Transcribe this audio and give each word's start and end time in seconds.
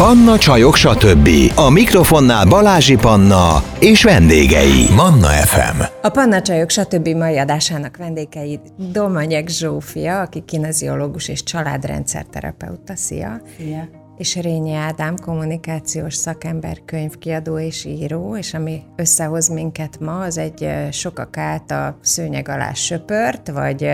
Panna 0.00 0.38
Csajok, 0.38 0.76
stb. 0.76 1.28
A 1.54 1.70
mikrofonnál 1.70 2.46
Balázsi 2.46 2.96
Panna 2.96 3.62
és 3.80 4.02
vendégei. 4.02 4.86
Manna 4.96 5.26
FM. 5.26 5.82
A 6.02 6.08
Panna 6.08 6.42
Csajok, 6.42 6.70
stb. 6.70 7.08
mai 7.08 7.38
adásának 7.38 7.96
vendégei 7.96 8.60
Domanyek 8.92 9.48
Zsófia, 9.48 10.20
aki 10.20 10.42
kineziológus 10.46 11.28
és 11.28 11.42
családrendszerterapeuta. 11.42 12.96
Szia! 12.96 13.40
Szia! 13.58 13.88
és 14.16 14.36
Rényi 14.36 14.74
Ádám, 14.74 15.14
kommunikációs 15.16 16.14
szakember, 16.14 16.78
könyvkiadó 16.84 17.58
és 17.58 17.84
író, 17.84 18.36
és 18.36 18.54
ami 18.54 18.82
összehoz 18.96 19.48
minket 19.48 19.98
ma, 19.98 20.20
az 20.20 20.38
egy 20.38 20.68
sokak 20.90 21.36
által 21.36 21.98
szőnyeg 22.02 22.48
alá 22.48 22.72
söpört, 22.72 23.50
vagy 23.50 23.88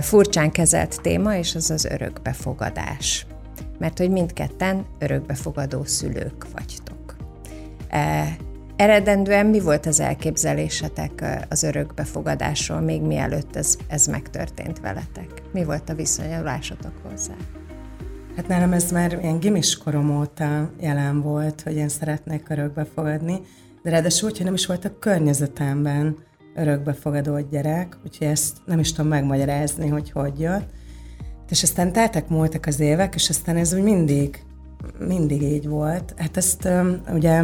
furcsán 0.00 0.50
kezelt 0.50 1.00
téma, 1.02 1.36
és 1.36 1.54
az 1.54 1.70
az 1.70 1.84
örökbefogadás. 1.84 3.26
Mert 3.78 3.98
hogy 3.98 4.10
mindketten 4.10 4.86
örökbefogadó 4.98 5.84
szülők 5.84 6.46
vagytok. 6.52 7.16
Eredendően 8.76 9.46
mi 9.46 9.60
volt 9.60 9.86
az 9.86 10.00
elképzelésetek 10.00 11.24
az 11.48 11.62
örökbefogadásról, 11.62 12.80
még 12.80 13.02
mielőtt 13.02 13.56
ez, 13.56 13.76
ez 13.88 14.06
megtörtént 14.06 14.80
veletek? 14.80 15.42
Mi 15.52 15.64
volt 15.64 15.88
a 15.88 15.94
viszonyulásotok 15.94 16.92
hozzá? 17.08 17.34
Hát 18.36 18.48
nálam 18.48 18.72
ez 18.72 18.92
már 18.92 19.18
ilyen 19.22 19.38
gimis 19.38 19.78
korom 19.78 20.18
óta 20.18 20.70
jelen 20.80 21.22
volt, 21.22 21.60
hogy 21.60 21.76
én 21.76 21.88
szeretnék 21.88 22.48
örökbefogadni, 22.48 23.40
de 23.82 23.90
ráadásul 23.90 24.28
úgy, 24.28 24.36
hogy 24.36 24.46
nem 24.46 24.54
is 24.54 24.66
volt 24.66 24.84
a 24.84 24.98
környezetemben 24.98 26.16
örökbefogadó 26.54 27.40
gyerek, 27.50 27.96
úgyhogy 28.04 28.26
ezt 28.26 28.56
nem 28.64 28.78
is 28.78 28.92
tudom 28.92 29.10
megmagyarázni, 29.10 29.88
hogy 29.88 30.10
hogy 30.10 30.40
jött. 30.40 30.70
És 31.50 31.62
aztán 31.62 31.92
teltek 31.92 32.28
múltak 32.28 32.66
az 32.66 32.80
évek, 32.80 33.14
és 33.14 33.28
aztán 33.28 33.56
ez 33.56 33.74
úgy 33.74 33.82
mindig, 33.82 34.42
mindig 35.06 35.42
így 35.42 35.68
volt. 35.68 36.14
Hát 36.16 36.36
ezt 36.36 36.68
ugye 37.12 37.42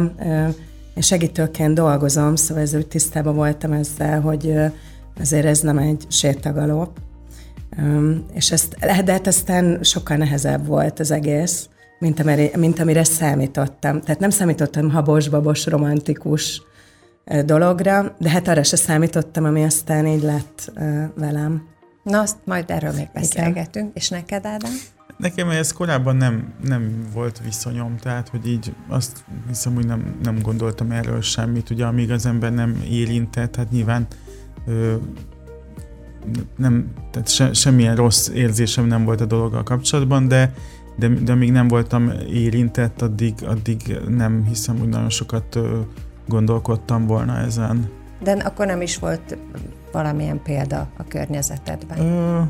én 0.95 1.01
segítőként 1.01 1.73
dolgozom, 1.73 2.35
szóval 2.35 2.63
ez 2.63 2.73
úgy 2.73 2.87
tisztában 2.87 3.35
voltam 3.35 3.71
ezzel, 3.71 4.21
hogy 4.21 4.55
azért 5.19 5.45
ez 5.45 5.59
nem 5.59 5.77
egy 5.77 6.05
sétagalop, 6.07 6.99
és 8.33 8.51
ezt, 8.51 8.75
de 8.79 8.93
hát 8.93 9.27
aztán 9.27 9.79
sokkal 9.83 10.17
nehezebb 10.17 10.65
volt 10.67 10.99
az 10.99 11.11
egész, 11.11 11.67
mint 11.99 12.19
amire, 12.19 12.57
mint 12.57 12.79
amire 12.79 13.03
számítottam. 13.03 14.01
Tehát 14.01 14.19
nem 14.19 14.29
számítottam 14.29 14.91
habos-babos, 14.91 15.65
romantikus 15.65 16.61
dologra, 17.45 18.15
de 18.19 18.29
hát 18.29 18.47
arra 18.47 18.63
se 18.63 18.75
számítottam, 18.75 19.43
ami 19.43 19.63
aztán 19.63 20.07
így 20.07 20.23
lett 20.23 20.71
velem. 21.15 21.71
Na, 22.03 22.19
azt 22.19 22.37
majd 22.45 22.69
erről 22.69 22.93
még 22.93 23.07
beszélgetünk. 23.13 23.89
Igen. 23.89 23.91
És 23.93 24.09
neked, 24.09 24.45
Ádám? 24.45 24.71
Nekem 25.17 25.49
ez 25.49 25.73
korábban 25.73 26.15
nem, 26.15 26.53
nem 26.63 27.07
volt 27.13 27.41
viszonyom, 27.43 27.97
tehát 27.97 28.29
hogy 28.29 28.47
így 28.47 28.73
azt 28.87 29.23
hiszem, 29.47 29.73
hogy 29.73 29.85
nem, 29.85 30.15
nem 30.23 30.41
gondoltam 30.41 30.91
erről 30.91 31.21
semmit, 31.21 31.69
ugye 31.69 31.85
amíg 31.85 32.11
az 32.11 32.25
ember 32.25 32.53
nem 32.53 32.83
érintett, 32.89 33.55
hát 33.55 33.71
nyilván 33.71 34.07
ö, 34.67 34.95
nem, 36.57 36.93
tehát 37.11 37.27
se, 37.27 37.53
semmilyen 37.53 37.95
rossz 37.95 38.27
érzésem 38.27 38.85
nem 38.85 39.05
volt 39.05 39.21
a 39.21 39.25
dologgal 39.25 39.63
kapcsolatban, 39.63 40.27
de, 40.27 40.53
de, 40.95 41.07
de 41.07 41.31
amíg 41.31 41.51
nem 41.51 41.67
voltam 41.67 42.11
érintett, 42.29 43.01
addig, 43.01 43.33
addig 43.45 43.99
nem 44.07 44.45
hiszem, 44.45 44.77
hogy 44.77 44.89
nagyon 44.89 45.09
sokat 45.09 45.59
gondolkodtam 46.27 47.05
volna 47.05 47.37
ezen. 47.37 47.89
De 48.23 48.31
akkor 48.31 48.65
nem 48.65 48.81
is 48.81 48.97
volt 48.97 49.37
valamilyen 49.91 50.41
példa 50.41 50.87
a 50.97 51.03
környezetedben? 51.07 51.99
Ö, 51.99 52.41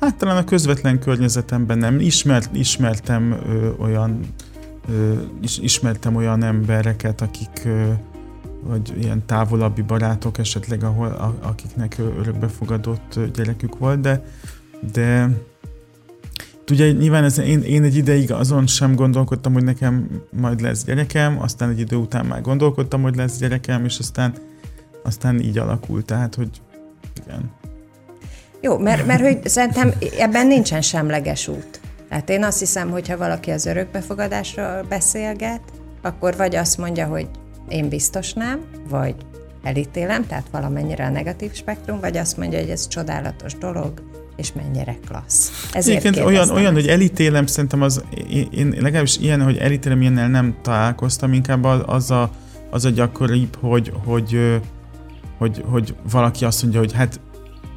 hát 0.00 0.16
talán 0.16 0.36
a 0.36 0.44
közvetlen 0.44 0.98
környezetemben 0.98 1.78
nem. 1.78 2.00
Ismert, 2.00 2.56
ismertem 2.56 3.32
ö, 3.32 3.70
olyan 3.78 4.20
ö, 4.88 5.12
is, 5.42 5.58
ismertem 5.58 6.16
olyan 6.16 6.42
embereket, 6.42 7.20
akik 7.20 7.62
ö, 7.64 7.90
vagy 8.62 8.94
ilyen 9.00 9.26
távolabbi 9.26 9.82
barátok 9.82 10.38
esetleg, 10.38 10.84
ahol, 10.84 11.06
a, 11.06 11.36
akiknek 11.40 11.96
örökbefogadott 12.18 13.18
gyerekük 13.34 13.78
volt, 13.78 14.00
de, 14.00 14.24
de 14.92 15.30
ugye 16.70 16.90
nyilván 16.90 17.24
ez, 17.24 17.38
én, 17.38 17.62
én 17.62 17.82
egy 17.82 17.96
ideig 17.96 18.32
azon 18.32 18.66
sem 18.66 18.94
gondolkodtam, 18.94 19.52
hogy 19.52 19.64
nekem 19.64 20.22
majd 20.30 20.60
lesz 20.60 20.84
gyerekem, 20.84 21.42
aztán 21.42 21.68
egy 21.68 21.80
idő 21.80 21.96
után 21.96 22.26
már 22.26 22.40
gondolkodtam, 22.40 23.02
hogy 23.02 23.16
lesz 23.16 23.38
gyerekem, 23.38 23.84
és 23.84 23.98
aztán, 23.98 24.34
aztán 25.02 25.40
így 25.40 25.58
alakult, 25.58 26.04
tehát, 26.04 26.34
hogy 26.34 26.50
igen. 27.24 27.50
Jó, 28.60 28.78
mert, 28.78 29.06
mert 29.06 29.20
hogy 29.20 29.48
szerintem 29.48 29.92
ebben 30.18 30.46
nincsen 30.46 30.80
semleges 30.80 31.48
út. 31.48 31.80
Tehát 32.08 32.30
én 32.30 32.44
azt 32.44 32.58
hiszem, 32.58 32.90
hogy 32.90 33.08
ha 33.08 33.16
valaki 33.16 33.50
az 33.50 33.66
örökbefogadásról 33.66 34.86
beszélget, 34.88 35.60
akkor 36.02 36.36
vagy 36.36 36.56
azt 36.56 36.78
mondja, 36.78 37.06
hogy 37.06 37.28
én 37.68 37.88
biztos 37.88 38.32
nem, 38.32 38.60
vagy 38.88 39.14
elítélem, 39.62 40.26
tehát 40.26 40.46
valamennyire 40.50 41.04
a 41.04 41.10
negatív 41.10 41.52
spektrum, 41.52 42.00
vagy 42.00 42.16
azt 42.16 42.36
mondja, 42.36 42.58
hogy 42.58 42.70
ez 42.70 42.88
csodálatos 42.88 43.54
dolog, 43.54 43.92
és 44.36 44.52
mennyire 44.52 44.96
klassz. 45.06 45.68
Ezért 45.72 46.16
olyan, 46.16 46.50
olyan, 46.50 46.72
hogy 46.72 46.86
elítélem, 46.86 47.46
szerintem 47.46 47.82
az, 47.82 48.04
én, 48.30 48.48
én 48.52 48.74
legalábbis 48.80 49.18
ilyen, 49.18 49.42
hogy 49.42 49.56
elítélem, 49.56 50.00
ilyennel 50.00 50.28
nem 50.28 50.56
találkoztam, 50.62 51.32
inkább 51.32 51.64
az 51.64 52.10
a, 52.10 52.30
az 52.70 52.84
a 52.84 52.90
gyakoribb, 52.90 53.56
hogy, 53.60 53.92
hogy, 54.04 54.30
hogy, 54.30 54.60
hogy 55.64 55.94
valaki 56.10 56.44
azt 56.44 56.62
mondja, 56.62 56.80
hogy 56.80 56.92
hát 56.92 57.20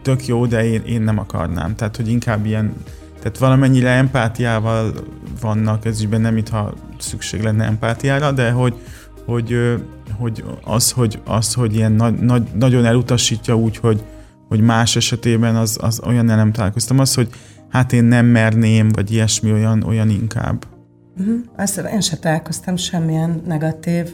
tök 0.02 0.28
jó, 0.28 0.46
de 0.46 0.66
én, 0.66 0.82
én 0.82 1.02
nem 1.02 1.20
akarnám. 1.20 1.76
Tehát, 1.76 1.96
hogy 1.96 2.10
inkább 2.10 2.46
ilyen, 2.46 2.74
tehát 3.20 3.38
valamennyire 3.38 3.90
empátiával 3.90 4.94
vannak 5.42 5.86
ez 5.86 6.02
ügyben, 6.02 6.22
nem 6.22 6.34
mintha 6.34 6.74
szükség 7.00 7.42
lenne 7.42 7.66
empátiára, 7.66 8.32
de 8.32 8.52
hogy, 8.52 8.76
hogy, 9.26 9.58
hogy 10.18 10.44
az, 10.64 10.92
hogy, 10.92 11.22
az, 11.26 11.54
hogy 11.54 11.76
ilyen 11.76 11.92
nagy, 11.92 12.20
nagy, 12.20 12.48
nagyon 12.54 12.86
elutasítja 12.86 13.56
úgy, 13.56 13.78
hogy, 13.78 14.04
hogy 14.48 14.62
más 14.62 14.96
esetében 14.96 15.56
az, 15.56 15.78
az 15.82 16.02
olyan 16.06 16.26
nem 16.26 16.52
találkoztam. 16.52 17.00
Az, 17.00 17.14
hogy 17.14 17.30
hát 17.70 17.94
én 17.94 18.04
nem 18.04 18.26
merném, 18.26 18.90
vagy 18.90 19.12
ilyesmi 19.12 19.52
olyan, 19.52 19.84
olyan 19.84 20.10
inkább. 20.10 20.66
Uh-huh. 21.20 21.36
Azt 21.58 21.78
én 21.78 22.02
sem 22.02 22.20
találkoztam 22.20 22.76
semmilyen 22.76 23.42
negatív 23.46 24.14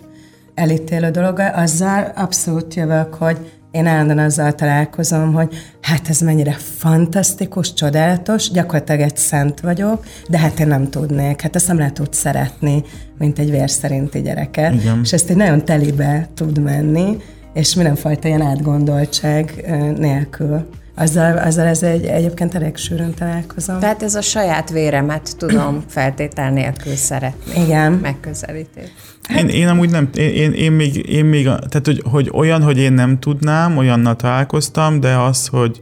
elítélő 0.60 1.10
dologgal. 1.10 1.54
Azzal 1.54 2.12
abszolút 2.16 2.74
jövök, 2.74 3.14
hogy 3.14 3.38
én 3.72 3.86
állandóan 3.86 4.20
azzal 4.20 4.54
találkozom, 4.54 5.34
hogy 5.34 5.56
hát 5.82 6.10
ez 6.10 6.20
mennyire 6.20 6.52
fantasztikus, 6.52 7.74
csodálatos, 7.74 8.52
gyakorlatilag 8.52 9.02
egy 9.02 9.18
szent 9.18 9.60
vagyok, 9.60 10.04
de 10.30 10.38
hát 10.38 10.60
én 10.60 10.68
nem 10.68 10.90
tudnék, 10.90 11.42
hát 11.42 11.56
ezt 11.56 11.68
nem 11.68 11.78
lehet 11.78 12.00
úgy 12.00 12.14
szeretni, 12.14 12.84
mint 13.18 13.40
egy 13.40 13.52
vér 13.52 13.70
szerinti 13.70 14.22
gyereket. 14.22 14.74
Igen. 14.74 15.00
És 15.04 15.14
ezt 15.14 15.30
egy 15.30 15.36
nagyon 15.36 15.66
telibe 15.66 16.28
tud 16.34 16.60
menni, 16.60 17.18
és 17.54 17.76
mindenfajta 17.76 18.28
ilyen 18.28 18.42
átgondoltság 18.42 19.66
nélkül. 19.98 20.70
Azzal, 21.00 21.38
azzal 21.38 21.66
ez 21.66 21.84
egy, 21.84 22.06
egyébként 22.06 22.56
elég 22.56 22.78
sűrűn 22.78 23.14
találkozom. 23.14 23.80
Tehát 23.80 24.04
ez 24.04 24.16
a 24.16 24.22
saját 24.22 24.70
véremet 24.70 25.38
tudom 25.38 25.84
feltétel 25.88 26.52
nélkül 26.52 26.96
szeretni. 26.96 27.62
Igen. 27.62 27.92
Megközelítés. 27.92 28.90
Én, 29.38 29.48
én 29.48 29.68
amúgy 29.68 29.90
nem, 29.90 30.10
én, 30.14 30.30
én, 30.30 30.52
én 30.52 30.72
még, 30.72 31.10
én 31.10 31.26
még 31.26 31.44
tehát 31.44 31.86
hogy, 31.86 32.04
hogy 32.06 32.30
olyan, 32.34 32.62
hogy 32.62 32.78
én 32.78 32.94
nem 32.94 33.20
tudnám, 33.20 33.78
olyannal 33.78 34.16
találkoztam, 34.16 35.00
de 35.00 35.16
az, 35.16 35.48
hogy, 35.48 35.82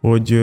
hogy, 0.00 0.40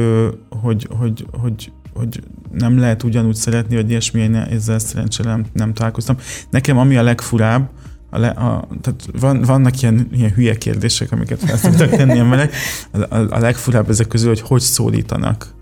hogy, 0.61 0.87
hogy, 0.99 1.25
hogy, 1.41 1.71
hogy 1.93 2.19
nem 2.51 2.79
lehet 2.79 3.03
ugyanúgy 3.03 3.35
szeretni, 3.35 3.75
vagy 3.75 3.89
ilyesmi, 3.89 4.21
én 4.21 4.35
ezzel 4.35 4.79
szerencsére 4.79 5.29
nem, 5.29 5.45
nem 5.53 5.73
találkoztam. 5.73 6.17
Nekem 6.49 6.77
ami 6.77 6.97
a 6.97 7.03
legfurább, 7.03 7.69
a 8.13 8.19
le, 8.19 8.27
a, 8.27 8.67
tehát 8.81 9.03
van, 9.19 9.41
vannak 9.41 9.81
ilyen, 9.81 10.07
ilyen 10.11 10.31
hülye 10.31 10.57
kérdések, 10.57 11.11
amiket 11.11 11.39
fel 11.39 11.57
szoktak 11.57 11.89
tenni 11.89 12.17
emberek. 12.17 12.53
A, 12.91 13.15
a, 13.15 13.27
a 13.29 13.39
legfurább 13.39 13.89
ezek 13.89 14.07
közül, 14.07 14.27
hogy 14.27 14.41
hogy 14.41 14.61
szólítanak. 14.61 15.53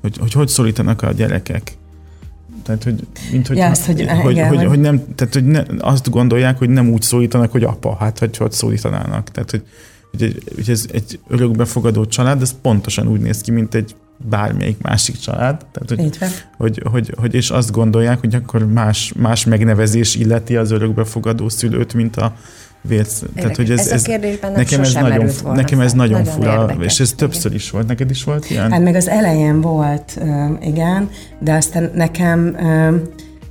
Hogy, 0.00 0.16
hogy 0.16 0.32
hogy 0.32 0.48
szólítanak 0.48 1.02
a 1.02 1.12
gyerekek. 1.12 1.76
Tehát, 2.62 2.82
hogy, 2.82 3.06
mint 3.32 3.46
hogy, 3.46 3.56
ja, 3.56 3.70
azt, 3.70 3.86
hogy, 3.86 4.06
hogy, 4.08 4.20
hogy, 4.22 4.46
hogy, 4.46 4.64
hogy, 4.64 4.80
nem, 4.80 5.14
tehát, 5.14 5.34
hogy 5.34 5.44
ne, 5.44 5.62
azt 5.78 6.10
gondolják, 6.10 6.58
hogy 6.58 6.68
nem 6.68 6.88
úgy 6.88 7.02
szólítanak, 7.02 7.50
hogy 7.50 7.62
apa, 7.62 7.96
hát 7.96 8.18
hogy 8.18 8.36
hogy 8.36 8.52
szólítanának. 8.52 9.30
Tehát, 9.30 9.50
hogy, 9.50 9.62
hogy, 10.10 10.42
hogy 10.54 10.70
ez 10.70 10.86
egy 10.92 11.20
örökbefogadó 11.28 12.06
család, 12.06 12.42
ez 12.42 12.54
pontosan 12.62 13.08
úgy 13.08 13.20
néz 13.20 13.40
ki, 13.40 13.50
mint 13.50 13.74
egy 13.74 13.94
bármelyik 14.18 14.82
másik 14.82 15.16
család. 15.16 15.66
Tehát, 15.72 15.88
hogy, 15.88 16.18
hogy, 16.56 16.82
hogy, 16.90 17.14
hogy, 17.16 17.34
és 17.34 17.50
azt 17.50 17.70
gondolják, 17.70 18.20
hogy 18.20 18.34
akkor 18.34 18.66
más, 18.66 19.12
más 19.16 19.44
megnevezés 19.44 20.14
illeti 20.14 20.56
az 20.56 20.70
örökbefogadó 20.70 21.48
szülőt, 21.48 21.94
mint 21.94 22.16
a 22.16 22.34
vérc. 22.80 23.22
Tehát, 23.34 23.56
hogy 23.56 23.70
ez, 23.70 23.86
ez, 23.86 24.08
ez 24.08 24.30
nekem 24.54 24.80
ez 24.80 24.92
nagyon, 24.92 25.30
nekem 25.54 25.80
ez 25.80 25.92
nagyon, 25.92 26.20
nagyon 26.20 26.34
fura, 26.34 26.60
érdekes. 26.60 26.92
és 26.92 27.00
ez 27.00 27.12
többször 27.12 27.54
is 27.54 27.70
volt. 27.70 27.86
Neked 27.86 28.10
is 28.10 28.24
volt 28.24 28.50
ilyen? 28.50 28.70
Hát 28.70 28.82
még 28.82 28.94
az 28.94 29.08
elején 29.08 29.60
volt, 29.60 30.20
igen, 30.62 31.10
de 31.38 31.52
aztán 31.52 31.90
nekem, 31.94 32.56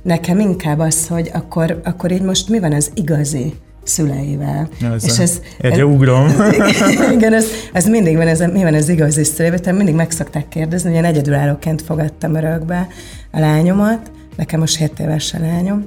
nekem 0.02 0.40
inkább 0.40 0.78
az, 0.78 1.06
hogy 1.06 1.30
akkor, 1.32 1.80
akkor 1.84 2.12
így 2.12 2.22
most 2.22 2.48
mi 2.48 2.58
van 2.58 2.72
az 2.72 2.90
igazi 2.94 3.54
szüleivel. 3.88 4.68
Ez 4.94 5.04
és 5.04 5.18
ez, 5.18 5.40
egyre 5.58 5.86
ugrom. 5.86 6.28
igen, 7.16 7.32
ez, 7.32 7.46
ez 7.72 7.86
mindig 7.86 8.16
van, 8.16 8.26
ez, 8.26 8.38
mi 8.38 8.62
van 8.62 8.74
az 8.74 8.88
igazi 8.88 9.24
szüleivel, 9.24 9.58
tehát 9.58 9.76
mindig 9.76 9.94
meg 9.94 10.10
szokták 10.10 10.48
kérdezni, 10.48 10.88
hogy 10.88 10.98
én 10.98 11.04
egyedülállóként 11.04 11.82
fogadtam 11.82 12.34
örökbe 12.34 12.86
a 13.30 13.38
lányomat, 13.38 14.10
nekem 14.36 14.60
most 14.60 14.76
7 14.76 14.98
éves 14.98 15.34
a 15.34 15.38
lányom, 15.40 15.84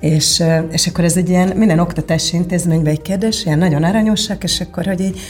és, 0.00 0.42
és 0.70 0.86
akkor 0.86 1.04
ez 1.04 1.16
egy 1.16 1.28
ilyen 1.28 1.56
minden 1.56 1.78
oktatási 1.78 2.36
intézményben 2.36 2.92
egy 2.92 3.02
kérdés, 3.02 3.44
ilyen 3.44 3.58
nagyon 3.58 3.82
aranyosak, 3.82 4.42
és 4.44 4.60
akkor, 4.60 4.86
hogy 4.86 5.00
így, 5.00 5.20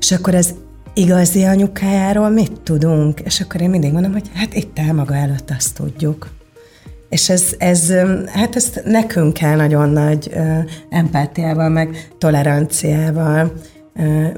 és 0.00 0.12
akkor 0.12 0.34
ez 0.34 0.54
igazi 0.94 1.44
anyukájáról 1.44 2.28
mit 2.28 2.60
tudunk? 2.60 3.20
És 3.20 3.40
akkor 3.40 3.60
én 3.60 3.70
mindig 3.70 3.92
mondom, 3.92 4.12
hogy 4.12 4.30
hát 4.34 4.54
itt 4.54 4.78
el 4.78 4.94
maga 4.94 5.14
előtt 5.14 5.50
azt 5.56 5.74
tudjuk. 5.74 6.30
És 7.12 7.28
ez, 7.28 7.54
ez, 7.58 7.92
hát 8.26 8.56
ezt 8.56 8.82
nekünk 8.84 9.32
kell 9.32 9.56
nagyon 9.56 9.88
nagy 9.88 10.32
empátiával, 10.90 11.68
meg 11.68 12.08
toleranciával 12.18 13.52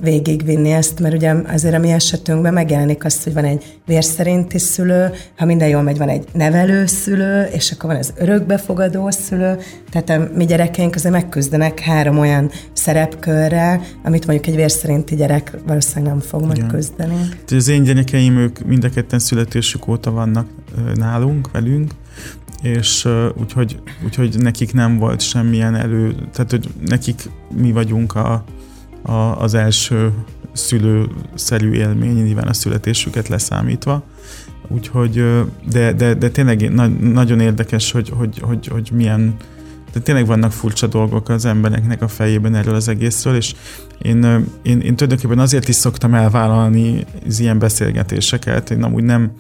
végigvinni 0.00 0.70
ezt, 0.70 1.00
mert 1.00 1.14
ugye 1.14 1.34
azért 1.46 1.74
a 1.74 1.78
mi 1.78 1.90
esetünkben 1.90 2.52
megjelenik 2.52 3.04
az, 3.04 3.22
hogy 3.22 3.32
van 3.32 3.44
egy 3.44 3.78
vérszerinti 3.86 4.58
szülő, 4.58 5.10
ha 5.36 5.44
minden 5.44 5.68
jól 5.68 5.82
megy, 5.82 5.98
van 5.98 6.08
egy 6.08 6.24
nevelőszülő, 6.32 7.42
és 7.42 7.70
akkor 7.70 7.90
van 7.90 7.98
az 7.98 8.12
örökbefogadó 8.16 9.10
szülő, 9.10 9.58
tehát 9.90 10.10
a 10.10 10.28
mi 10.36 10.44
gyerekeink 10.44 10.94
azért 10.94 11.14
megküzdenek 11.14 11.80
három 11.80 12.18
olyan 12.18 12.50
szerepkörrel, 12.72 13.80
amit 14.02 14.26
mondjuk 14.26 14.46
egy 14.46 14.56
vérszerinti 14.56 15.14
gyerek 15.14 15.56
valószínűleg 15.66 16.12
nem 16.12 16.20
fog 16.20 16.42
Igen. 16.42 16.56
megküzdeni. 16.56 17.28
Az 17.50 17.68
én 17.68 17.82
gyerekeim, 17.82 18.36
ők 18.36 18.66
mind 18.66 18.84
a 18.84 18.88
ketten 18.88 19.18
születésük 19.18 19.88
óta 19.88 20.10
vannak 20.10 20.46
nálunk, 20.94 21.50
velünk, 21.52 21.90
és 22.62 23.08
úgyhogy, 23.34 23.80
úgyhogy 24.04 24.38
nekik 24.38 24.72
nem 24.72 24.98
volt 24.98 25.20
semmilyen 25.20 25.74
elő, 25.74 26.14
tehát 26.32 26.50
hogy 26.50 26.68
nekik 26.86 27.30
mi 27.56 27.72
vagyunk 27.72 28.14
a, 28.14 28.44
a, 29.02 29.12
az 29.12 29.54
első 29.54 30.12
szülőszerű 30.52 31.72
élmény, 31.72 32.22
nyilván 32.22 32.48
a 32.48 32.52
születésüket 32.52 33.28
leszámítva. 33.28 34.02
Úgyhogy, 34.68 35.24
de, 35.70 35.92
de, 35.92 36.14
de 36.14 36.30
tényleg 36.30 36.72
na, 36.72 36.86
nagyon 36.86 37.40
érdekes, 37.40 37.92
hogy, 37.92 38.08
hogy, 38.08 38.38
hogy, 38.38 38.66
hogy 38.66 38.90
milyen, 38.92 39.36
de 39.92 40.00
tényleg 40.00 40.26
vannak 40.26 40.52
furcsa 40.52 40.86
dolgok 40.86 41.28
az 41.28 41.44
embereknek 41.44 42.02
a 42.02 42.08
fejében 42.08 42.54
erről 42.54 42.74
az 42.74 42.88
egészről, 42.88 43.36
és 43.36 43.54
én, 44.02 44.22
én, 44.62 44.80
én 44.80 44.96
tulajdonképpen 44.96 45.38
azért 45.38 45.68
is 45.68 45.74
szoktam 45.74 46.14
elvállalni 46.14 47.04
az 47.26 47.40
ilyen 47.40 47.58
beszélgetéseket, 47.58 48.70
én 48.70 48.82
amúgy 48.82 49.04
nem, 49.04 49.32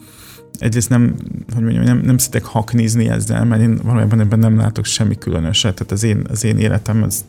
egyrészt 0.58 0.88
nem, 0.88 1.14
hogy 1.54 1.62
mondjam, 1.62 1.84
nem, 1.84 1.98
nem 1.98 2.18
szeretek 2.18 2.44
haknizni 2.44 3.08
ezzel, 3.08 3.44
mert 3.44 3.62
én 3.62 3.80
valójában 3.82 4.20
ebben 4.20 4.38
nem 4.38 4.56
látok 4.56 4.84
semmi 4.84 5.18
különöset, 5.18 5.74
tehát 5.74 5.92
az 5.92 6.02
én, 6.02 6.26
az 6.30 6.44
én 6.44 6.58
életem 6.58 7.02
az 7.02 7.24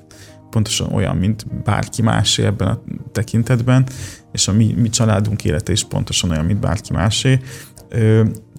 pontosan 0.49 0.93
olyan, 0.93 1.17
mint 1.17 1.63
bárki 1.63 2.01
másé 2.01 2.45
ebben 2.45 2.67
a 2.67 2.81
tekintetben, 3.11 3.87
és 4.31 4.47
a 4.47 4.53
mi, 4.53 4.73
mi 4.77 4.89
családunk 4.89 5.43
élete 5.43 5.71
is 5.71 5.83
pontosan 5.83 6.29
olyan, 6.29 6.45
mint 6.45 6.59
bárki 6.59 6.93
másé. 6.93 7.39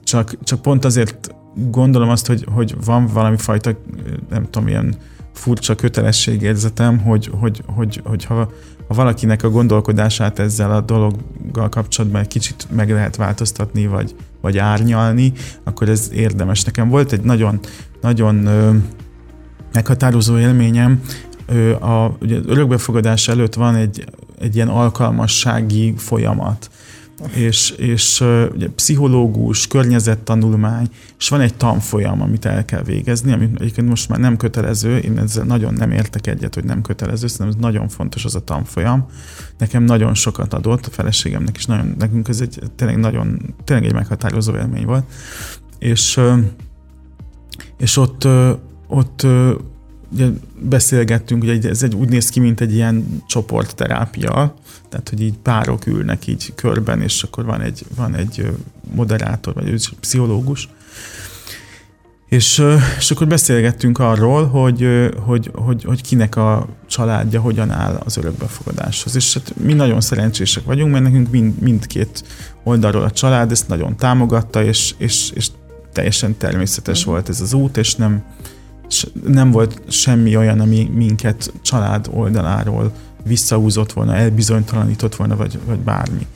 Csak, 0.05 0.37
csak 0.45 0.63
pont 0.63 0.85
azért 0.85 1.35
gondolom 1.71 2.09
azt, 2.09 2.27
hogy, 2.27 2.47
hogy 2.53 2.75
van 2.85 3.07
valami 3.07 3.37
fajta, 3.37 3.81
nem 4.31 4.45
tudom, 4.51 4.69
ilyen 4.69 4.95
furcsa 5.33 5.75
kötelességérzetem, 5.75 6.99
hogy, 6.99 7.31
hogy, 7.33 7.63
hogy, 7.67 8.01
hogy 8.05 8.25
ha, 8.25 8.53
ha 8.89 8.95
valakinek 8.95 9.43
a 9.43 9.51
gondolkodását 9.51 10.39
ezzel 10.39 10.71
a 10.71 10.81
dologgal 10.81 11.69
kapcsolatban 11.69 12.21
egy 12.21 12.29
kicsit 12.29 12.67
meg 12.71 12.91
lehet 12.91 13.17
változtatni, 13.17 13.87
vagy, 13.87 14.15
vagy 14.41 14.59
árnyalni, 14.59 15.33
akkor 15.65 15.89
ez 15.89 16.11
érdemes. 16.13 16.65
Nekem 16.65 16.89
volt 16.89 17.13
egy 17.13 17.23
nagyon, 17.23 17.61
nagyon 18.01 18.47
ö, 18.47 18.71
meghatározó 19.73 20.39
élményem, 20.39 21.03
ö, 21.47 21.73
a, 21.73 22.17
ugye 22.21 22.39
örökbefogadás 22.47 23.29
előtt 23.29 23.55
van 23.55 23.75
egy, 23.75 24.05
egy 24.39 24.55
ilyen 24.55 24.69
alkalmassági 24.69 25.95
folyamat 25.97 26.71
és, 27.35 27.71
és 27.71 28.25
ugye, 28.55 28.69
pszichológus, 28.69 29.67
környezettanulmány, 29.67 30.89
és 31.19 31.29
van 31.29 31.41
egy 31.41 31.55
tanfolyam, 31.55 32.23
amit 32.23 32.45
el 32.45 32.65
kell 32.65 32.83
végezni, 32.83 33.33
ami 33.33 33.51
egyébként 33.55 33.89
most 33.89 34.09
már 34.09 34.19
nem 34.19 34.37
kötelező, 34.37 34.97
én 34.97 35.19
ezzel 35.19 35.45
nagyon 35.45 35.75
nem 35.75 35.91
értek 35.91 36.27
egyet, 36.27 36.55
hogy 36.55 36.65
nem 36.65 36.83
kötelező, 36.83 37.27
szerintem 37.27 37.57
ez 37.57 37.71
nagyon 37.71 37.89
fontos 37.89 38.25
az 38.25 38.35
a 38.35 38.45
tanfolyam. 38.45 39.07
Nekem 39.59 39.83
nagyon 39.83 40.15
sokat 40.15 40.55
adott, 40.55 40.87
a 40.87 40.91
feleségemnek 40.91 41.57
is 41.57 41.65
nagyon, 41.65 41.95
nekünk 41.99 42.29
ez 42.29 42.41
egy 42.41 42.59
tényleg 42.77 42.99
nagyon, 42.99 43.55
tényleg 43.65 43.87
egy 43.87 43.95
meghatározó 43.95 44.55
élmény 44.55 44.85
volt. 44.85 45.05
És, 45.79 46.21
és 47.79 47.97
ott, 47.97 48.29
ott 48.89 49.27
ugye 50.13 50.27
beszélgettünk, 50.61 51.43
ugye 51.43 51.69
ez 51.69 51.83
egy, 51.83 51.95
úgy 51.95 52.09
néz 52.09 52.29
ki, 52.29 52.41
mint 52.41 52.61
egy 52.61 52.75
ilyen 52.75 53.23
csoportterápia, 53.27 54.55
tehát, 54.89 55.09
hogy 55.09 55.21
így 55.21 55.39
párok 55.43 55.87
ülnek 55.87 56.27
így 56.27 56.53
körben, 56.55 57.03
és 57.03 57.23
akkor 57.23 57.45
van 57.45 57.61
egy, 57.61 57.85
van 57.97 58.15
egy 58.15 58.51
moderátor, 58.95 59.55
vagy 59.55 59.69
egy 59.69 59.89
pszichológus, 60.01 60.69
és, 62.29 62.65
és 62.99 63.11
akkor 63.11 63.27
beszélgettünk 63.27 63.99
arról, 63.99 64.47
hogy, 64.47 65.11
hogy, 65.25 65.51
hogy, 65.55 65.85
hogy 65.85 66.03
kinek 66.03 66.37
a 66.37 66.69
családja 66.87 67.41
hogyan 67.41 67.71
áll 67.71 68.01
az 68.05 68.17
örökbefogadáshoz. 68.17 69.15
És 69.15 69.35
hát 69.35 69.55
mi 69.57 69.73
nagyon 69.73 70.01
szerencsések 70.01 70.65
vagyunk, 70.65 70.93
mert 70.93 71.05
nekünk 71.05 71.31
mind, 71.31 71.59
mindkét 71.59 72.25
oldalról 72.65 73.03
a 73.03 73.11
család 73.11 73.51
ezt 73.51 73.69
nagyon 73.69 73.97
támogatta, 73.97 74.65
és, 74.65 74.95
és, 74.99 75.31
és 75.35 75.49
teljesen 75.93 76.37
természetes 76.37 77.07
mm. 77.07 77.11
volt 77.11 77.29
ez 77.29 77.41
az 77.41 77.53
út, 77.53 77.77
és 77.77 77.95
nem, 77.95 78.23
nem 79.27 79.51
volt 79.51 79.83
semmi 79.89 80.37
olyan, 80.37 80.61
ami 80.61 80.91
minket 80.95 81.53
család 81.63 82.09
oldaláról 82.11 82.93
visszahúzott 83.25 83.93
volna, 83.93 84.15
elbizonytalanított 84.15 85.17
volna, 85.17 85.37
vagy, 85.37 85.59
vagy 85.67 85.79
bármi. 85.79 86.27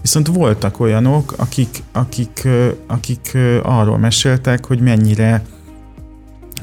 Viszont 0.00 0.26
voltak 0.26 0.80
olyanok, 0.80 1.34
akik, 1.36 1.82
akik, 1.92 2.48
akik 2.86 3.36
arról 3.62 3.98
meséltek, 3.98 4.66
hogy 4.66 4.80
mennyire 4.80 5.44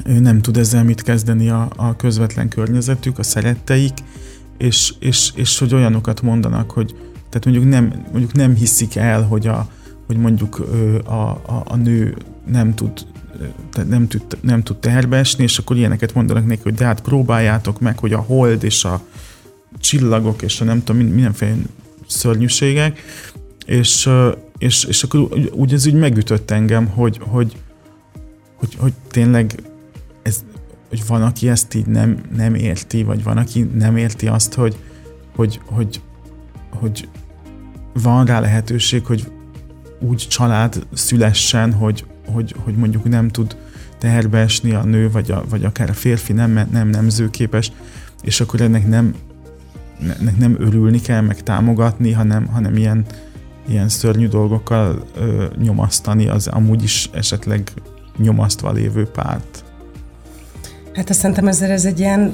nem 0.04 0.40
tud 0.40 0.56
ezzel 0.56 0.84
mit 0.84 1.02
kezdeni 1.02 1.48
a, 1.48 1.68
a 1.76 1.96
közvetlen 1.96 2.48
környezetük, 2.48 3.18
a 3.18 3.22
szeretteik, 3.22 3.92
és, 4.58 4.94
és, 4.98 5.32
és 5.34 5.58
hogy 5.58 5.74
olyanokat 5.74 6.22
mondanak, 6.22 6.70
hogy 6.70 6.94
tehát 7.28 7.44
mondjuk 7.44 7.68
nem, 7.68 8.04
mondjuk 8.10 8.32
nem 8.32 8.54
hiszik 8.54 8.96
el, 8.96 9.22
hogy, 9.22 9.46
a, 9.46 9.68
hogy 10.06 10.16
mondjuk 10.16 10.58
a, 11.04 11.12
a, 11.30 11.62
a 11.64 11.76
nő 11.76 12.16
nem 12.46 12.74
tud 12.74 13.06
nem 13.88 14.08
tud, 14.08 14.22
nem 14.40 14.62
tud 14.62 14.76
teherbe 14.76 15.16
esni, 15.16 15.42
és 15.42 15.58
akkor 15.58 15.76
ilyeneket 15.76 16.14
mondanak 16.14 16.46
neki, 16.46 16.62
hogy 16.62 16.74
de 16.74 16.84
hát 16.84 17.00
próbáljátok 17.00 17.80
meg, 17.80 17.98
hogy 17.98 18.12
a 18.12 18.18
hold 18.18 18.64
és 18.64 18.84
a 18.84 19.02
csillagok 19.80 20.42
és 20.42 20.60
a 20.60 20.64
nem 20.64 20.84
tudom, 20.84 21.02
mindenféle 21.02 21.54
szörnyűségek, 22.06 23.00
és, 23.66 24.10
és, 24.58 24.84
és 24.84 25.02
akkor 25.02 25.28
úgy 25.52 25.72
ez 25.72 25.86
úgy 25.86 25.94
megütött 25.94 26.50
engem, 26.50 26.86
hogy, 26.86 27.20
hogy, 27.22 27.56
hogy, 28.54 28.74
hogy 28.78 28.92
tényleg 29.10 29.62
ez, 30.22 30.44
hogy 30.88 31.06
van, 31.06 31.22
aki 31.22 31.48
ezt 31.48 31.74
így 31.74 31.86
nem, 31.86 32.18
nem 32.36 32.54
érti, 32.54 33.02
vagy 33.02 33.22
van, 33.22 33.36
aki 33.36 33.62
nem 33.62 33.96
érti 33.96 34.26
azt, 34.26 34.54
hogy, 34.54 34.76
hogy, 35.36 35.60
hogy, 35.64 36.00
hogy 36.70 37.08
van 37.92 38.26
rá 38.26 38.40
lehetőség, 38.40 39.06
hogy 39.06 39.32
úgy 40.00 40.26
család 40.28 40.86
szülessen, 40.92 41.72
hogy, 41.72 42.04
hogy, 42.26 42.54
hogy 42.64 42.76
mondjuk 42.76 43.08
nem 43.08 43.28
tud 43.28 43.56
teherbe 43.98 44.38
esni 44.38 44.72
a 44.72 44.84
nő, 44.84 45.10
vagy, 45.10 45.30
a, 45.30 45.44
vagy 45.48 45.64
akár 45.64 45.90
a 45.90 45.92
férfi 45.92 46.32
nem, 46.32 46.68
nem 46.72 46.88
nemzőképes, 46.88 47.72
és 48.22 48.40
akkor 48.40 48.60
ennek 48.60 48.88
nem, 48.88 49.14
ennek 50.20 50.36
nem 50.36 50.56
örülni 50.58 51.00
kell, 51.00 51.20
meg 51.20 51.42
támogatni, 51.42 52.12
hanem, 52.12 52.46
hanem 52.46 52.76
ilyen, 52.76 53.04
ilyen 53.68 53.88
szörnyű 53.88 54.28
dolgokkal 54.28 55.04
ö, 55.16 55.44
nyomasztani 55.62 56.28
az 56.28 56.46
amúgy 56.46 56.82
is 56.82 57.10
esetleg 57.12 57.72
nyomasztva 58.18 58.72
lévő 58.72 59.06
párt. 59.06 59.64
Hát 60.92 61.10
azt 61.10 61.18
szerintem 61.18 61.48
ezért 61.48 61.70
ez 61.70 61.84
egy 61.84 61.98
ilyen 61.98 62.32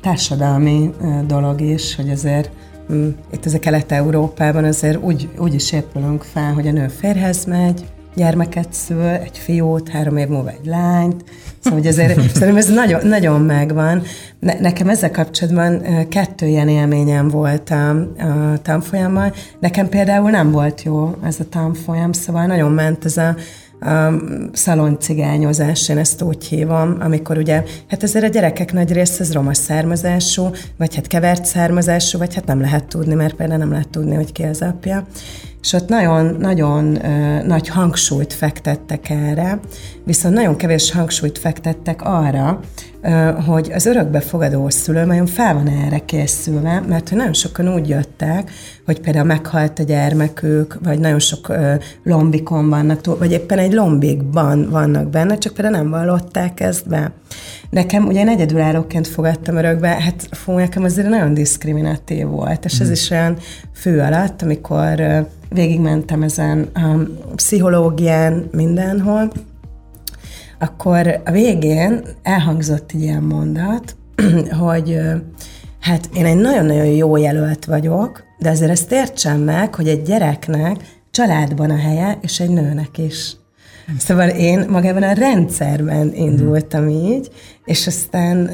társadalmi 0.00 0.90
dolog 1.26 1.60
is, 1.60 1.94
hogy 1.94 2.10
azért 2.10 2.50
mm, 2.92 3.08
itt 3.32 3.46
ez 3.46 3.54
a 3.54 3.58
Kelet-Európában 3.58 4.64
azért 4.64 5.02
úgy, 5.02 5.28
úgy 5.38 5.54
is 5.54 5.72
épülünk 5.72 6.22
fel, 6.22 6.52
hogy 6.52 6.66
a 6.68 6.72
nő 6.72 6.88
férhez 6.88 7.44
megy, 7.44 7.84
gyermeket 8.14 8.68
szül, 8.70 9.02
egy 9.02 9.38
fiút, 9.38 9.88
három 9.88 10.16
év 10.16 10.28
múlva 10.28 10.50
egy 10.50 10.66
lányt, 10.66 11.24
Szóval, 11.62 11.78
hogy 11.78 11.88
azért 11.88 12.14
szerintem 12.14 12.56
ez 12.56 12.68
nagyon, 12.68 13.06
nagyon 13.06 13.40
megvan. 13.40 14.02
Ne, 14.38 14.60
nekem 14.60 14.88
ezzel 14.88 15.10
kapcsolatban 15.10 15.82
kettő 16.08 16.46
ilyen 16.46 16.68
élményem 16.68 17.28
volt 17.28 17.70
a, 17.70 17.90
a 17.90 18.58
tanfolyammal. 18.62 19.34
Nekem 19.58 19.88
például 19.88 20.30
nem 20.30 20.50
volt 20.50 20.82
jó 20.82 21.14
ez 21.24 21.40
a 21.40 21.48
tanfolyam, 21.48 22.12
szóval 22.12 22.46
nagyon 22.46 22.72
ment 22.72 23.04
ez 23.04 23.16
a 23.16 23.34
a 23.80 24.12
szaloncigányozás, 24.52 25.88
én 25.88 25.98
ezt 25.98 26.22
úgy 26.22 26.44
hívom, 26.44 26.96
amikor 27.00 27.38
ugye, 27.38 27.62
hát 27.88 28.02
ezért 28.02 28.24
a 28.24 28.28
gyerekek 28.28 28.72
nagy 28.72 28.92
része 28.92 29.22
az 29.22 29.32
roma 29.32 29.54
származású, 29.54 30.50
vagy 30.76 30.94
hát 30.94 31.06
kevert 31.06 31.44
származású, 31.44 32.18
vagy 32.18 32.34
hát 32.34 32.46
nem 32.46 32.60
lehet 32.60 32.84
tudni, 32.84 33.14
mert 33.14 33.34
például 33.34 33.58
nem 33.58 33.70
lehet 33.70 33.88
tudni, 33.88 34.14
hogy 34.14 34.32
ki 34.32 34.42
az 34.42 34.62
apja. 34.62 35.06
és 35.62 35.72
ott 35.72 35.88
nagyon-nagyon 35.88 36.98
nagy 37.46 37.68
hangsúlyt 37.68 38.32
fektettek 38.32 39.10
erre, 39.10 39.60
viszont 40.04 40.34
nagyon 40.34 40.56
kevés 40.56 40.92
hangsúlyt 40.92 41.38
fektettek 41.38 42.02
arra, 42.02 42.60
hogy 43.46 43.70
az 43.74 43.86
örökbefogadó 43.86 44.68
szülő 44.68 45.04
nagyon 45.04 45.26
fel 45.26 45.54
van 45.54 45.68
erre 45.68 45.98
készülve, 45.98 46.82
mert 46.88 47.10
nagyon 47.10 47.32
sokan 47.32 47.74
úgy 47.74 47.88
jöttek, 47.88 48.50
hogy 48.84 49.00
például 49.00 49.26
meghalt 49.26 49.78
a 49.78 49.82
gyermekük, 49.82 50.78
vagy 50.82 50.98
nagyon 50.98 51.18
sok 51.18 51.52
lombikon 52.02 52.68
vannak, 52.68 53.18
vagy 53.18 53.32
éppen 53.32 53.58
egy 53.58 53.72
lombikban 53.72 54.70
vannak 54.70 55.08
benne, 55.08 55.38
csak 55.38 55.54
például 55.54 55.76
nem 55.76 55.90
vallották 55.90 56.60
ezt 56.60 56.88
be. 56.88 57.12
Nekem 57.70 58.06
ugye 58.06 58.20
én 58.20 58.28
egyedülállóként 58.28 59.06
fogadtam 59.06 59.56
örökbe, 59.56 59.88
hát 59.88 60.28
fú, 60.30 60.52
nekem 60.52 60.84
azért 60.84 61.08
nagyon 61.08 61.34
diszkriminatív 61.34 62.26
volt, 62.26 62.64
és 62.64 62.80
ez 62.80 62.88
mm. 62.88 62.92
is 62.92 63.10
olyan 63.10 63.36
fő 63.72 64.00
alatt, 64.00 64.42
amikor 64.42 65.02
végigmentem 65.48 66.22
ezen 66.22 66.68
a 66.74 66.96
pszichológián 67.34 68.48
mindenhol, 68.52 69.32
akkor 70.60 71.20
a 71.24 71.30
végén 71.30 72.02
elhangzott 72.22 72.90
egy 72.94 73.02
ilyen 73.02 73.22
mondat, 73.22 73.96
hogy 74.60 74.98
hát 75.80 76.08
én 76.14 76.24
egy 76.24 76.36
nagyon-nagyon 76.36 76.86
jó 76.86 77.16
jelölt 77.16 77.64
vagyok, 77.64 78.24
de 78.38 78.50
azért 78.50 78.70
ezt 78.70 78.92
értsem 78.92 79.40
meg, 79.40 79.74
hogy 79.74 79.88
egy 79.88 80.02
gyereknek 80.02 80.76
családban 81.10 81.70
a 81.70 81.76
helye, 81.76 82.18
és 82.20 82.40
egy 82.40 82.50
nőnek 82.50 82.98
is. 82.98 83.36
Szóval 83.98 84.28
én 84.28 84.66
magában 84.68 85.02
a 85.02 85.12
rendszerben 85.12 86.14
indultam 86.14 86.88
így, 86.88 87.30
és 87.64 87.86
aztán, 87.86 88.50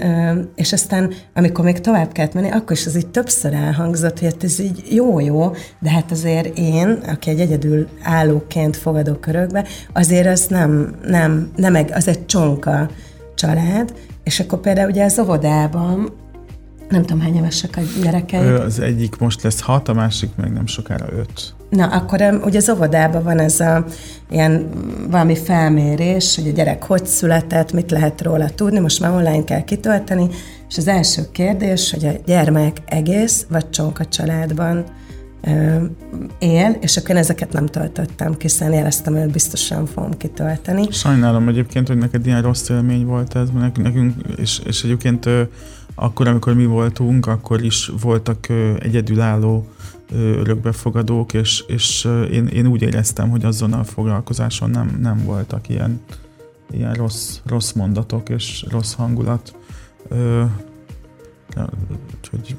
és 0.55 0.73
aztán, 0.73 1.13
amikor 1.35 1.65
még 1.65 1.81
tovább 1.81 2.13
kellett 2.13 2.35
menni, 2.35 2.51
akkor 2.51 2.73
is 2.73 2.87
az 2.87 2.97
így 2.97 3.07
többször 3.07 3.53
elhangzott, 3.53 4.19
hogy 4.19 4.33
hát 4.33 4.45
ez 4.45 4.61
így 4.61 4.85
jó-jó, 4.91 5.53
de 5.81 5.91
hát 5.91 6.11
azért 6.11 6.59
én, 6.59 6.99
aki 7.07 7.31
egy 7.31 7.41
egyedül 7.41 7.89
állóként 8.03 8.77
fogadok 8.77 9.21
körökbe, 9.21 9.65
azért 9.93 10.27
az 10.27 10.47
nem, 10.47 10.95
nem, 11.07 11.51
nem 11.57 11.87
az 11.93 12.09
egy 12.09 12.27
csonka 12.27 12.89
család, 13.35 13.95
és 14.25 14.41
akkor 14.41 14.61
például 14.61 14.91
ugye 14.91 15.05
az 15.05 15.19
óvodában 15.19 16.13
nem 16.89 17.03
tudom, 17.03 17.21
hány 17.21 17.37
évesek 17.37 17.77
a 17.77 17.81
gyerekei. 18.03 18.49
Az 18.49 18.81
egyik 18.81 19.19
most 19.19 19.43
lesz 19.43 19.61
hat, 19.61 19.89
a 19.89 19.95
másik 19.95 20.31
meg 20.37 20.53
nem 20.53 20.67
sokára 20.67 21.07
öt. 21.19 21.55
Na, 21.71 21.87
akkor 21.87 22.41
ugye 22.45 22.59
az 22.59 22.71
óvodában 22.71 23.23
van 23.23 23.39
ez 23.39 23.61
a 23.61 23.85
ilyen 24.31 24.69
valami 25.11 25.37
felmérés, 25.37 26.37
hogy 26.37 26.49
a 26.49 26.53
gyerek 26.53 26.83
hogy 26.83 27.07
született, 27.07 27.73
mit 27.73 27.91
lehet 27.91 28.23
róla 28.23 28.49
tudni, 28.49 28.79
most 28.79 29.01
már 29.01 29.13
online 29.13 29.45
kell 29.45 29.65
kitölteni, 29.65 30.29
és 30.69 30.77
az 30.77 30.89
első 30.89 31.23
kérdés, 31.33 31.91
hogy 31.91 32.05
a 32.05 32.13
gyermek 32.27 32.77
egész 32.85 33.47
vagy 33.51 33.71
csonka 33.71 34.05
családban 34.05 34.85
él, 36.39 36.77
és 36.81 36.97
akkor 36.97 37.11
én 37.11 37.17
ezeket 37.17 37.53
nem 37.53 37.67
töltöttem 37.67 38.35
hiszen 38.39 38.73
jeleztem, 38.73 39.15
hogy 39.15 39.31
biztosan 39.31 39.87
fogom 39.87 40.17
kitölteni. 40.17 40.91
Sajnálom 40.91 41.49
egyébként, 41.49 41.89
hogy 41.89 41.99
neked 41.99 42.27
ilyen 42.27 42.43
rossz 42.43 42.69
élmény 42.69 43.07
volt 43.07 43.37
ez, 43.37 43.49
nekünk, 43.75 44.15
és, 44.37 44.61
és 44.65 44.83
egyébként 44.85 45.29
akkor, 45.99 46.29
amikor 46.29 46.55
mi 46.55 46.67
voltunk, 46.67 47.27
akkor 47.27 47.65
is 47.65 47.91
voltak 48.01 48.49
egyedülálló 48.79 49.67
örökbefogadók, 50.13 51.35
és, 51.35 51.65
és 51.67 52.09
én, 52.31 52.47
én 52.47 52.67
úgy 52.67 52.83
éreztem, 52.83 53.31
hogy 53.31 53.45
azon 53.45 53.73
a 53.73 53.85
foglalkozáson 53.85 54.71
nem, 54.71 54.97
nem 55.01 55.25
voltak 55.25 55.69
ilyen, 55.69 56.01
ilyen 56.71 56.95
rossz, 56.95 57.39
rossz 57.45 57.73
mondatok 57.73 58.29
és 58.29 58.65
rossz 58.71 58.95
hangulat. 58.95 59.55
Úgyhogy 62.17 62.57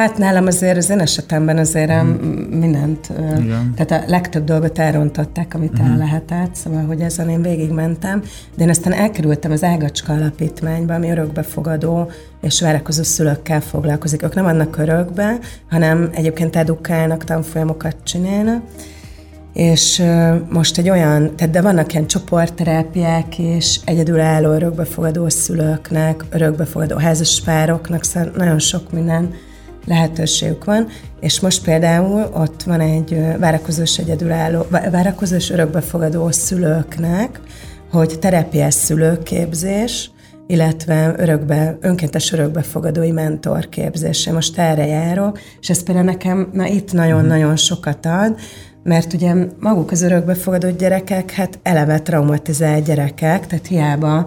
Hát 0.00 0.18
nálam 0.18 0.46
azért 0.46 0.76
az 0.76 0.90
én 0.90 0.98
esetemben 0.98 1.58
azért 1.58 1.90
hmm. 1.90 2.08
mindent, 2.50 3.10
Igen. 3.38 3.74
tehát 3.76 4.04
a 4.04 4.10
legtöbb 4.10 4.44
dolgot 4.44 4.78
elrontották, 4.78 5.54
amit 5.54 5.78
hmm. 5.78 5.90
el 5.90 5.96
lehetett, 5.96 6.54
szóval, 6.54 6.84
hogy 6.84 7.00
ezen 7.00 7.28
én 7.28 7.42
végigmentem, 7.42 8.22
de 8.56 8.62
én 8.62 8.68
aztán 8.68 8.92
elkerültem 8.92 9.50
az 9.52 9.62
Ágacska 9.62 10.12
Alapítványba, 10.12 10.94
ami 10.94 11.10
örökbefogadó 11.10 12.10
és 12.42 12.60
várakozó 12.60 13.02
szülőkkel 13.02 13.60
foglalkozik. 13.60 14.22
Ők 14.22 14.34
nem 14.34 14.46
adnak 14.46 14.76
örökbe, 14.76 15.38
hanem 15.70 16.10
egyébként 16.12 16.56
edukálnak, 16.56 17.24
tanfolyamokat 17.24 17.96
csinálnak, 18.04 18.62
és 19.52 20.02
most 20.48 20.78
egy 20.78 20.90
olyan, 20.90 21.36
tehát 21.36 21.52
de 21.52 21.60
vannak 21.60 21.92
ilyen 21.92 22.06
csoportterápiák 22.06 23.38
is, 23.38 23.80
egyedülálló 23.84 24.50
örökbefogadó 24.52 25.28
szülőknek, 25.28 26.24
örökbefogadó 26.30 26.96
házaspároknak, 26.96 28.04
szóval 28.04 28.32
nagyon 28.36 28.58
sok 28.58 28.92
minden 28.92 29.34
lehetőségük 29.86 30.64
van, 30.64 30.86
és 31.20 31.40
most 31.40 31.64
például 31.64 32.30
ott 32.34 32.62
van 32.62 32.80
egy 32.80 33.20
várakozós 33.38 33.98
egyedülálló, 33.98 34.66
várakozós 34.90 35.50
örökbefogadó 35.50 36.30
szülőknek, 36.30 37.40
hogy 37.90 38.18
terepiás 38.18 38.74
szülőképzés, 38.74 40.10
illetve 40.46 41.14
örökbe, 41.16 41.78
önkéntes 41.80 42.32
örökbefogadói 42.32 43.10
mentorképzés. 43.10 44.26
Én 44.26 44.34
most 44.34 44.58
erre 44.58 44.86
járok, 44.86 45.38
és 45.60 45.70
ez 45.70 45.82
például 45.82 46.06
nekem 46.06 46.50
na, 46.52 46.66
itt 46.66 46.92
nagyon-nagyon 46.92 47.56
sokat 47.56 48.06
ad, 48.06 48.38
mert 48.82 49.12
ugye 49.12 49.34
maguk 49.58 49.90
az 49.90 50.02
örökbefogadott 50.02 50.78
gyerekek, 50.78 51.30
hát 51.30 51.58
eleve 51.62 52.00
traumatizált 52.00 52.84
gyerekek, 52.84 53.46
tehát 53.46 53.66
hiába 53.66 54.26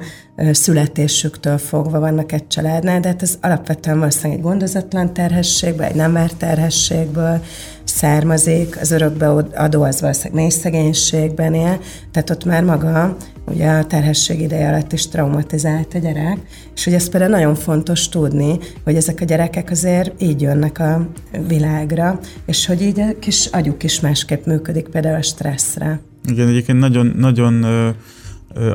születésüktől 0.51 1.57
fogva 1.57 1.99
vannak 1.99 2.31
egy 2.31 2.47
családnál, 2.47 2.99
de 2.99 3.07
hát 3.07 3.21
ez 3.21 3.37
alapvetően 3.41 3.99
valószínűleg 3.99 4.37
egy 4.37 4.43
gondozatlan 4.43 5.13
terhességből, 5.13 5.85
egy 5.85 5.95
nem 5.95 6.13
várt 6.13 6.37
terhességből 6.37 7.43
származik, 7.83 8.77
az 8.81 8.91
örökbeadó 8.91 9.83
az 9.83 10.01
valószínűleg 10.01 10.33
mély 10.33 10.49
szegénységben 10.49 11.53
él, 11.53 11.79
tehát 12.11 12.29
ott 12.29 12.45
már 12.45 12.63
maga 12.63 13.17
ugye 13.45 13.69
a 13.69 13.85
terhesség 13.85 14.41
ideje 14.41 14.67
alatt 14.67 14.93
is 14.93 15.07
traumatizált 15.07 15.93
a 15.93 15.97
gyerek, 15.97 16.37
és 16.75 16.83
hogy 16.83 16.93
ez 16.93 17.09
például 17.09 17.31
nagyon 17.31 17.55
fontos 17.55 18.09
tudni, 18.09 18.57
hogy 18.83 18.95
ezek 18.95 19.21
a 19.21 19.25
gyerekek 19.25 19.71
azért 19.71 20.21
így 20.21 20.41
jönnek 20.41 20.79
a 20.79 21.07
világra, 21.47 22.19
és 22.45 22.65
hogy 22.65 22.81
így 22.81 22.99
a 22.99 23.19
kis 23.19 23.45
agyuk 23.45 23.83
is 23.83 23.99
másképp 23.99 24.45
működik 24.45 24.87
például 24.87 25.15
a 25.15 25.21
stresszre. 25.21 25.99
Igen, 26.25 26.47
egyébként 26.47 26.79
nagyon, 26.79 27.13
nagyon 27.17 27.65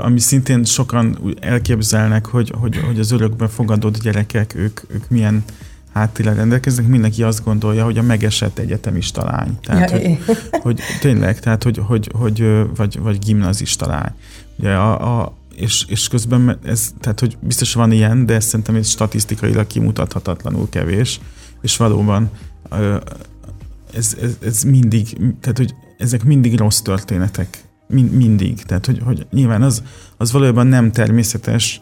ami 0.02 0.18
szintén 0.18 0.64
sokan 0.64 1.34
elképzelnek, 1.40 2.26
hogy, 2.26 2.52
hogy, 2.60 2.76
hogy 2.76 2.98
az 2.98 3.10
örökbe 3.10 3.48
fogadott 3.48 4.02
gyerekek, 4.02 4.54
ők, 4.54 4.80
ők 4.88 5.08
milyen 5.08 5.44
háttérrel 5.92 6.34
rendelkeznek, 6.34 6.86
mindenki 6.86 7.22
azt 7.22 7.44
gondolja, 7.44 7.84
hogy 7.84 7.98
a 7.98 8.02
megesett 8.02 8.58
egyetemista 8.58 9.24
lány. 9.24 9.58
Tehát, 9.62 9.90
ja, 9.90 9.98
hogy, 9.98 10.18
hogy, 10.50 10.80
tényleg, 11.00 11.40
tehát, 11.40 11.62
hogy, 11.62 11.80
hogy, 11.86 12.10
hogy 12.14 12.66
vagy, 12.76 12.98
vagy 12.98 13.18
gimnazista 13.18 13.86
lány. 13.86 14.12
Ugye 14.56 14.74
a, 14.74 15.20
a, 15.20 15.36
és, 15.54 15.84
és 15.88 16.08
közben 16.08 16.58
ez, 16.64 16.90
tehát, 17.00 17.20
hogy 17.20 17.36
biztos 17.40 17.74
van 17.74 17.92
ilyen, 17.92 18.26
de 18.26 18.34
ezt 18.34 18.48
szerintem 18.48 18.74
ez 18.74 18.88
statisztikailag 18.88 19.66
kimutathatatlanul 19.66 20.68
kevés, 20.68 21.20
és 21.62 21.76
valóban 21.76 22.30
ez, 23.94 24.16
ez, 24.22 24.36
ez 24.42 24.62
mindig, 24.62 25.18
tehát, 25.40 25.56
hogy 25.56 25.74
ezek 25.98 26.24
mindig 26.24 26.58
rossz 26.58 26.80
történetek. 26.80 27.67
Mind, 27.88 28.12
mindig. 28.12 28.62
Tehát, 28.62 28.86
hogy, 28.86 29.00
hogy 29.04 29.26
nyilván 29.30 29.62
az, 29.62 29.82
az 30.16 30.32
valójában 30.32 30.66
nem 30.66 30.92
természetes, 30.92 31.80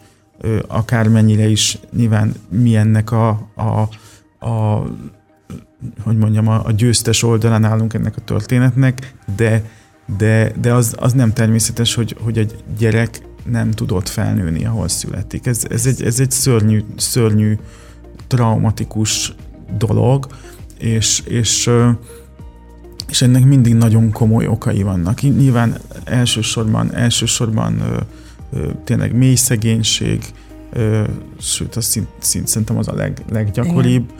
akármennyire 0.67 1.49
is 1.49 1.79
nyilván 1.97 2.35
mi 2.49 2.77
ennek 2.77 3.11
a, 3.11 3.29
a, 3.55 3.89
a 4.47 4.83
hogy 6.03 6.17
mondjam, 6.17 6.49
a, 6.49 6.65
a 6.65 6.73
győztes 6.73 7.23
oldalán 7.23 7.65
állunk 7.65 7.95
ennek 7.95 8.17
a 8.17 8.21
történetnek, 8.21 9.15
de, 9.37 9.63
de, 10.17 10.53
de 10.61 10.73
az, 10.73 10.95
az 10.99 11.13
nem 11.13 11.33
természetes, 11.33 11.95
hogy, 11.95 12.17
hogy 12.21 12.39
egy 12.39 12.65
gyerek 12.79 13.21
nem 13.45 13.71
tudott 13.71 14.09
felnőni, 14.09 14.65
ahol 14.65 14.89
születik. 14.89 15.47
Ez, 15.47 15.65
ez, 15.71 15.87
egy, 15.87 16.03
ez 16.03 16.21
egy 16.21 16.31
szörnyű, 16.31 16.85
szörnyű, 16.97 17.59
traumatikus 18.27 19.35
dolog, 19.79 20.27
és, 20.79 21.21
és, 21.21 21.71
és 23.09 23.23
ennek 23.23 23.45
mindig 23.45 23.75
nagyon 23.75 24.11
komoly 24.11 24.47
okai 24.47 24.83
vannak. 24.83 25.21
Nyilván 25.21 25.77
elsősorban, 26.05 26.95
elsősorban 26.95 27.83
tényleg 28.85 29.17
mély 29.17 29.35
szegénység, 29.35 30.25
sőt, 31.41 31.77
az 31.77 31.85
szint, 31.85 32.09
szint, 32.19 32.49
szerintem 32.49 32.77
az 32.79 32.89
a 32.89 32.95
leg, 32.95 33.23
leggyakoribb, 33.31 34.13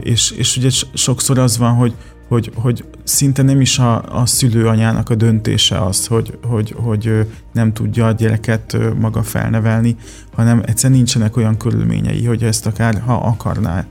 és, 0.00 0.30
és 0.30 0.56
ugye 0.56 0.68
sokszor 0.94 1.38
az 1.38 1.58
van, 1.58 1.74
hogy, 1.74 1.94
hogy, 2.28 2.52
hogy 2.54 2.84
szinte 3.04 3.42
nem 3.42 3.60
is 3.60 3.78
a, 3.78 4.20
a 4.20 4.26
szülőanyának 4.26 5.10
a 5.10 5.14
döntése 5.14 5.84
az, 5.84 6.06
hogy, 6.06 6.38
hogy, 6.42 6.74
hogy 6.76 7.26
nem 7.52 7.72
tudja 7.72 8.06
a 8.06 8.12
gyereket 8.12 8.76
maga 8.98 9.22
felnevelni, 9.22 9.96
hanem 10.32 10.62
egyszerűen 10.66 10.98
nincsenek 10.98 11.36
olyan 11.36 11.56
körülményei, 11.56 12.24
hogy 12.24 12.42
ezt 12.42 12.66
akár, 12.66 13.00
ha 13.00 13.14
akarná, 13.14 13.86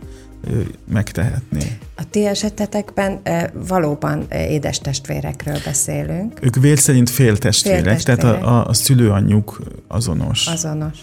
megtehetné. 0.91 1.77
A 1.95 2.09
ti 2.09 2.25
esetetekben 2.25 3.19
valóban 3.67 4.25
édes 4.31 4.79
testvérekről 4.79 5.57
beszélünk. 5.65 6.39
Ők 6.41 6.55
vér 6.55 6.77
szerint 6.77 7.09
féltestvérek, 7.09 7.83
féltestvérek. 7.83 8.21
tehát 8.21 8.43
a, 8.43 8.57
a, 8.57 8.65
a 8.67 8.73
szülőanyjuk 8.73 9.61
azonos. 9.87 10.47
Azonos. 10.47 10.97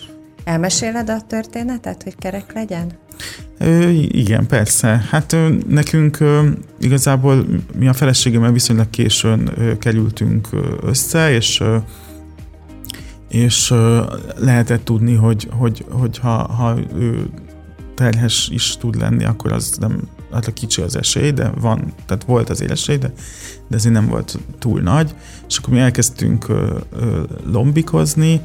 Elmeséled 0.45 1.11
a 1.11 1.21
történetet, 1.26 2.02
hogy 2.02 2.14
kerek 2.16 2.52
legyen? 2.52 2.93
Ö, 3.59 3.88
igen, 4.09 4.47
persze. 4.47 5.07
Hát 5.11 5.33
ö, 5.33 5.55
nekünk 5.69 6.21
ö, 6.21 6.49
igazából 6.81 7.47
mi 7.78 7.88
a 7.88 7.93
feleségemmel 7.93 8.52
viszonylag 8.52 8.90
későn 8.90 9.50
ö, 9.57 9.78
kerültünk 9.78 10.49
össze, 10.83 11.31
és 11.33 11.61
ö, 11.61 11.76
és 13.28 13.71
ö, 13.71 14.02
lehetett 14.37 14.85
tudni, 14.85 15.14
hogy, 15.14 15.49
hogy, 15.50 15.85
hogy 15.90 16.19
ha, 16.19 16.52
ha 16.52 16.76
ő 16.95 17.28
terhes 17.97 18.49
is 18.53 18.76
tud 18.76 18.97
lenni, 18.97 19.25
akkor 19.25 19.53
az 19.53 19.76
nem, 19.81 20.00
hát 20.33 20.47
a 20.47 20.53
kicsi 20.53 20.83
az 20.83 20.97
esély, 20.97 21.31
de 21.31 21.50
van, 21.61 21.93
tehát 22.07 22.25
volt 22.25 22.50
az 22.50 22.62
esély, 22.62 22.97
de, 22.97 23.12
de 23.69 23.76
ezért 23.76 23.95
nem 23.95 24.07
volt 24.07 24.38
túl 24.59 24.81
nagy. 24.81 25.15
És 25.49 25.59
akkor 25.59 25.73
mi 25.73 25.79
elkezdtünk 25.79 26.49
ö, 26.49 26.79
ö, 26.93 27.23
lombikozni, 27.45 28.41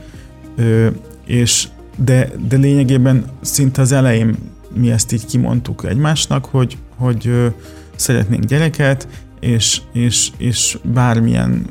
ö, 0.56 0.88
és 1.26 1.68
de, 1.98 2.32
de 2.48 2.58
lényegében 2.58 3.26
szinte 3.42 3.82
az 3.82 3.92
elején 3.92 4.36
mi 4.74 4.92
ezt 4.92 5.12
így 5.12 5.26
kimondtuk 5.26 5.86
egymásnak, 5.86 6.46
hogy, 6.46 6.78
hogy 6.96 7.28
ö, 7.28 7.48
szeretnénk 7.96 8.44
gyereket, 8.44 9.08
és, 9.40 9.82
és, 9.94 10.32
és 10.38 10.78
bármilyen 10.84 11.66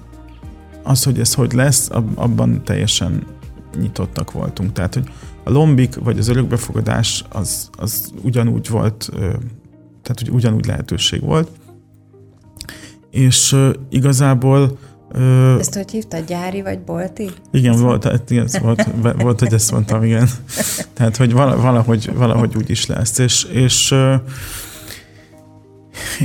az, 0.83 1.03
hogy 1.03 1.19
ez 1.19 1.35
hogy 1.35 1.53
lesz, 1.53 1.89
abban 2.15 2.65
teljesen 2.65 3.27
nyitottak 3.81 4.33
voltunk. 4.33 4.73
Tehát, 4.73 4.95
hogy 4.95 5.11
a 5.45 5.51
lombik 5.51 5.95
vagy 5.95 6.19
az 6.19 6.29
örökbefogadás 6.29 7.25
az, 7.29 7.71
az 7.73 8.13
ugyanúgy 8.23 8.69
volt, 8.69 9.11
tehát 10.03 10.19
hogy 10.19 10.31
ugyanúgy 10.31 10.67
lehetőség 10.67 11.21
volt. 11.21 11.51
És 13.11 13.57
igazából 13.89 14.79
ezt 15.59 15.75
hogy 15.75 15.91
hívta, 15.91 16.19
gyári 16.19 16.63
vagy 16.63 16.81
bolti? 16.81 17.31
Igen, 17.51 17.81
volt, 17.81 18.05
hát 18.05 18.31
igen, 18.31 18.49
volt, 18.63 18.87
volt, 19.19 19.39
hogy 19.41 19.53
ezt 19.53 19.73
mondtam, 19.73 20.03
igen. 20.03 20.29
Tehát, 20.93 21.17
hogy 21.17 21.33
valahogy, 21.33 22.11
valahogy 22.15 22.57
úgy 22.57 22.71
is 22.71 22.87
lesz. 22.87 23.19
És, 23.19 23.45
és, 23.45 23.95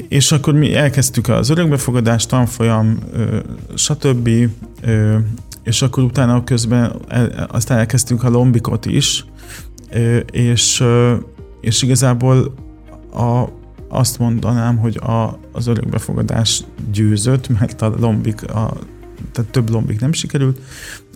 és 0.07 0.31
akkor 0.31 0.53
mi 0.53 0.75
elkezdtük 0.75 1.27
az 1.27 1.49
örökbefogadás, 1.49 2.25
tanfolyam, 2.25 2.99
stb 3.75 4.29
és 5.65 5.81
akkor 5.81 6.03
utána 6.03 6.43
közben 6.43 6.95
aztán 7.47 7.77
elkezdtünk 7.77 8.23
a 8.23 8.29
lombikot 8.29 8.85
is, 8.85 9.25
és, 10.31 10.83
és 11.61 11.81
igazából 11.81 12.53
a, 13.13 13.45
azt 13.89 14.19
mondanám, 14.19 14.77
hogy 14.77 14.97
a, 14.97 15.39
az 15.51 15.67
örökbefogadás 15.67 16.63
győzött, 16.91 17.59
mert 17.59 17.81
a 17.81 17.93
lombik, 17.99 18.43
a, 18.43 18.73
tehát 19.31 19.51
több 19.51 19.69
lombik 19.69 19.99
nem 19.99 20.13
sikerült, 20.13 20.59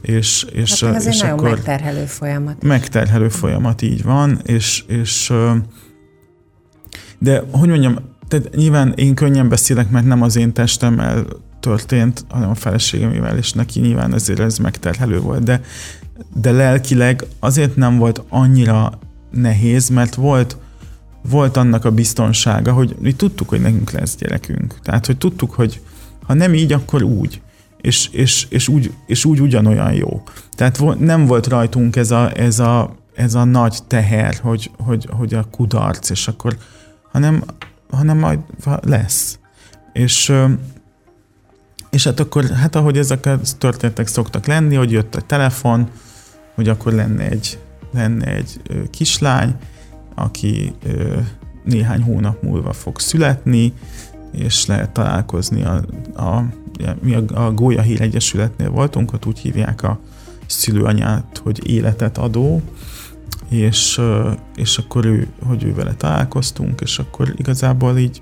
és, 0.01 0.45
és, 0.51 0.83
hát 0.83 0.95
ez 0.95 1.05
és 1.05 1.21
egy 1.21 1.29
akkor 1.29 1.49
megterhelő 1.49 2.05
folyamat. 2.05 2.63
Megterhelő 2.63 3.29
folyamat, 3.29 3.81
így 3.81 4.03
van, 4.03 4.39
és, 4.43 4.83
és 4.87 5.33
de 7.19 7.43
hogy 7.51 7.69
mondjam, 7.69 7.95
tehát 8.27 8.55
nyilván 8.55 8.93
én 8.95 9.15
könnyen 9.15 9.49
beszélek, 9.49 9.89
mert 9.89 10.05
nem 10.05 10.21
az 10.21 10.35
én 10.35 10.53
testemmel 10.53 11.25
történt, 11.59 12.25
hanem 12.29 12.49
a 12.49 12.55
feleségemével, 12.55 13.37
és 13.37 13.53
neki 13.53 13.79
nyilván 13.79 14.13
ezért 14.13 14.39
ez 14.39 14.57
megterhelő 14.57 15.19
volt, 15.19 15.43
de, 15.43 15.61
de 16.35 16.51
lelkileg 16.51 17.25
azért 17.39 17.75
nem 17.75 17.97
volt 17.97 18.23
annyira 18.29 18.99
nehéz, 19.31 19.89
mert 19.89 20.15
volt, 20.15 20.57
volt 21.29 21.57
annak 21.57 21.85
a 21.85 21.91
biztonsága, 21.91 22.73
hogy 22.73 22.95
mi 22.99 23.13
tudtuk, 23.13 23.49
hogy 23.49 23.61
nekünk 23.61 23.91
lesz 23.91 24.15
gyerekünk. 24.15 24.79
Tehát, 24.81 25.05
hogy 25.05 25.17
tudtuk, 25.17 25.51
hogy 25.51 25.81
ha 26.25 26.33
nem 26.33 26.53
így, 26.53 26.73
akkor 26.73 27.03
úgy. 27.03 27.41
És, 27.81 28.07
és, 28.11 28.45
és, 28.49 28.67
úgy, 28.67 28.93
és 29.05 29.25
úgy 29.25 29.41
ugyanolyan 29.41 29.93
jó. 29.93 30.23
Tehát 30.55 30.99
nem 30.99 31.25
volt 31.25 31.47
rajtunk 31.47 31.95
ez 31.95 32.11
a, 32.11 32.31
ez 32.37 32.59
a, 32.59 32.95
ez 33.15 33.33
a 33.35 33.43
nagy 33.43 33.77
teher, 33.87 34.35
hogy, 34.41 34.71
hogy, 34.77 35.07
hogy 35.11 35.33
a 35.33 35.47
kudarc, 35.51 36.09
és 36.09 36.27
akkor, 36.27 36.57
hanem, 37.11 37.43
hanem 37.89 38.17
majd 38.17 38.39
lesz. 38.81 39.39
És, 39.93 40.33
és 41.89 42.03
hát 42.03 42.19
akkor, 42.19 42.45
hát 42.45 42.75
ahogy 42.75 42.97
ezek 42.97 43.25
a 43.25 43.39
történetek 43.57 44.07
szoktak 44.07 44.45
lenni, 44.45 44.75
hogy 44.75 44.91
jött 44.91 45.15
a 45.15 45.21
telefon, 45.21 45.89
hogy 46.55 46.69
akkor 46.69 46.93
lenne 46.93 47.29
egy, 47.29 47.59
lenne 47.93 48.25
egy 48.25 48.61
kislány, 48.89 49.55
aki 50.15 50.73
néhány 51.63 52.01
hónap 52.01 52.43
múlva 52.43 52.73
fog 52.73 52.99
születni, 52.99 53.73
és 54.31 54.65
lehet 54.65 54.91
találkozni 54.91 55.63
a, 55.63 55.81
a, 56.15 56.43
mi 57.01 57.13
a, 57.13 57.23
a 57.45 57.51
Gólya 57.51 57.81
Hír 57.81 58.01
Egyesületnél 58.01 58.69
voltunk, 58.69 59.13
ott 59.13 59.25
úgy 59.25 59.39
hívják 59.39 59.83
a 59.83 59.99
szülőanyát, 60.45 61.41
hogy 61.43 61.69
életet 61.69 62.17
adó, 62.17 62.61
és, 63.49 64.01
és 64.55 64.77
akkor 64.77 65.05
ő, 65.05 65.27
hogy 65.45 65.63
ő 65.63 65.73
vele 65.73 65.93
találkoztunk, 65.93 66.81
és 66.81 66.99
akkor 66.99 67.33
igazából 67.37 67.97
így, 67.97 68.21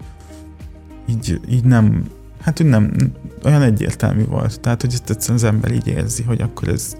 így, 1.09 1.39
így 1.49 1.63
nem, 1.63 2.09
hát 2.41 2.61
úgy 2.61 2.67
nem, 2.67 2.93
olyan 3.43 3.61
egyértelmű 3.61 4.25
volt. 4.25 4.59
Tehát, 4.59 4.81
hogy 4.81 4.93
ezt 4.93 5.09
egyszerűen 5.09 5.37
az 5.37 5.43
ember 5.43 5.71
így 5.71 5.87
érzi, 5.87 6.23
hogy 6.23 6.41
akkor 6.41 6.67
ez, 6.67 6.95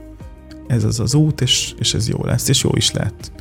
ez 0.68 0.84
az 0.84 1.00
az 1.00 1.14
út, 1.14 1.42
és, 1.42 1.74
és 1.80 1.94
ez 1.94 2.08
jó 2.08 2.24
lesz, 2.24 2.48
és 2.48 2.64
jó 2.64 2.70
is 2.74 2.92
lett. 2.92 3.32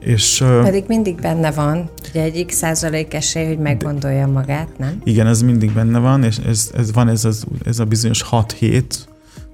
És, 0.00 0.44
Pedig 0.62 0.84
mindig 0.88 1.20
benne 1.20 1.50
van, 1.50 1.90
ugye 2.08 2.22
egy 2.22 2.44
x 2.46 2.54
százalék 2.54 3.14
esély, 3.14 3.46
hogy 3.46 3.58
meggondolja 3.58 4.26
magát, 4.26 4.78
nem? 4.78 5.00
Igen, 5.04 5.26
ez 5.26 5.42
mindig 5.42 5.72
benne 5.72 5.98
van, 5.98 6.24
és 6.24 6.36
ez, 6.36 6.70
ez 6.74 6.92
van 6.92 7.08
ez, 7.08 7.24
az, 7.24 7.44
ez 7.64 7.78
a 7.78 7.84
bizonyos 7.84 8.22
6 8.22 8.52
hét, 8.52 9.08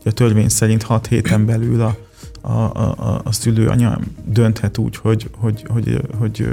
a 0.04 0.10
törvény 0.10 0.48
szerint 0.48 0.82
6 0.82 1.06
héten 1.06 1.46
belül 1.46 1.80
a, 1.80 1.96
a, 2.40 2.50
a, 2.50 3.20
a 3.24 3.32
szülőanya 3.32 3.98
dönthet 4.24 4.78
úgy, 4.78 4.96
hogy, 4.96 5.30
hogy, 5.38 5.64
hogy, 5.68 6.00
hogy 6.18 6.48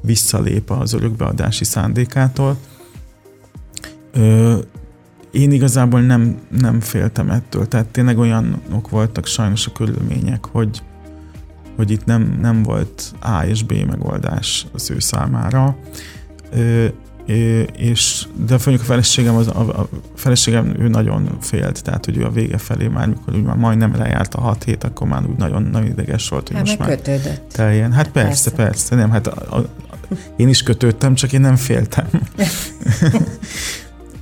visszalép 0.00 0.70
az 0.70 0.92
örökbeadási 0.92 1.64
szándékától 1.64 2.56
én 5.32 5.52
igazából 5.52 6.00
nem, 6.00 6.38
nem 6.60 6.80
féltem 6.80 7.30
ettől. 7.30 7.68
Tehát 7.68 7.86
tényleg 7.86 8.18
olyanok 8.18 8.88
voltak 8.90 9.26
sajnos 9.26 9.66
a 9.66 9.72
körülmények, 9.72 10.46
hogy, 10.46 10.82
hogy 11.76 11.90
itt 11.90 12.04
nem, 12.04 12.38
nem 12.40 12.62
volt 12.62 13.12
A 13.20 13.44
és 13.44 13.62
B 13.62 13.72
megoldás 13.72 14.66
az 14.72 14.90
ő 14.90 14.98
számára. 14.98 15.76
Ö, 16.52 16.86
és, 17.76 18.26
de 18.46 18.52
mondjuk 18.52 18.80
a 18.80 18.84
feleségem, 18.84 19.34
az, 19.34 19.46
a, 19.46 19.80
a 19.80 19.88
feleségem 20.14 20.74
ő 20.78 20.88
nagyon 20.88 21.28
félt, 21.40 21.82
tehát 21.82 22.04
hogy 22.04 22.16
ő 22.16 22.24
a 22.24 22.30
vége 22.30 22.58
felé 22.58 22.86
már, 22.86 23.08
mikor 23.08 23.34
úgy 23.34 23.42
már 23.42 23.56
majdnem 23.56 23.96
lejárt 23.96 24.34
a 24.34 24.40
hat 24.40 24.64
hét, 24.64 24.84
akkor 24.84 25.06
már 25.08 25.22
úgy 25.26 25.36
nagyon, 25.36 25.62
nagyon 25.62 25.88
ideges 25.88 26.28
volt, 26.28 26.48
hogy 26.48 26.56
hát 26.56 26.66
most 26.66 26.78
már 26.78 26.88
kötődött. 26.88 27.52
teljen. 27.52 27.92
Hát 27.92 28.10
persze, 28.10 28.50
persze, 28.50 28.50
persze 28.50 28.94
nem, 28.94 29.10
hát 29.10 29.26
a, 29.26 29.56
a, 29.56 29.66
én 30.36 30.48
is 30.48 30.62
kötődtem, 30.62 31.14
csak 31.14 31.32
én 31.32 31.40
nem 31.40 31.56
féltem. 31.56 32.06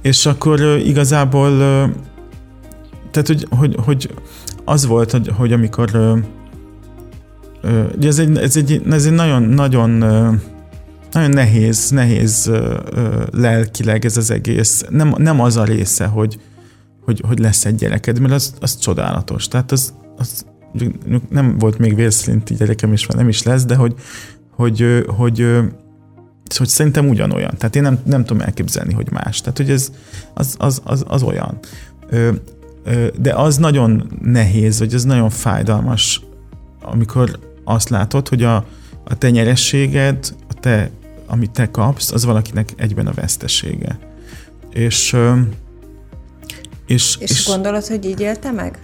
És 0.02 0.26
akkor 0.26 0.60
igazából, 0.84 1.58
tehát 3.10 3.26
hogy, 3.26 3.46
hogy, 3.50 3.76
hogy 3.84 4.14
az 4.64 4.86
volt, 4.86 5.10
hogy, 5.10 5.32
hogy 5.36 5.52
amikor 5.52 6.18
ez 8.02 8.18
egy, 8.18 8.36
ez 8.36 8.56
egy, 8.56 8.82
ez 8.90 9.06
egy 9.06 9.12
nagyon, 9.12 9.42
nagyon, 9.42 9.90
nagyon 11.12 11.30
nehéz, 11.30 11.90
nehéz 11.90 12.50
lelkileg 13.30 14.04
ez 14.04 14.16
az 14.16 14.30
egész. 14.30 14.84
Nem, 14.88 15.14
nem 15.18 15.40
az 15.40 15.56
a 15.56 15.64
része, 15.64 16.06
hogy, 16.06 16.38
hogy, 17.04 17.22
hogy 17.26 17.38
lesz 17.38 17.64
egy 17.64 17.74
gyereked, 17.74 18.20
mert 18.20 18.34
az, 18.34 18.54
az 18.60 18.78
csodálatos. 18.78 19.48
Tehát 19.48 19.72
az, 19.72 19.94
az 20.16 20.44
nem 21.28 21.58
volt 21.58 21.78
még 21.78 21.94
vérszerinti 21.94 22.54
gyerekem, 22.54 22.92
és 22.92 23.06
nem 23.06 23.28
is 23.28 23.42
lesz, 23.42 23.64
de 23.64 23.74
hogy, 23.74 23.94
hogy, 24.50 25.04
hogy, 25.06 25.06
hogy 25.16 25.46
szerintem 26.50 27.08
ugyanolyan. 27.08 27.56
Tehát 27.58 27.76
én 27.76 27.82
nem, 27.82 27.98
nem 28.04 28.24
tudom 28.24 28.42
elképzelni, 28.42 28.92
hogy 28.92 29.10
más. 29.10 29.40
Tehát, 29.40 29.56
hogy 29.56 29.70
ez 29.70 29.92
az, 30.34 30.54
az, 30.58 30.80
az, 30.84 31.04
az 31.08 31.22
olyan. 31.22 31.58
Ö, 32.08 32.32
ö, 32.84 33.06
de 33.18 33.34
az 33.34 33.56
nagyon 33.56 34.18
nehéz, 34.22 34.78
vagy 34.78 34.94
az 34.94 35.04
nagyon 35.04 35.30
fájdalmas, 35.30 36.20
amikor 36.82 37.38
azt 37.64 37.88
látod, 37.88 38.28
hogy 38.28 38.42
a, 38.42 38.56
a 39.04 39.18
te 39.18 39.30
nyerességed, 39.30 40.34
a 40.48 40.54
te, 40.54 40.90
amit 41.26 41.50
te 41.50 41.70
kapsz, 41.70 42.12
az 42.12 42.24
valakinek 42.24 42.72
egyben 42.76 43.06
a 43.06 43.12
vesztesége. 43.12 43.98
És 44.72 45.16
és, 46.90 47.16
és, 47.18 47.30
és 47.30 47.46
gondolod, 47.46 47.86
hogy 47.86 48.04
így 48.04 48.20
élte 48.20 48.50
meg? 48.50 48.78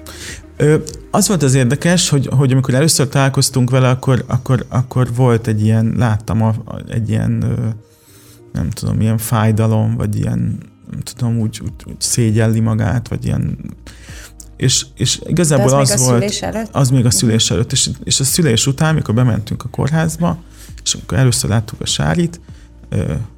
Ö, 0.57 0.77
az 1.11 1.29
volt 1.29 1.43
az 1.43 1.55
érdekes, 1.55 2.09
hogy, 2.09 2.27
hogy 2.27 2.53
amikor 2.53 2.75
először 2.75 3.09
találkoztunk 3.09 3.71
vele, 3.71 3.89
akkor, 3.89 4.25
akkor, 4.27 4.67
akkor 4.69 5.15
volt 5.15 5.47
egy 5.47 5.63
ilyen, 5.63 5.95
láttam 5.97 6.43
a, 6.43 6.49
a, 6.65 6.81
egy 6.89 7.09
ilyen, 7.09 7.43
ö, 7.43 7.69
nem 8.53 8.71
tudom, 8.71 9.01
ilyen 9.01 9.19
fájdalom, 9.19 9.97
vagy 9.97 10.17
ilyen, 10.17 10.59
nem 10.91 11.01
tudom, 11.01 11.39
úgy, 11.39 11.61
úgy, 11.63 11.73
úgy 11.87 12.01
szégyelli 12.01 12.61
magát, 12.61 13.09
vagy 13.09 13.25
ilyen 13.25 13.59
és, 14.57 14.87
és 14.97 15.21
igazából 15.27 15.73
az, 15.73 15.91
az 15.91 16.07
volt, 16.07 16.69
az 16.73 16.91
még 16.91 17.05
a 17.05 17.11
szülés 17.11 17.51
előtt, 17.51 17.73
és, 17.73 17.91
és 18.05 18.21
a 18.21 18.25
szülés 18.25 18.67
után, 18.67 18.95
mikor 18.95 19.15
bementünk 19.15 19.65
a 19.65 19.69
kórházba, 19.69 20.39
és 20.83 20.95
akkor 20.95 21.19
először 21.19 21.51
láttuk 21.51 21.81
a 21.81 21.87
Sárit, 21.87 22.41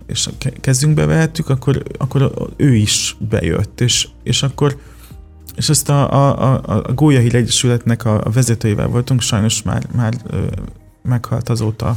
és 0.06 0.26
a 0.26 0.30
kezünkbe 0.60 1.06
vehettük, 1.06 1.48
akkor, 1.48 1.82
akkor 1.98 2.50
ő 2.56 2.74
is 2.74 3.16
bejött, 3.28 3.80
és, 3.80 4.08
és 4.22 4.42
akkor 4.42 4.80
és 5.58 5.68
ezt 5.68 5.88
a, 5.88 6.12
a, 6.12 6.52
a, 6.54 6.82
a 6.86 6.92
Gólyahír 6.92 7.34
Egyesületnek 7.34 8.04
a, 8.04 8.30
vezetőivel 8.32 8.86
voltunk, 8.86 9.20
sajnos 9.20 9.62
már, 9.62 9.86
már 9.94 10.14
ö, 10.30 10.46
meghalt 11.02 11.48
azóta 11.48 11.96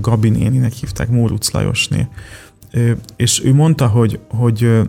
Gabi 0.00 0.28
néninek 0.28 0.72
hívták, 0.72 1.08
Móruc 1.08 1.50
Lajosné. 1.50 2.08
Ö, 2.70 2.92
és 3.16 3.44
ő 3.44 3.54
mondta, 3.54 3.86
hogy, 3.86 4.20
hogy, 4.28 4.80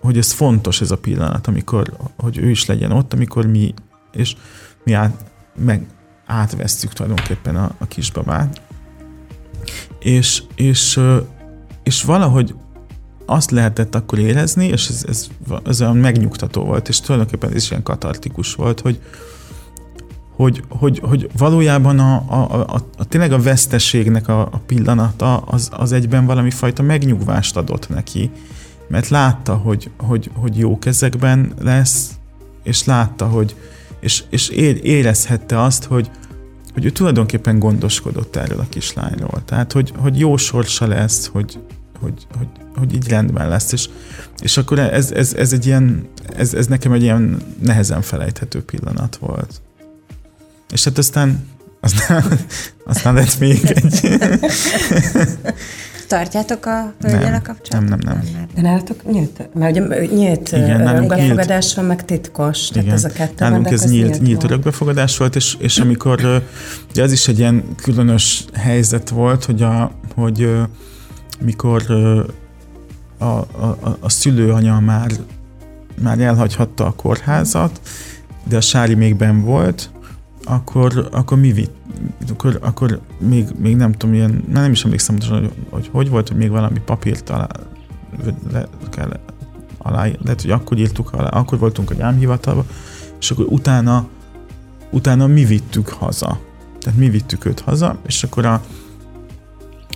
hogy 0.00 0.18
ez 0.18 0.32
fontos 0.32 0.80
ez 0.80 0.90
a 0.90 0.98
pillanat, 0.98 1.46
amikor, 1.46 1.96
hogy 2.16 2.38
ő 2.38 2.50
is 2.50 2.66
legyen 2.66 2.92
ott, 2.92 3.12
amikor 3.12 3.46
mi, 3.46 3.74
és 4.12 4.36
mi 4.84 4.92
át, 4.92 5.24
meg 5.56 5.86
átvesztjük 6.26 6.92
tulajdonképpen 6.92 7.56
a, 7.56 7.74
a 7.78 7.86
kisbabát. 7.86 8.62
És, 9.98 10.42
és, 10.54 11.00
és 11.82 12.02
valahogy 12.02 12.54
azt 13.30 13.50
lehetett 13.50 13.94
akkor 13.94 14.18
érezni, 14.18 14.66
és 14.66 14.88
ez, 14.88 15.04
ez, 15.08 15.26
ez 15.64 15.80
olyan 15.80 15.96
megnyugtató 15.96 16.64
volt, 16.64 16.88
és 16.88 17.00
tulajdonképpen 17.00 17.50
ez 17.50 17.56
is 17.56 17.70
ilyen 17.70 17.82
katartikus 17.82 18.54
volt, 18.54 18.80
hogy, 18.80 19.00
hogy, 20.36 20.62
hogy, 20.68 21.00
hogy 21.02 21.30
valójában 21.36 21.98
a, 21.98 22.24
a, 22.26 22.60
a, 22.74 22.80
a, 22.96 23.04
tényleg 23.04 23.32
a 23.32 23.42
veszteségnek 23.42 24.28
a, 24.28 24.40
a 24.40 24.60
pillanata 24.66 25.36
az, 25.36 25.70
az 25.72 25.92
egyben 25.92 26.26
valami 26.26 26.50
fajta 26.50 26.82
megnyugvást 26.82 27.56
adott 27.56 27.88
neki, 27.88 28.30
mert 28.88 29.08
látta, 29.08 29.54
hogy, 29.54 29.90
hogy, 29.96 30.30
hogy 30.34 30.58
jó 30.58 30.78
kezekben 30.78 31.52
lesz, 31.60 32.10
és 32.62 32.84
látta, 32.84 33.26
hogy 33.26 33.54
és, 34.00 34.24
és 34.30 34.48
érezhette 34.82 35.62
azt, 35.62 35.84
hogy, 35.84 36.10
hogy 36.72 36.84
ő 36.84 36.90
tulajdonképpen 36.90 37.58
gondoskodott 37.58 38.36
erről 38.36 38.60
a 38.60 38.66
kislányról. 38.68 39.42
Tehát, 39.44 39.72
hogy, 39.72 39.92
hogy 39.96 40.18
jó 40.18 40.36
sorsa 40.36 40.86
lesz, 40.86 41.26
hogy, 41.26 41.58
hogy, 42.00 42.26
hogy, 42.38 42.48
hogy 42.78 42.94
így 42.94 43.08
rendben 43.08 43.48
lesz. 43.48 43.72
És, 43.72 43.88
és 44.40 44.56
akkor 44.56 44.78
ez, 44.78 45.10
ez, 45.12 45.34
ez 45.34 45.52
egy 45.52 45.66
ilyen, 45.66 46.08
ez, 46.36 46.54
ez 46.54 46.66
nekem 46.66 46.92
egy 46.92 47.02
ilyen 47.02 47.36
nehezen 47.62 48.02
felejthető 48.02 48.62
pillanat 48.62 49.16
volt. 49.16 49.60
És 50.70 50.84
hát 50.84 50.98
aztán 50.98 51.46
aztán, 51.80 52.24
aztán 52.86 53.14
lett 53.14 53.38
még 53.38 53.60
egy. 53.64 54.00
Tartjátok 56.08 56.66
a 56.66 56.94
hölgyel 57.00 57.34
a 57.34 57.42
kapcsolatot? 57.42 57.88
Nem, 57.88 57.98
nem, 58.04 58.22
nem. 58.32 58.46
De 58.54 58.60
nálatok 58.60 59.10
nyílt, 59.10 59.48
mert 59.54 59.76
ugye 59.76 60.06
nyílt 60.06 60.52
Igen, 60.52 60.86
örökbefogadás 60.86 61.74
van, 61.74 61.84
meg 61.84 62.04
titkos, 62.04 62.68
tehát 62.68 62.84
Igen. 62.84 62.94
ez 62.96 63.04
a 63.04 63.08
kettő. 63.08 63.34
Nálunk 63.44 63.70
ez 63.70 63.90
nyílt, 63.90 64.08
nyílt, 64.08 64.22
nyílt 64.22 64.44
örökbefogadás 64.44 65.16
volt, 65.16 65.36
és, 65.36 65.56
és 65.58 65.78
amikor, 65.78 66.42
ugye 66.90 67.02
az 67.02 67.12
is 67.12 67.28
egy 67.28 67.38
ilyen 67.38 67.64
különös 67.82 68.44
helyzet 68.54 69.08
volt, 69.08 69.44
hogy, 69.44 69.62
a, 69.62 69.90
hogy 70.14 70.50
mikor 71.40 71.82
a, 73.18 73.24
a, 73.24 73.96
a 74.00 74.08
szülőanya 74.08 74.80
már, 74.80 75.10
már 76.02 76.20
elhagyhatta 76.20 76.86
a 76.86 76.92
kórházat, 76.92 77.80
de 78.48 78.56
a 78.56 78.60
Sári 78.60 78.94
még 78.94 79.16
ben 79.16 79.40
volt, 79.40 79.90
akkor, 80.44 81.08
akkor 81.12 81.38
mi 81.38 81.52
vitt, 81.52 81.74
akkor, 82.30 82.58
akkor 82.62 83.00
még, 83.18 83.46
még 83.56 83.76
nem 83.76 83.92
tudom, 83.92 84.14
ilyen, 84.14 84.44
már 84.52 84.62
nem 84.62 84.72
is 84.72 84.84
emlékszem, 84.84 85.16
hogy, 85.28 85.52
hogy 85.70 85.88
hogy 85.92 86.10
volt, 86.10 86.28
hogy 86.28 86.36
még 86.36 86.50
valami 86.50 86.80
papírt 86.80 87.30
alá, 87.30 87.46
le, 88.52 88.68
kell, 88.90 89.20
alá, 89.78 90.06
lehet, 90.22 90.42
hogy 90.42 90.50
akkor 90.50 90.78
írtuk 90.78 91.12
alá, 91.12 91.28
akkor 91.28 91.58
voltunk 91.58 91.90
a 91.90 91.94
gyámhivatalban, 91.94 92.66
és 93.20 93.30
akkor 93.30 93.46
utána, 93.48 94.08
utána 94.90 95.26
mi 95.26 95.44
vittük 95.44 95.88
haza. 95.88 96.40
Tehát 96.80 96.98
mi 96.98 97.08
vittük 97.08 97.44
őt 97.44 97.60
haza, 97.60 97.98
és 98.06 98.22
akkor 98.22 98.44
a, 98.46 98.62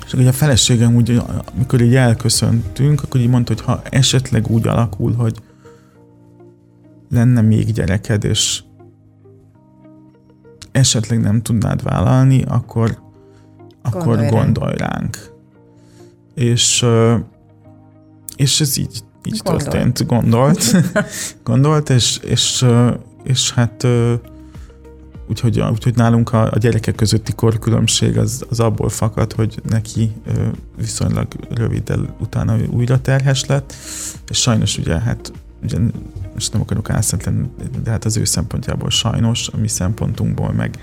és 0.06 0.12
akkor 0.12 0.26
a 0.26 0.32
feleségem 0.32 0.94
úgy, 0.94 1.22
amikor 1.54 1.80
így 1.80 1.94
elköszöntünk, 1.94 3.02
akkor 3.02 3.20
így 3.20 3.28
mondta, 3.28 3.52
hogy 3.52 3.62
ha 3.62 3.82
esetleg 3.90 4.48
úgy 4.48 4.66
alakul, 4.66 5.12
hogy 5.12 5.42
lenne 7.10 7.40
még 7.40 7.72
gyereked, 7.72 8.24
és 8.24 8.62
esetleg 10.72 11.20
nem 11.20 11.42
tudnád 11.42 11.82
vállalni, 11.82 12.42
akkor, 12.42 13.02
akkor 13.82 14.04
gondolj, 14.04 14.28
gondolj 14.28 14.76
ránk. 14.76 15.16
És, 16.34 16.86
és 18.36 18.60
ez 18.60 18.76
így, 18.76 19.04
így 19.24 19.40
gondolt. 19.42 19.68
történt, 19.68 20.06
gondolt, 20.06 20.62
gondolt, 21.44 21.90
és, 21.90 22.18
és, 22.18 22.66
és 23.22 23.52
hát 23.52 23.86
úgyhogy, 25.32 25.60
úgyhogy 25.60 25.94
nálunk 25.94 26.32
a, 26.32 26.50
a 26.50 26.58
gyerekek 26.58 26.94
közötti 26.94 27.32
korkülönbség 27.32 28.18
az, 28.18 28.44
az 28.50 28.60
abból 28.60 28.88
fakad, 28.88 29.32
hogy 29.32 29.60
neki 29.68 30.12
viszonylag 30.76 31.26
röviddel 31.50 32.16
utána 32.20 32.56
újra 32.70 33.00
terhes 33.00 33.44
lett, 33.44 33.74
és 34.28 34.38
sajnos 34.38 34.78
ugye 34.78 34.98
hát 34.98 35.32
ugye 35.62 35.78
most 36.34 36.52
nem 36.52 36.60
akarok 36.60 36.90
álszentlen, 36.90 37.50
de 37.82 37.90
hát 37.90 38.04
az 38.04 38.16
ő 38.16 38.24
szempontjából 38.24 38.90
sajnos, 38.90 39.48
a 39.48 39.56
mi 39.56 39.68
szempontunkból 39.68 40.52
meg 40.52 40.78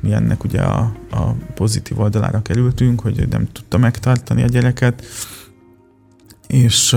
mi 0.00 0.12
ennek 0.12 0.44
ugye 0.44 0.60
a, 0.60 0.92
a 1.10 1.34
pozitív 1.54 2.00
oldalára 2.00 2.42
kerültünk, 2.42 3.00
hogy 3.00 3.28
nem 3.30 3.48
tudta 3.52 3.78
megtartani 3.78 4.42
a 4.42 4.46
gyereket, 4.46 5.04
és 6.46 6.96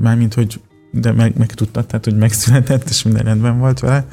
mármint, 0.00 0.34
hogy 0.34 0.60
de 0.92 1.12
meg, 1.12 1.36
meg 1.36 1.52
tudta, 1.52 1.84
tehát, 1.84 2.04
hogy 2.04 2.16
megszületett, 2.16 2.88
és 2.88 3.02
minden 3.02 3.24
rendben 3.24 3.58
volt 3.58 3.80
vele, 3.80 4.06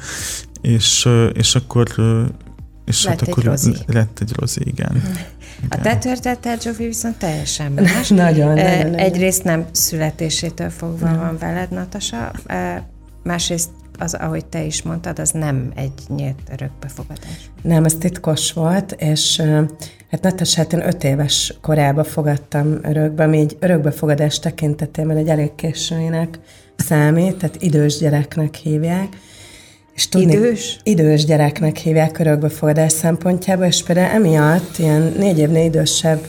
és, 0.60 1.08
és 1.32 1.54
akkor 1.54 1.88
és 2.86 3.04
lett 3.04 3.18
hát 3.18 3.28
akkor 3.28 3.42
egy 3.42 3.48
rozi. 3.48 3.76
lett 3.86 4.18
egy 4.20 4.32
rozi, 4.36 4.60
igen. 4.64 5.02
A 5.68 5.80
te 5.80 5.96
történeted, 5.96 6.62
Zsófi, 6.62 6.84
viszont 6.84 7.16
teljesen 7.16 7.72
más. 7.72 8.08
nagyon, 8.08 8.54
nagyon, 8.54 8.94
Egyrészt 8.94 9.44
nem 9.44 9.66
születésétől 9.72 10.70
fogva 10.70 11.06
nem. 11.10 11.18
van 11.18 11.38
veled, 11.38 11.70
Natasa, 11.70 12.32
másrészt 13.22 13.68
az, 13.98 14.14
ahogy 14.14 14.44
te 14.44 14.64
is 14.64 14.82
mondtad, 14.82 15.18
az 15.18 15.30
nem 15.30 15.72
egy 15.74 15.92
nyílt 16.08 16.38
örökbefogadás. 16.52 17.50
Nem, 17.62 17.84
ez 17.84 17.94
titkos 17.94 18.52
volt, 18.52 18.92
és 18.92 19.42
hát 20.10 20.22
Natasát 20.22 20.72
én 20.72 20.86
öt 20.86 21.04
éves 21.04 21.54
korában 21.60 22.04
fogadtam 22.04 22.78
örökbe, 22.82 23.24
ami 23.24 23.38
egy 23.38 23.56
örökbefogadás 23.60 24.38
tekintetében 24.38 25.16
egy 25.16 25.28
elég 25.28 25.54
későinek 25.54 26.38
számít, 26.76 27.36
tehát 27.36 27.62
idős 27.62 27.98
gyereknek 27.98 28.54
hívják, 28.54 29.16
és 29.96 30.08
tudni, 30.08 30.32
idős? 30.32 30.78
Idős 30.82 31.24
gyereknek 31.24 31.76
hívják 31.76 32.18
örökbefogadás 32.18 32.92
szempontjából, 32.92 33.66
és 33.66 33.82
például 33.82 34.10
emiatt 34.10 34.78
ilyen 34.78 35.12
négy 35.18 35.38
évnél 35.38 35.64
idősebb 35.64 36.20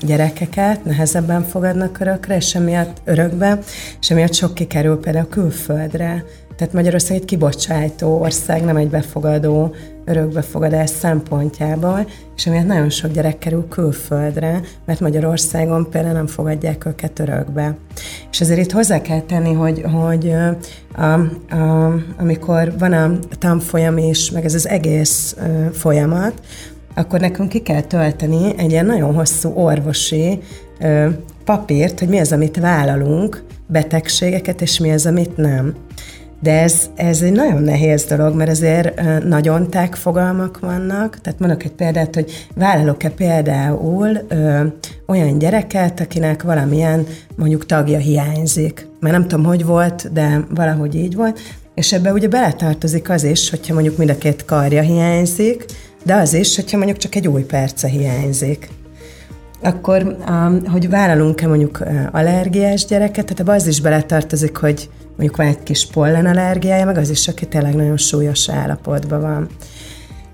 gyerekeket 0.00 0.84
nehezebben 0.84 1.44
fogadnak 1.44 2.00
örökre, 2.00 2.36
és 2.36 2.54
emiatt 2.54 2.96
örökbe, 3.04 3.58
és 4.00 4.10
emiatt 4.10 4.34
sok 4.34 4.54
kikerül 4.54 5.00
például 5.00 5.28
külföldre. 5.28 6.24
Tehát 6.58 6.74
Magyarország 6.74 7.16
egy 7.16 7.24
kibocsájtó 7.24 8.20
ország, 8.20 8.64
nem 8.64 8.76
egy 8.76 8.88
befogadó 8.88 9.74
örökbefogadás 10.04 10.90
szempontjából, 10.90 12.06
és 12.36 12.46
emiatt 12.46 12.66
nagyon 12.66 12.90
sok 12.90 13.12
gyerek 13.12 13.38
kerül 13.38 13.68
külföldre, 13.68 14.60
mert 14.84 15.00
Magyarországon 15.00 15.90
például 15.90 16.14
nem 16.14 16.26
fogadják 16.26 16.86
őket 16.86 17.18
örökbe. 17.18 17.76
És 18.30 18.40
ezért 18.40 18.60
itt 18.60 18.72
hozzá 18.72 19.00
kell 19.00 19.20
tenni, 19.20 19.52
hogy, 19.52 19.82
hogy 19.92 20.32
a, 20.96 21.12
a, 21.54 21.94
amikor 22.18 22.74
van 22.78 22.92
a 22.92 23.18
tanfolyam 23.38 23.98
is, 23.98 24.30
meg 24.30 24.44
ez 24.44 24.54
az 24.54 24.68
egész 24.68 25.36
folyamat, 25.72 26.32
akkor 26.94 27.20
nekünk 27.20 27.48
ki 27.48 27.58
kell 27.58 27.82
tölteni 27.82 28.52
egy 28.56 28.70
ilyen 28.70 28.86
nagyon 28.86 29.14
hosszú 29.14 29.52
orvosi 29.54 30.38
papírt, 31.44 31.98
hogy 31.98 32.08
mi 32.08 32.18
az, 32.18 32.32
amit 32.32 32.56
vállalunk, 32.56 33.44
betegségeket, 33.66 34.60
és 34.60 34.78
mi 34.78 34.92
az, 34.92 35.06
amit 35.06 35.36
nem. 35.36 35.74
De 36.40 36.62
ez, 36.62 36.90
ez 36.94 37.22
egy 37.22 37.32
nagyon 37.32 37.62
nehéz 37.62 38.04
dolog, 38.04 38.34
mert 38.34 38.50
azért 38.50 39.00
nagyon 39.24 39.70
tág 39.70 39.94
fogalmak 39.94 40.58
vannak. 40.58 41.20
Tehát 41.20 41.38
mondok 41.38 41.64
egy 41.64 41.72
példát, 41.72 42.14
hogy 42.14 42.48
vállalok-e 42.54 43.10
például 43.10 44.18
ö, 44.28 44.66
olyan 45.06 45.38
gyereket, 45.38 46.00
akinek 46.00 46.42
valamilyen 46.42 47.06
mondjuk 47.36 47.66
tagja 47.66 47.98
hiányzik. 47.98 48.86
Mert 49.00 49.14
nem 49.14 49.28
tudom, 49.28 49.44
hogy 49.44 49.64
volt, 49.64 50.12
de 50.12 50.44
valahogy 50.54 50.94
így 50.94 51.14
volt. 51.14 51.38
És 51.74 51.92
ebbe 51.92 52.12
ugye 52.12 52.28
beletartozik 52.28 53.10
az 53.10 53.24
is, 53.24 53.50
hogyha 53.50 53.74
mondjuk 53.74 53.96
mind 53.96 54.10
a 54.10 54.18
két 54.18 54.44
karja 54.44 54.82
hiányzik, 54.82 55.64
de 56.04 56.14
az 56.14 56.34
is, 56.34 56.56
hogyha 56.56 56.76
mondjuk 56.76 56.98
csak 56.98 57.14
egy 57.14 57.28
új 57.28 57.42
perce 57.42 57.88
hiányzik 57.88 58.68
akkor, 59.62 60.16
hogy 60.72 60.88
vállalunk-e 60.88 61.46
mondjuk 61.46 61.82
allergiás 62.10 62.84
gyereket, 62.84 63.34
tehát 63.34 63.60
az 63.60 63.66
is 63.66 63.80
beletartozik, 63.80 64.56
hogy 64.56 64.88
mondjuk 65.18 65.36
van 65.36 65.46
egy 65.46 65.62
kis 65.62 65.86
pollenallergiája, 65.86 66.84
meg 66.84 66.98
az 66.98 67.10
is, 67.10 67.28
aki 67.28 67.46
tényleg 67.46 67.74
nagyon 67.74 67.96
súlyos 67.96 68.48
állapotban 68.48 69.20
van. 69.20 69.48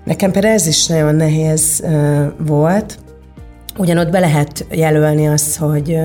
Nekem 0.03 0.31
például 0.31 0.53
ez 0.53 0.67
is 0.67 0.85
nagyon 0.85 1.15
nehéz 1.15 1.83
volt, 2.37 2.97
Ugyanott 3.77 4.09
be 4.09 4.19
lehet 4.19 4.65
jelölni 4.71 5.27
azt, 5.27 5.57
hogy 5.57 5.97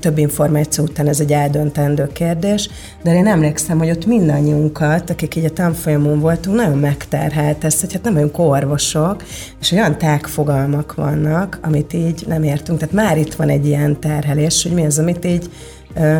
több 0.00 0.18
információ 0.18 0.84
után 0.84 1.08
ez 1.08 1.20
egy 1.20 1.32
eldöntendő 1.32 2.06
kérdés, 2.12 2.70
de 3.02 3.14
én 3.14 3.26
emlékszem, 3.26 3.78
hogy 3.78 3.90
ott 3.90 4.06
mindannyiunkat, 4.06 5.10
akik 5.10 5.34
így 5.34 5.44
a 5.44 5.50
tanfolyamon 5.50 6.20
voltunk, 6.20 6.56
nagyon 6.56 6.78
megterhelt 6.78 7.64
ezt, 7.64 7.80
hogy 7.80 7.92
hát 7.92 8.02
nem 8.02 8.14
vagyunk 8.14 8.38
orvosok, 8.38 9.22
és 9.60 9.72
olyan 9.72 9.98
tágfogalmak 9.98 10.94
vannak, 10.94 11.58
amit 11.62 11.92
így 11.92 12.24
nem 12.26 12.42
értünk. 12.42 12.78
Tehát 12.78 12.94
már 12.94 13.18
itt 13.18 13.34
van 13.34 13.48
egy 13.48 13.66
ilyen 13.66 14.00
terhelés, 14.00 14.62
hogy 14.62 14.72
mi 14.72 14.84
az, 14.84 14.98
amit 14.98 15.24
így 15.24 15.50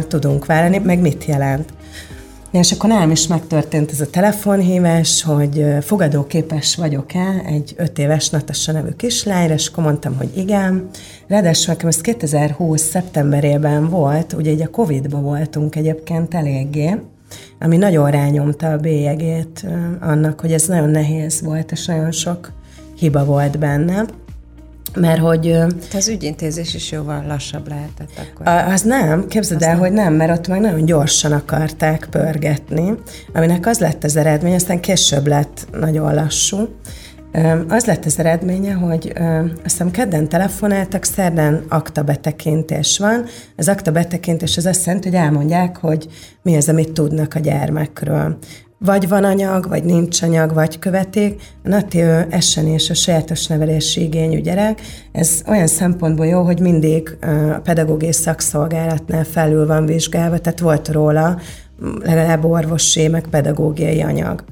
tudunk 0.08 0.46
vállalni, 0.46 0.78
meg 0.78 1.00
mit 1.00 1.24
jelent. 1.24 1.68
És 2.50 2.72
akkor 2.72 2.90
nálam 2.90 3.10
is 3.10 3.26
megtörtént 3.26 3.90
ez 3.90 4.00
a 4.00 4.10
telefonhívás, 4.10 5.22
hogy 5.22 5.64
fogadóképes 5.80 6.76
vagyok-e 6.76 7.42
egy 7.46 7.74
öt 7.76 7.98
éves 7.98 8.30
Natassa 8.30 8.72
nevű 8.72 8.90
kislányra, 8.90 9.54
és 9.54 9.66
akkor 9.66 9.84
mondtam, 9.84 10.16
hogy 10.16 10.36
igen. 10.36 10.88
Ráadásul 11.26 11.72
nekem 11.72 11.88
ez 11.88 12.00
2020. 12.00 12.82
szeptemberében 12.82 13.88
volt, 13.88 14.32
ugye 14.32 14.50
egy 14.50 14.62
a 14.62 14.68
Covid-ba 14.68 15.20
voltunk 15.20 15.76
egyébként 15.76 16.34
eléggé, 16.34 16.94
ami 17.60 17.76
nagyon 17.76 18.10
rányomta 18.10 18.72
a 18.72 18.76
bélyegét 18.76 19.66
annak, 20.00 20.40
hogy 20.40 20.52
ez 20.52 20.66
nagyon 20.66 20.88
nehéz 20.88 21.40
volt, 21.42 21.72
és 21.72 21.86
nagyon 21.86 22.12
sok 22.12 22.52
hiba 22.96 23.24
volt 23.24 23.58
benne. 23.58 24.04
Mert 25.00 25.20
hogy... 25.20 25.58
Te 25.90 25.96
az 25.96 26.08
ügyintézés 26.08 26.74
is 26.74 26.90
jóval 26.90 27.24
lassabb 27.26 27.68
lehetett 27.68 28.10
akkor. 28.16 28.46
Az 28.72 28.82
nem, 28.82 29.26
képzeld 29.26 29.62
el, 29.62 29.70
nem. 29.70 29.78
hogy 29.78 29.92
nem, 29.92 30.14
mert 30.14 30.38
ott 30.38 30.48
meg 30.48 30.60
nagyon 30.60 30.84
gyorsan 30.84 31.32
akarták 31.32 32.06
pörgetni, 32.10 32.94
aminek 33.32 33.66
az 33.66 33.78
lett 33.78 34.04
az 34.04 34.16
eredmény, 34.16 34.54
aztán 34.54 34.80
később 34.80 35.26
lett 35.26 35.66
nagyon 35.72 36.14
lassú. 36.14 36.68
Az 37.68 37.84
lett 37.84 38.04
az 38.04 38.18
eredménye, 38.18 38.72
hogy 38.72 39.12
azt 39.16 39.62
hiszem 39.62 39.90
kedden 39.90 40.28
telefonáltak, 40.28 41.04
szerdán 41.04 41.64
akta 41.68 42.02
betekintés 42.02 42.98
van. 42.98 43.24
Az 43.56 43.68
akta 43.68 43.92
betekintés 43.92 44.56
az 44.56 44.66
azt 44.66 44.86
jelenti, 44.86 45.08
hogy 45.08 45.18
elmondják, 45.18 45.76
hogy 45.76 46.06
mi 46.42 46.56
az, 46.56 46.68
amit 46.68 46.92
tudnak 46.92 47.34
a 47.34 47.38
gyermekről 47.38 48.38
vagy 48.78 49.08
van 49.08 49.24
anyag, 49.24 49.68
vagy 49.68 49.84
nincs 49.84 50.22
anyag, 50.22 50.54
vagy 50.54 50.78
követik. 50.78 51.42
A 51.64 51.68
Nati 51.68 52.00
ő 52.00 52.26
és 52.64 52.90
a 52.90 52.94
sajátos 52.94 53.46
nevelési 53.46 54.02
igényű 54.02 54.40
gyerek. 54.40 54.80
Ez 55.12 55.42
olyan 55.48 55.66
szempontból 55.66 56.26
jó, 56.26 56.42
hogy 56.42 56.60
mindig 56.60 57.16
a 57.54 57.60
pedagógiai 57.62 58.12
szakszolgálatnál 58.12 59.24
felül 59.24 59.66
van 59.66 59.86
vizsgálva, 59.86 60.38
tehát 60.38 60.60
volt 60.60 60.88
róla 60.88 61.38
legalább 62.04 62.44
orvosi, 62.44 63.08
meg 63.08 63.26
pedagógiai 63.30 64.02
anyag. 64.02 64.44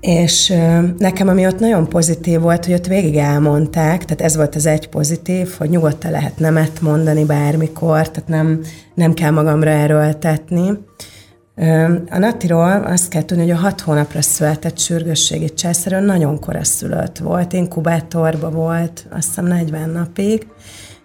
És 0.00 0.52
nekem, 0.98 1.28
ami 1.28 1.46
ott 1.46 1.58
nagyon 1.58 1.88
pozitív 1.88 2.40
volt, 2.40 2.64
hogy 2.64 2.74
ott 2.74 2.86
végig 2.86 3.16
elmondták, 3.16 4.04
tehát 4.04 4.20
ez 4.20 4.36
volt 4.36 4.54
az 4.54 4.66
egy 4.66 4.88
pozitív, 4.88 5.54
hogy 5.58 5.70
nyugodtan 5.70 6.10
lehet 6.10 6.38
nemet 6.38 6.80
mondani 6.80 7.24
bármikor, 7.24 8.10
tehát 8.10 8.28
nem, 8.28 8.60
nem 8.94 9.14
kell 9.14 9.30
magamra 9.30 9.70
erőltetni. 9.70 10.78
A 12.10 12.18
Natiról 12.18 12.84
azt 12.84 13.08
kell 13.08 13.24
tudni, 13.24 13.42
hogy 13.42 13.52
a 13.52 13.56
hat 13.56 13.80
hónapra 13.80 14.22
született 14.22 14.78
sürgősségi 14.78 15.54
császáron 15.54 16.02
nagyon 16.02 16.40
koraszülött 16.40 17.18
volt, 17.18 17.52
inkubátorba 17.52 18.50
volt, 18.50 19.06
azt 19.10 19.26
hiszem 19.26 19.46
40 19.46 19.90
napig, 19.90 20.46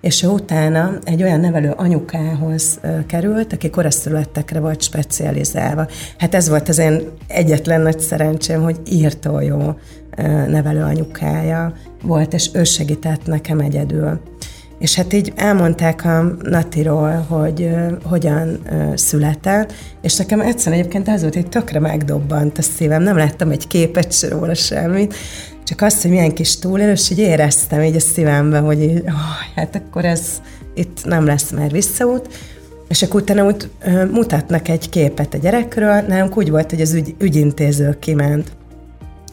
és 0.01 0.23
utána 0.23 0.97
egy 1.03 1.23
olyan 1.23 1.39
nevelő 1.39 1.71
anyukához 1.71 2.79
került, 3.07 3.53
aki 3.53 3.69
koraszülöttekre 3.69 4.59
volt 4.59 4.81
specializálva. 4.81 5.87
Hát 6.17 6.35
ez 6.35 6.49
volt 6.49 6.69
az 6.69 6.77
én 6.77 7.01
egyetlen 7.27 7.81
nagy 7.81 7.99
szerencsém, 7.99 8.61
hogy 8.61 8.79
írtó 8.89 9.39
jó 9.39 9.75
nevelő 10.47 10.81
anyukája 10.81 11.73
volt, 12.03 12.33
és 12.33 12.49
ő 12.53 12.63
segített 12.63 13.25
nekem 13.25 13.59
egyedül. 13.59 14.21
És 14.81 14.95
hát 14.95 15.13
így 15.13 15.33
elmondták 15.35 16.05
a 16.05 16.35
Natiról, 16.41 17.25
hogy 17.27 17.61
uh, 17.61 17.91
hogyan 18.03 18.59
uh, 18.69 18.95
született, 18.95 19.73
és 20.01 20.15
nekem 20.15 20.39
egyszerűen 20.39 20.79
egyébként 20.79 21.07
az 21.07 21.21
volt, 21.21 21.33
hogy 21.33 21.49
tökre 21.49 21.79
megdobbant 21.79 22.57
a 22.57 22.61
szívem, 22.61 23.01
nem 23.01 23.17
láttam 23.17 23.51
egy 23.51 23.67
képet 23.67 24.11
se 24.11 24.29
róla 24.29 24.53
semmit, 24.53 25.15
csak 25.63 25.81
azt, 25.81 26.01
hogy 26.01 26.11
milyen 26.11 26.33
kis 26.33 26.59
túlélős, 26.59 27.07
hogy 27.07 27.17
éreztem 27.17 27.81
így 27.81 27.95
a 27.95 27.99
szívemben, 27.99 28.63
hogy 28.63 28.81
így, 28.81 29.01
oh, 29.05 29.55
hát 29.55 29.75
akkor 29.75 30.05
ez 30.05 30.41
itt 30.73 31.05
nem 31.05 31.25
lesz 31.25 31.51
már 31.51 31.71
visszaút, 31.71 32.27
és 32.87 33.01
akkor 33.01 33.21
utána 33.21 33.45
úgy, 33.45 33.69
uh, 33.85 34.09
mutatnak 34.11 34.67
egy 34.67 34.89
képet 34.89 35.33
a 35.33 35.37
gyerekről, 35.37 36.01
nálunk 36.01 36.37
úgy 36.37 36.49
volt, 36.49 36.69
hogy 36.69 36.81
az 36.81 36.93
ügy, 36.93 37.15
ügyintéző 37.19 37.97
kiment 37.99 38.51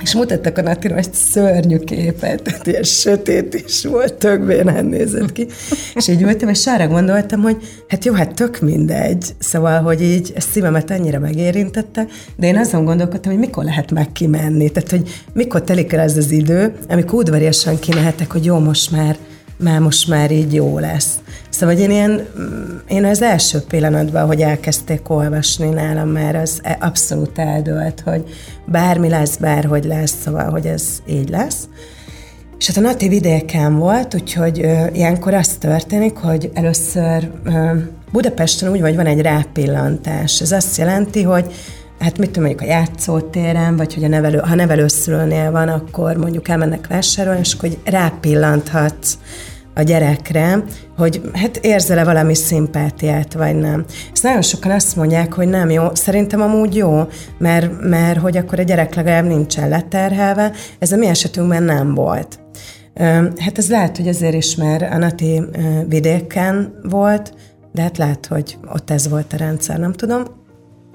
és 0.03 0.15
mutattak 0.15 0.59
a 0.59 0.63
Natira 0.63 0.97
egy 0.97 1.13
szörnyű 1.13 1.79
képet, 1.79 2.43
tehát 2.43 2.67
ilyen 2.67 2.83
sötét 2.83 3.55
is 3.67 3.85
volt, 3.85 4.15
tök 4.15 4.47
bénán 4.47 4.85
nézett 4.85 5.33
ki. 5.33 5.47
és 5.95 6.09
így 6.09 6.23
ültem, 6.23 6.49
és 6.49 6.67
arra 6.67 6.87
gondoltam, 6.87 7.41
hogy 7.41 7.57
hát 7.89 8.05
jó, 8.05 8.13
hát 8.13 8.35
tök 8.35 8.61
mindegy. 8.61 9.35
Szóval, 9.39 9.83
hogy 9.83 10.03
így 10.03 10.33
a 10.37 10.41
szívemet 10.41 10.91
annyira 10.91 11.19
megérintette, 11.19 12.07
de 12.37 12.47
én 12.47 12.57
azon 12.57 12.85
gondolkodtam, 12.85 13.33
hogy 13.33 13.41
mikor 13.41 13.65
lehet 13.65 13.91
meg 13.91 14.13
kimenni. 14.13 14.71
Tehát, 14.71 14.91
hogy 14.91 15.23
mikor 15.33 15.63
telik 15.63 15.93
el 15.93 16.01
ez 16.01 16.17
az 16.17 16.31
idő, 16.31 16.73
amikor 16.89 17.19
udvariasan 17.19 17.79
kimehetek, 17.79 18.33
hogy 18.33 18.45
jó, 18.45 18.59
most 18.59 18.91
már, 18.91 19.17
már 19.59 19.81
most 19.81 20.09
már 20.09 20.31
így 20.31 20.55
jó 20.55 20.79
lesz. 20.79 21.14
Szóval 21.51 21.75
hogy 21.75 21.85
én, 21.85 21.90
ilyen, 21.90 22.27
én 22.88 23.05
az 23.05 23.23
első 23.23 23.59
pillanatban, 23.68 24.27
hogy 24.27 24.40
elkezdték 24.40 25.11
olvasni 25.11 25.68
nálam, 25.68 26.09
már 26.09 26.37
az 26.37 26.61
e- 26.62 26.77
abszolút 26.81 27.38
eldőlt, 27.38 28.01
hogy 28.01 28.25
bármi 28.66 29.09
lesz, 29.09 29.37
bárhogy 29.37 29.85
lesz, 29.85 30.14
szóval, 30.23 30.51
hogy 30.51 30.66
ez 30.66 30.85
így 31.07 31.29
lesz. 31.29 31.68
És 32.59 32.66
hát 32.66 32.77
a 32.77 32.81
Nati 32.81 33.09
vidéken 33.09 33.77
volt, 33.77 34.14
úgyhogy 34.14 34.61
ö, 34.61 34.87
ilyenkor 34.92 35.35
az 35.35 35.49
történik, 35.49 36.16
hogy 36.16 36.51
először 36.55 37.31
ö, 37.44 37.71
Budapesten 38.12 38.71
úgy 38.71 38.81
vagy 38.81 38.97
van 38.97 39.07
egy 39.07 39.21
rápillantás. 39.21 40.40
Ez 40.40 40.53
azt 40.53 40.77
jelenti, 40.77 41.23
hogy 41.23 41.53
hát 41.99 42.18
mit 42.18 42.31
tudom, 42.31 42.49
mondjuk 42.49 42.71
a 42.71 42.73
játszótéren, 42.73 43.77
vagy 43.77 43.94
hogy 43.94 44.05
a 44.05 44.09
nevelő, 44.09 44.38
ha 44.38 44.55
nevelőszülőnél 44.55 45.51
van, 45.51 45.68
akkor 45.68 46.16
mondjuk 46.16 46.49
elmennek 46.49 46.87
vásárolni, 46.87 47.40
és 47.40 47.55
akkor 47.55 47.71
rápillanthatsz 47.85 49.18
a 49.79 49.83
gyerekre, 49.83 50.64
hogy 50.97 51.21
hát 51.33 51.57
érzel-e 51.57 52.05
valami 52.05 52.35
szimpátiát, 52.35 53.33
vagy 53.33 53.57
nem. 53.57 53.85
Ezt 54.12 54.23
nagyon 54.23 54.43
sokan 54.43 54.71
azt 54.71 54.97
mondják, 54.97 55.33
hogy 55.33 55.49
nem 55.49 55.71
jó. 55.71 55.95
Szerintem 55.95 56.41
amúgy 56.41 56.77
jó, 56.77 57.07
mert, 57.38 57.71
mert 57.81 58.19
hogy 58.19 58.37
akkor 58.37 58.59
a 58.59 58.62
gyerek 58.62 58.95
legalább 58.95 59.25
nincsen 59.25 59.69
leterhelve. 59.69 60.53
Ez 60.79 60.93
a 60.93 60.97
mi 60.97 61.07
esetünkben 61.07 61.62
nem 61.62 61.95
volt. 61.95 62.38
Hát 63.38 63.59
ez 63.59 63.71
lehet, 63.71 63.97
hogy 63.97 64.09
azért 64.09 64.35
is, 64.35 64.55
mert 64.55 64.93
a 64.93 64.99
Nati 64.99 65.43
vidéken 65.88 66.79
volt, 66.83 67.35
de 67.73 67.83
hát 67.83 67.99
lehet, 67.99 68.27
hogy 68.27 68.59
ott 68.75 68.91
ez 68.91 69.09
volt 69.09 69.33
a 69.33 69.37
rendszer, 69.37 69.79
nem 69.79 69.93
tudom. 69.93 70.23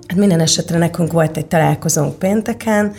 Hát 0.07 0.17
minden 0.17 0.39
esetre 0.39 0.77
nekünk 0.77 1.11
volt 1.11 1.37
egy 1.37 1.45
találkozónk 1.45 2.19
pénteken, 2.19 2.93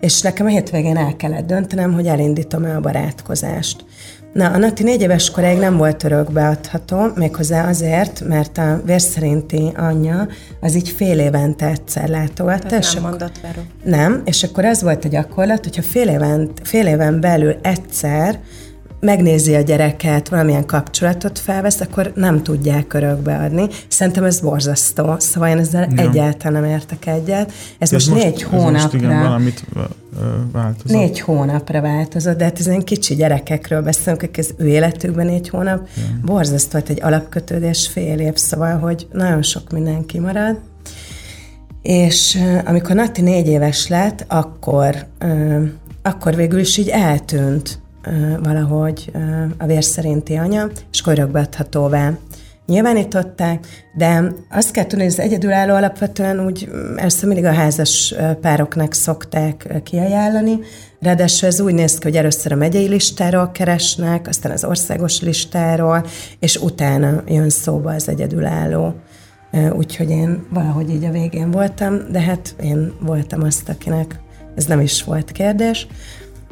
és 0.00 0.20
nekem 0.20 0.46
a 0.46 0.48
hétvégén 0.48 0.96
el 0.96 1.16
kellett 1.16 1.46
döntenem, 1.46 1.92
hogy 1.92 2.06
elindítom-e 2.06 2.76
a 2.76 2.80
barátkozást. 2.80 3.84
Na, 4.32 4.50
a 4.50 4.58
Nati 4.58 4.82
négy 4.82 5.00
éves 5.00 5.30
koráig 5.30 5.58
nem 5.58 5.76
volt 5.76 6.04
örökbeadható, 6.04 7.06
méghozzá 7.14 7.68
azért, 7.68 8.20
mert 8.28 8.58
a 8.58 8.80
vérszerinti 8.84 9.72
anyja 9.76 10.28
az 10.60 10.74
így 10.74 10.88
fél 10.88 11.18
évente 11.18 11.66
egyszer 11.66 12.08
látogatta. 12.08 12.68
Tehát 12.68 12.94
nem 12.94 13.02
mondott. 13.02 13.40
Nem, 13.84 14.22
és 14.24 14.42
akkor 14.42 14.64
az 14.64 14.82
volt 14.82 15.04
a 15.04 15.08
gyakorlat, 15.08 15.64
hogyha 15.64 15.82
fél 15.82 16.08
éven, 16.08 16.50
fél 16.62 16.86
éven 16.86 17.20
belül 17.20 17.56
egyszer 17.62 18.38
megnézi 19.00 19.54
a 19.54 19.60
gyereket, 19.60 20.28
valamilyen 20.28 20.66
kapcsolatot 20.66 21.38
felvesz, 21.38 21.80
akkor 21.80 22.12
nem 22.14 22.42
tudják 22.42 22.94
örökbeadni. 22.94 23.66
Szerintem 23.88 24.24
ez 24.24 24.40
borzasztó, 24.40 25.14
szóval 25.18 25.48
én 25.48 25.58
ezzel 25.58 25.88
ja. 25.96 26.02
egyáltalán 26.02 26.62
nem 26.62 26.70
értek 26.70 27.06
egyet. 27.06 27.48
Ez, 27.50 27.54
ez 27.78 27.90
most, 27.90 28.10
most 28.10 28.22
négy 28.22 28.42
hónapra... 28.42 28.76
Ez 28.76 28.82
most 28.82 28.94
igen, 28.94 29.22
valamit 29.22 29.64
változott. 30.52 30.96
Négy 30.96 31.20
hónapra 31.20 31.80
változott, 31.80 32.38
de 32.38 32.44
hát 32.44 32.58
ez 32.58 32.66
ilyen 32.66 32.84
kicsi 32.84 33.14
gyerekekről 33.14 33.82
beszélünk, 33.82 34.22
akik 34.22 34.38
az 34.38 34.54
ő 34.56 34.66
életükben 34.66 35.26
négy 35.26 35.48
hónap. 35.48 35.88
Ja. 35.96 36.02
Borzasztó 36.24 36.70
volt 36.72 36.88
egy 36.88 37.02
alapkötődés 37.02 37.88
fél 37.88 38.18
év, 38.18 38.36
szóval, 38.36 38.78
hogy 38.78 39.06
nagyon 39.12 39.42
sok 39.42 39.70
minden 39.70 40.06
kimarad. 40.06 40.58
És 41.82 42.38
amikor 42.64 42.94
Nati 42.94 43.20
négy 43.20 43.46
éves 43.46 43.88
lett, 43.88 44.24
akkor, 44.28 45.06
akkor 46.02 46.36
végül 46.36 46.58
is 46.58 46.76
így 46.76 46.88
eltűnt 46.88 47.79
valahogy 48.42 49.12
a 49.58 49.66
vér 49.66 49.84
szerinti 49.84 50.34
anya, 50.34 50.68
és 50.92 51.00
akkor 51.00 51.12
örökbeadhatóvá 51.12 52.12
nyilvánították, 52.66 53.66
de 53.94 54.32
azt 54.50 54.70
kell 54.70 54.86
tudni, 54.86 55.04
hogy 55.04 55.12
az 55.12 55.18
egyedülálló 55.18 55.74
alapvetően 55.74 56.44
úgy 56.44 56.68
először 56.96 57.26
mindig 57.26 57.44
a 57.44 57.52
házas 57.52 58.14
pároknak 58.40 58.92
szokták 58.92 59.80
kiajánlani, 59.82 60.58
ráadásul 61.00 61.48
ez 61.48 61.60
úgy 61.60 61.74
néz 61.74 61.98
ki, 61.98 62.02
hogy 62.02 62.16
először 62.16 62.52
a 62.52 62.56
megyei 62.56 62.88
listáról 62.88 63.50
keresnek, 63.50 64.28
aztán 64.28 64.52
az 64.52 64.64
országos 64.64 65.20
listáról, 65.20 66.04
és 66.38 66.56
utána 66.56 67.22
jön 67.26 67.50
szóba 67.50 67.94
az 67.94 68.08
egyedülálló. 68.08 68.94
Úgyhogy 69.72 70.10
én 70.10 70.46
valahogy 70.50 70.90
így 70.90 71.04
a 71.04 71.10
végén 71.10 71.50
voltam, 71.50 71.98
de 72.10 72.20
hát 72.20 72.54
én 72.62 72.92
voltam 73.00 73.42
azt, 73.42 73.68
akinek 73.68 74.20
ez 74.56 74.64
nem 74.64 74.80
is 74.80 75.04
volt 75.04 75.32
kérdés. 75.32 75.86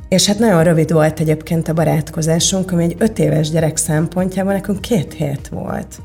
És 0.08 0.26
hát 0.26 0.38
nagyon 0.38 0.64
rövid 0.64 0.92
volt 0.92 1.20
egyébként 1.20 1.68
a 1.68 1.72
barátkozásunk, 1.72 2.72
ami 2.72 2.84
egy 2.84 2.96
öt 2.98 3.18
éves 3.18 3.50
gyerek 3.50 3.76
szempontjában 3.76 4.52
nekünk 4.52 4.80
két 4.80 5.12
hét 5.12 5.48
volt. 5.48 6.00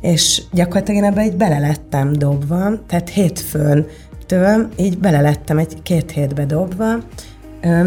És 0.00 0.42
gyakorlatilag 0.52 1.02
én 1.02 1.10
ebbe 1.10 1.24
így 1.24 1.36
belelettem 1.36 2.12
dobva, 2.12 2.86
tehát 2.86 3.08
hétfőn 3.08 3.86
től 4.26 4.68
így 4.76 4.98
belelettem 4.98 5.58
egy 5.58 5.82
két 5.82 6.10
hétbe 6.10 6.44
dobva, 6.44 6.94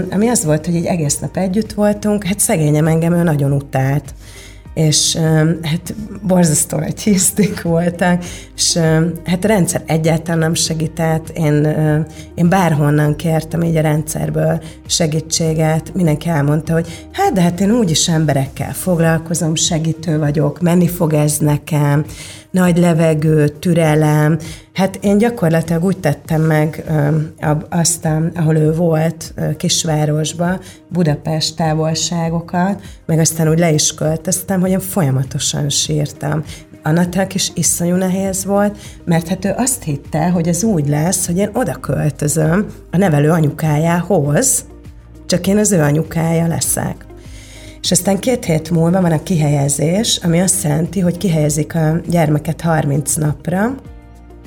ami 0.09 0.27
az 0.27 0.45
volt, 0.45 0.65
hogy 0.65 0.75
egy 0.75 0.85
egész 0.85 1.19
nap 1.19 1.37
együtt 1.37 1.73
voltunk, 1.73 2.23
hát 2.23 2.39
szegényem 2.39 2.87
engem 2.87 3.13
ő 3.13 3.23
nagyon 3.23 3.51
utált. 3.51 4.13
És 4.75 5.15
hát 5.61 5.95
borzasztó 6.21 6.79
egy 6.79 7.01
hisztik 7.01 7.61
voltak, 7.61 8.23
és 8.55 8.77
hát 9.25 9.43
a 9.43 9.47
rendszer 9.47 9.83
egyáltalán 9.85 10.39
nem 10.39 10.53
segített, 10.53 11.29
én, 11.29 11.67
én 12.35 12.49
bárhonnan 12.49 13.15
kértem 13.15 13.63
így 13.63 13.75
a 13.75 13.81
rendszerből 13.81 14.61
segítséget, 14.85 15.93
mindenki 15.93 16.29
elmondta, 16.29 16.73
hogy 16.73 17.07
hát 17.11 17.33
de 17.33 17.41
hát 17.41 17.59
én 17.59 17.71
úgyis 17.71 18.09
emberekkel 18.09 18.73
foglalkozom, 18.73 19.55
segítő 19.55 20.19
vagyok, 20.19 20.61
menni 20.61 20.87
fog 20.87 21.13
ez 21.13 21.37
nekem, 21.37 22.05
nagy 22.55 22.77
levegő, 22.77 23.47
türelem. 23.47 24.37
Hát 24.73 24.97
én 25.01 25.17
gyakorlatilag 25.17 25.83
úgy 25.83 25.97
tettem 25.97 26.41
meg 26.41 26.83
azt, 27.69 28.07
ahol 28.35 28.55
ő 28.55 28.73
volt, 28.73 29.33
kisvárosba, 29.57 30.59
Budapest 30.89 31.55
távolságokat, 31.55 32.81
meg 33.05 33.19
aztán 33.19 33.49
úgy 33.49 33.59
le 33.59 33.71
is 33.71 33.93
költöztem, 33.93 34.61
hogy 34.61 34.69
én 34.69 34.79
folyamatosan 34.79 35.69
sírtam. 35.69 36.43
Annatának 36.83 37.33
is 37.35 37.51
iszonyú 37.53 37.95
nehéz 37.95 38.45
volt, 38.45 38.77
mert 39.05 39.27
hát 39.27 39.45
ő 39.45 39.53
azt 39.57 39.83
hitte, 39.83 40.29
hogy 40.29 40.47
ez 40.47 40.63
úgy 40.63 40.87
lesz, 40.87 41.25
hogy 41.25 41.37
én 41.37 41.49
oda 41.53 41.73
költözöm 41.73 42.65
a 42.91 42.97
nevelő 42.97 43.29
anyukájához, 43.29 44.65
csak 45.25 45.47
én 45.47 45.57
az 45.57 45.71
ő 45.71 45.81
anyukája 45.81 46.47
leszek. 46.47 47.05
És 47.85 47.91
aztán 47.91 48.19
két 48.19 48.45
hét 48.45 48.71
múlva 48.71 49.01
van 49.01 49.11
a 49.11 49.23
kihelyezés, 49.23 50.19
ami 50.23 50.39
azt 50.39 50.63
jelenti, 50.63 50.99
hogy 50.99 51.17
kihelyezik 51.17 51.75
a 51.75 52.01
gyermeket 52.09 52.61
30 52.61 53.13
napra, 53.15 53.75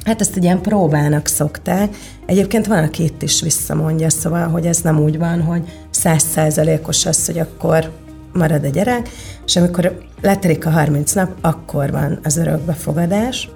Hát 0.05 0.21
ezt 0.21 0.37
egy 0.37 0.43
ilyen 0.43 0.61
próbának 0.61 1.27
szokták. 1.27 1.97
Egyébként 2.27 2.67
van, 2.67 2.85
aki 2.85 3.03
itt 3.03 3.23
is 3.23 3.41
visszamondja, 3.41 4.11
szóval, 4.11 4.49
hogy 4.49 4.67
ez 4.67 4.81
nem 4.81 5.01
úgy 5.01 5.19
van, 5.19 5.43
hogy 5.43 5.63
százszázalékos 5.91 7.07
az, 7.07 7.27
hogy 7.27 7.39
akkor 7.39 7.91
marad 8.33 8.65
a 8.65 8.69
gyerek, 8.69 9.09
és 9.47 9.57
amikor 9.57 9.99
leterik 10.21 10.67
a 10.67 10.71
30 10.71 11.13
nap, 11.13 11.31
akkor 11.41 11.91
van 11.91 12.19
az 12.23 12.37
örökbefogadás. 12.37 13.49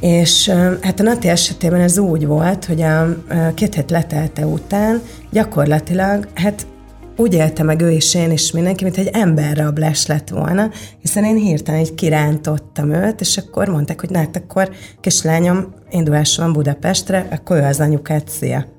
És 0.00 0.48
hát 0.80 1.00
a 1.00 1.02
Nati 1.02 1.28
esetében 1.28 1.80
ez 1.80 1.98
úgy 1.98 2.26
volt, 2.26 2.64
hogy 2.64 2.80
a 2.80 3.16
két 3.54 3.74
hét 3.74 3.90
letelte 3.90 4.46
után 4.46 5.02
gyakorlatilag, 5.30 6.28
hát 6.34 6.66
úgy 7.18 7.34
élte 7.34 7.62
meg 7.62 7.80
ő 7.80 7.90
is, 7.90 8.14
én 8.14 8.30
is 8.30 8.52
mindenki, 8.52 8.84
mint 8.84 8.96
egy 8.96 9.10
emberrablás 9.12 10.06
lett 10.06 10.28
volna, 10.28 10.70
hiszen 11.00 11.24
én 11.24 11.36
hirtelen 11.36 11.80
egy 11.80 11.94
kirántottam 11.94 12.90
őt, 12.90 13.20
és 13.20 13.36
akkor 13.36 13.68
mondták, 13.68 14.00
hogy 14.00 14.10
hát 14.14 14.36
akkor 14.36 14.70
kislányom 15.00 15.74
indulásra 15.90 16.42
van 16.42 16.52
Budapestre, 16.52 17.28
akkor 17.30 17.56
ő 17.56 17.62
az 17.62 17.80
anyukát, 17.80 18.28
szia. 18.28 18.77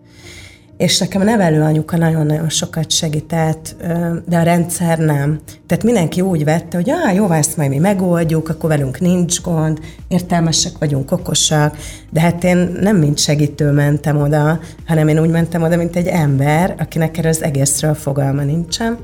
És 0.79 0.99
nekem 0.99 1.21
a 1.21 1.23
nevelő 1.23 1.61
anyuka 1.61 1.97
nagyon-nagyon 1.97 2.49
sokat 2.49 2.91
segített, 2.91 3.75
de 4.27 4.37
a 4.37 4.43
rendszer 4.43 4.97
nem. 4.97 5.39
Tehát 5.67 5.83
mindenki 5.83 6.21
úgy 6.21 6.43
vette, 6.43 6.77
hogy 6.77 6.89
ah, 6.89 7.15
jó, 7.15 7.31
ezt 7.31 7.57
majd 7.57 7.69
mi 7.69 7.77
megoldjuk, 7.77 8.49
akkor 8.49 8.69
velünk 8.69 8.99
nincs 8.99 9.41
gond, 9.41 9.79
értelmesek 10.07 10.77
vagyunk, 10.77 11.11
okosak, 11.11 11.77
de 12.09 12.19
hát 12.19 12.43
én 12.43 12.57
nem 12.81 12.97
mint 12.97 13.17
segítő 13.17 13.71
mentem 13.71 14.21
oda, 14.21 14.59
hanem 14.87 15.07
én 15.07 15.19
úgy 15.19 15.29
mentem 15.29 15.63
oda, 15.63 15.75
mint 15.75 15.95
egy 15.95 16.07
ember, 16.07 16.75
akinek 16.77 17.17
erről 17.17 17.31
az 17.31 17.43
egészről 17.43 17.93
fogalma 17.93 18.43
nincsen. 18.43 18.97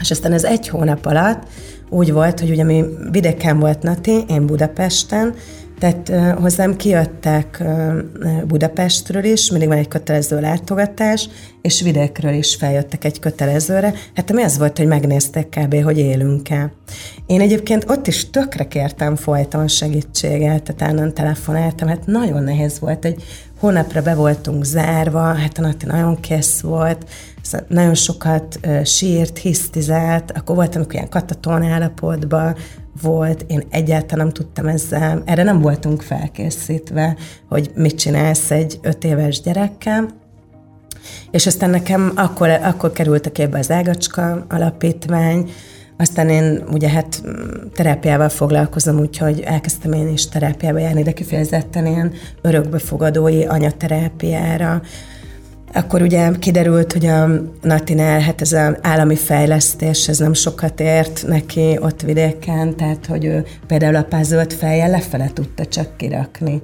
És 0.00 0.10
aztán 0.10 0.32
ez 0.32 0.44
egy 0.44 0.68
hónap 0.68 1.06
alatt 1.06 1.42
úgy 1.88 2.12
volt, 2.12 2.40
hogy 2.40 2.50
ugye 2.50 2.64
mi 2.64 2.84
vidéken 3.10 3.58
volt 3.58 3.82
Nati, 3.82 4.24
én 4.28 4.46
Budapesten, 4.46 5.34
tehát 5.78 6.12
hozzám 6.40 6.76
kijöttek 6.76 7.64
Budapestről 8.46 9.24
is, 9.24 9.50
mindig 9.50 9.68
van 9.68 9.76
egy 9.76 9.88
kötelező 9.88 10.40
látogatás, 10.40 11.28
és 11.62 11.82
vidékről 11.82 12.32
is 12.32 12.54
feljöttek 12.54 13.04
egy 13.04 13.18
kötelezőre. 13.18 13.92
Hát 14.14 14.32
mi 14.32 14.42
az 14.42 14.58
volt, 14.58 14.78
hogy 14.78 14.86
megnéztek 14.86 15.48
kb., 15.48 15.82
hogy 15.82 15.98
élünk-e. 15.98 16.72
Én 17.26 17.40
egyébként 17.40 17.84
ott 17.90 18.06
is 18.06 18.30
tökre 18.30 18.64
kértem 18.64 19.16
folyton 19.16 19.68
segítséget, 19.68 20.62
tehát 20.62 20.82
állandóan 20.82 21.14
telefonáltam, 21.14 21.88
hát 21.88 22.06
nagyon 22.06 22.42
nehéz 22.42 22.78
volt, 22.78 23.04
egy 23.04 23.22
hónapra 23.60 24.02
be 24.02 24.14
voltunk 24.14 24.64
zárva, 24.64 25.20
hát 25.20 25.58
a 25.58 25.60
Nati 25.60 25.86
nagyon 25.86 26.20
kész 26.20 26.60
volt, 26.60 27.08
szóval 27.42 27.66
nagyon 27.68 27.94
sokat 27.94 28.60
sírt, 28.84 29.38
hisztizált, 29.38 30.30
akkor 30.30 30.56
voltam 30.56 30.82
ilyen 30.90 31.08
kataton 31.08 31.62
állapotban, 31.62 32.56
volt, 33.02 33.44
én 33.46 33.62
egyáltalán 33.70 34.24
nem 34.24 34.34
tudtam 34.34 34.66
ezzel, 34.66 35.22
erre 35.24 35.42
nem 35.42 35.60
voltunk 35.60 36.02
felkészítve, 36.02 37.16
hogy 37.48 37.70
mit 37.74 37.98
csinálsz 37.98 38.50
egy 38.50 38.78
öt 38.82 39.04
éves 39.04 39.40
gyerekkel, 39.40 40.08
és 41.30 41.46
aztán 41.46 41.70
nekem 41.70 42.12
akkor, 42.16 42.48
akkor 42.48 42.92
került 42.92 43.26
a 43.26 43.32
képbe 43.32 43.58
az 43.58 43.70
Ágacska 43.70 44.46
alapítvány, 44.48 45.50
aztán 45.96 46.28
én 46.28 46.64
ugye 46.72 46.88
hát 46.88 47.22
terápiával 47.74 48.28
foglalkozom, 48.28 48.98
úgyhogy 48.98 49.40
elkezdtem 49.40 49.92
én 49.92 50.08
is 50.08 50.28
terápiába 50.28 50.78
járni, 50.78 51.02
de 51.02 51.12
kifejezetten 51.12 51.86
ilyen 51.86 52.12
örökbefogadói 52.42 53.44
anyaterápiára, 53.44 54.82
akkor 55.72 56.02
ugye 56.02 56.30
kiderült, 56.38 56.92
hogy 56.92 57.06
a 57.06 57.28
Natinál, 57.62 58.20
hát 58.20 58.40
ez 58.40 58.52
az 58.52 58.76
állami 58.80 59.16
fejlesztés, 59.16 60.08
ez 60.08 60.18
nem 60.18 60.32
sokat 60.32 60.80
ért 60.80 61.24
neki 61.26 61.78
ott 61.80 62.00
vidéken, 62.00 62.76
tehát 62.76 63.06
hogy 63.06 63.24
ő 63.24 63.44
például 63.66 63.96
a 63.96 64.02
pázölt 64.02 64.52
fejjel 64.52 64.90
lefele 64.90 65.30
tudta 65.34 65.66
csak 65.66 65.96
kirakni. 65.96 66.62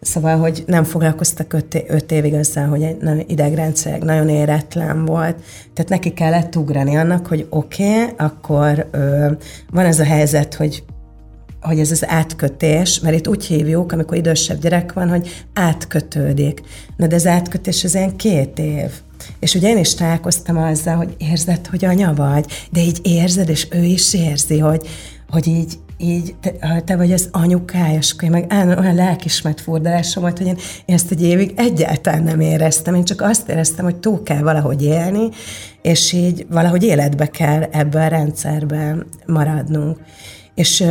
Szóval, 0.00 0.36
hogy 0.36 0.64
nem 0.66 0.84
foglalkoztak 0.84 1.52
öt, 1.52 1.84
öt 1.88 2.12
évig 2.12 2.34
azzal, 2.34 2.66
hogy 2.66 2.82
egy 2.82 3.24
idegrendszer 3.26 3.98
nagyon 3.98 4.28
éretlen 4.28 5.04
volt. 5.04 5.36
Tehát 5.74 5.90
neki 5.90 6.12
kellett 6.12 6.56
ugrani 6.56 6.96
annak, 6.96 7.26
hogy 7.26 7.46
oké, 7.50 8.02
okay, 8.02 8.14
akkor 8.16 8.88
ö, 8.90 9.30
van 9.70 9.84
ez 9.84 10.00
a 10.00 10.04
helyzet, 10.04 10.54
hogy 10.54 10.82
hogy 11.64 11.80
ez 11.80 11.90
az 11.90 12.08
átkötés, 12.08 13.00
mert 13.00 13.16
itt 13.16 13.28
úgy 13.28 13.44
hívjuk, 13.44 13.92
amikor 13.92 14.16
idősebb 14.16 14.60
gyerek 14.60 14.92
van, 14.92 15.08
hogy 15.08 15.44
átkötődik. 15.52 16.60
Na 16.96 17.06
de 17.06 17.14
az 17.14 17.26
átkötés 17.26 17.84
az 17.84 17.94
ilyen 17.94 18.16
két 18.16 18.58
év. 18.58 18.90
És 19.38 19.54
ugye 19.54 19.68
én 19.68 19.78
is 19.78 19.94
találkoztam 19.94 20.56
azzal, 20.56 20.96
hogy 20.96 21.14
érzed, 21.18 21.66
hogy 21.66 21.84
anya 21.84 22.14
vagy, 22.14 22.46
de 22.70 22.80
így 22.80 22.98
érzed, 23.02 23.48
és 23.48 23.66
ő 23.70 23.82
is 23.82 24.14
érzi, 24.14 24.58
hogy, 24.58 24.86
hogy 25.28 25.46
így, 25.46 25.78
így 25.98 26.34
te, 26.40 26.82
te 26.84 26.96
vagy 26.96 27.12
az 27.12 27.28
anyukája, 27.32 27.98
és 27.98 28.12
akkor 28.12 28.28
meg 28.28 28.44
áll, 28.48 28.78
olyan 28.78 28.94
lelkismert 28.94 29.60
furdalásom 29.60 30.22
volt, 30.22 30.38
hogy 30.38 30.46
én, 30.46 30.56
én 30.84 30.94
ezt 30.94 31.10
egy 31.10 31.22
évig 31.22 31.52
egyáltalán 31.56 32.22
nem 32.22 32.40
éreztem. 32.40 32.94
Én 32.94 33.04
csak 33.04 33.20
azt 33.20 33.48
éreztem, 33.48 33.84
hogy 33.84 33.96
túl 33.96 34.22
kell 34.22 34.42
valahogy 34.42 34.82
élni, 34.82 35.28
és 35.82 36.12
így 36.12 36.46
valahogy 36.50 36.82
életbe 36.82 37.26
kell 37.26 37.62
ebben 37.62 38.02
a 38.02 38.08
rendszerben 38.08 39.06
maradnunk. 39.26 39.98
És 40.54 40.84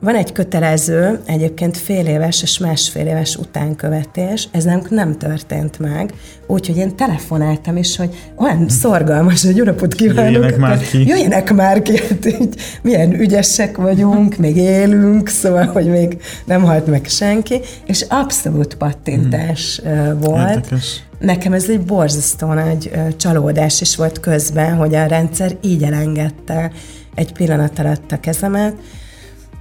van 0.00 0.14
egy 0.14 0.32
kötelező, 0.32 1.20
egyébként 1.26 1.76
fél 1.76 2.06
éves 2.06 2.42
és 2.42 2.58
másfél 2.58 3.06
éves 3.06 3.36
utánkövetés, 3.36 4.48
ez 4.52 4.64
nem, 4.64 4.82
nem 4.88 5.18
történt 5.18 5.78
meg, 5.78 6.12
úgyhogy 6.46 6.76
én 6.76 6.96
telefonáltam 6.96 7.76
is, 7.76 7.96
hogy 7.96 8.14
olyan 8.36 8.68
szorgalmas, 8.68 9.44
hogy 9.44 9.56
jó 9.56 9.64
napot 9.64 9.94
kívánok, 9.94 10.32
jöjjenek 10.32 10.56
már 10.56 10.78
ki. 10.78 11.06
Jöjjenek 11.06 11.54
már 11.54 11.82
ki, 11.82 11.98
hát 12.08 12.26
így, 12.26 12.54
milyen 12.82 13.20
ügyesek 13.20 13.76
vagyunk, 13.76 14.36
még 14.36 14.56
élünk, 14.56 15.28
szóval, 15.28 15.64
hogy 15.64 15.86
még 15.86 16.16
nem 16.44 16.62
halt 16.62 16.86
meg 16.86 17.06
senki, 17.06 17.60
és 17.86 18.04
abszolút 18.08 18.74
pattintás 18.74 19.80
hmm. 19.84 20.20
volt. 20.20 20.48
Érdekes. 20.48 21.02
Nekem 21.18 21.52
ez 21.52 21.68
egy 21.68 21.80
borzasztó 21.80 22.52
nagy 22.52 22.90
csalódás 23.16 23.80
is 23.80 23.96
volt 23.96 24.20
közben, 24.20 24.76
hogy 24.76 24.94
a 24.94 25.06
rendszer 25.06 25.56
így 25.62 25.82
elengedte 25.82 26.70
egy 27.14 27.32
pillanat 27.32 27.78
alatt 27.78 28.12
a 28.12 28.20
kezemet, 28.20 28.74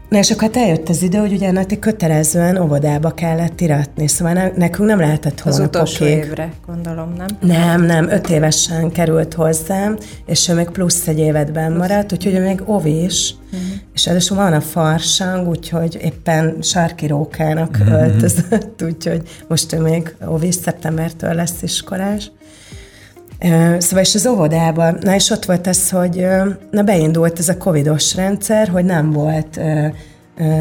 Na 0.09 0.17
és 0.17 0.31
akkor 0.31 0.43
hát 0.43 0.57
eljött 0.57 0.89
az 0.89 1.01
idő, 1.01 1.17
hogy 1.17 1.33
ugye 1.33 1.51
Nati 1.51 1.79
kötelezően 1.79 2.57
óvodába 2.57 3.13
kellett 3.13 3.61
iratni, 3.61 4.07
szóval 4.07 4.33
ne, 4.33 4.51
nekünk 4.55 4.89
nem 4.89 4.99
lehetett 4.99 5.39
hónapokig. 5.39 5.75
Az 5.81 5.81
utolsó 5.81 6.05
évre, 6.05 6.53
gondolom, 6.65 7.13
nem? 7.17 7.27
Nem, 7.39 7.81
nem, 7.81 8.09
öt 8.09 8.29
évesen 8.29 8.91
került 8.91 9.33
hozzám, 9.33 9.97
és 10.25 10.47
ő 10.47 10.53
még 10.53 10.69
plusz 10.69 11.07
egy 11.07 11.19
évedben 11.19 11.71
maradt, 11.71 12.11
úgyhogy 12.11 12.33
ő 12.33 12.41
még 12.43 12.61
ovis, 12.65 13.35
uh-huh. 13.45 13.67
és 13.93 14.05
ráadásul 14.05 14.37
van 14.37 14.53
a 14.53 14.61
farsang, 14.61 15.47
úgyhogy 15.47 15.97
éppen 16.01 16.57
sarki 16.61 17.07
rókának 17.07 17.77
uh-huh. 17.79 18.01
öltözött, 18.01 18.83
úgyhogy 18.83 19.21
most 19.47 19.73
ő 19.73 19.79
még 19.79 20.15
ovis, 20.25 20.55
szeptembertől 20.55 21.33
lesz 21.33 21.61
iskolás. 21.61 22.31
Szóval 23.77 24.03
és 24.03 24.15
az 24.15 24.27
óvodában, 24.27 24.97
na 25.01 25.15
és 25.15 25.29
ott 25.29 25.45
volt 25.45 25.67
ez, 25.67 25.89
hogy 25.89 26.27
na 26.71 26.81
beindult 26.81 27.39
ez 27.39 27.49
a 27.49 27.57
covidos 27.57 28.15
rendszer, 28.15 28.67
hogy 28.67 28.85
nem 28.85 29.11
volt 29.11 29.59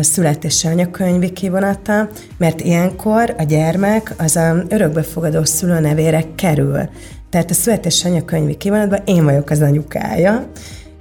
születési 0.00 0.66
anyakönyvi 0.66 1.32
kivonata, 1.32 2.08
mert 2.38 2.60
ilyenkor 2.60 3.34
a 3.38 3.42
gyermek 3.42 4.14
az 4.18 4.36
a 4.36 4.62
örökbefogadó 4.68 5.44
szülőnevére 5.44 6.24
kerül. 6.34 6.88
Tehát 7.30 7.50
a 7.50 7.54
születési 7.54 8.08
anyakönyvi 8.08 8.56
kivonatban 8.56 9.00
én 9.04 9.24
vagyok 9.24 9.50
az 9.50 9.60
anyukája, 9.60 10.46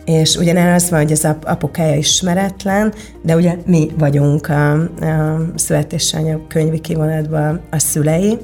és 0.06 0.36
ugyanez 0.36 0.90
van, 0.90 1.00
hogy 1.00 1.12
az 1.12 1.28
apukája 1.44 1.96
ismeretlen, 1.96 2.94
de 3.24 3.36
ugye 3.36 3.56
mi 3.66 3.92
vagyunk 3.98 4.50
a, 4.50 4.72
a 4.74 5.42
születésanyag 5.56 6.48
könyvi 6.48 6.80
kivonatban 6.80 7.62
a 7.72 7.80
szülei, 7.80 8.38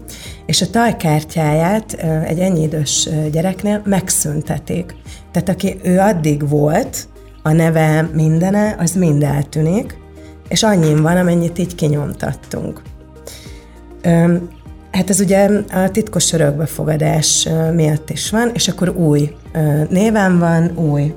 és 0.46 0.62
a 0.62 0.70
tajkártyáját 0.70 1.94
egy 2.26 2.40
ennyi 2.40 2.62
idős 2.62 3.10
gyereknél 3.32 3.82
megszüntetik. 3.86 4.96
Tehát 5.32 5.50
aki 5.50 5.80
ő 5.84 6.00
addig 6.00 6.50
volt, 6.50 7.08
a 7.44 7.52
neve, 7.52 8.10
mindene, 8.14 8.76
az 8.80 8.92
mind 8.94 9.24
eltűnik, 9.24 9.98
és 10.48 10.64
annyi 10.64 10.96
van, 10.96 11.18
amennyit 11.18 11.60
így 11.60 11.76
kinyomtattunk. 11.76 12.82
Hát 14.92 15.10
ez 15.10 15.20
ugye 15.20 15.50
a 15.72 15.92
titkos 15.92 16.34
örökbefogadás 16.34 17.48
miatt 17.74 18.10
is 18.10 18.30
van, 18.30 18.52
és 18.54 18.68
akkor 18.68 18.90
új 18.90 19.36
néven 19.90 20.40
van, 20.40 20.78
új 20.78 21.14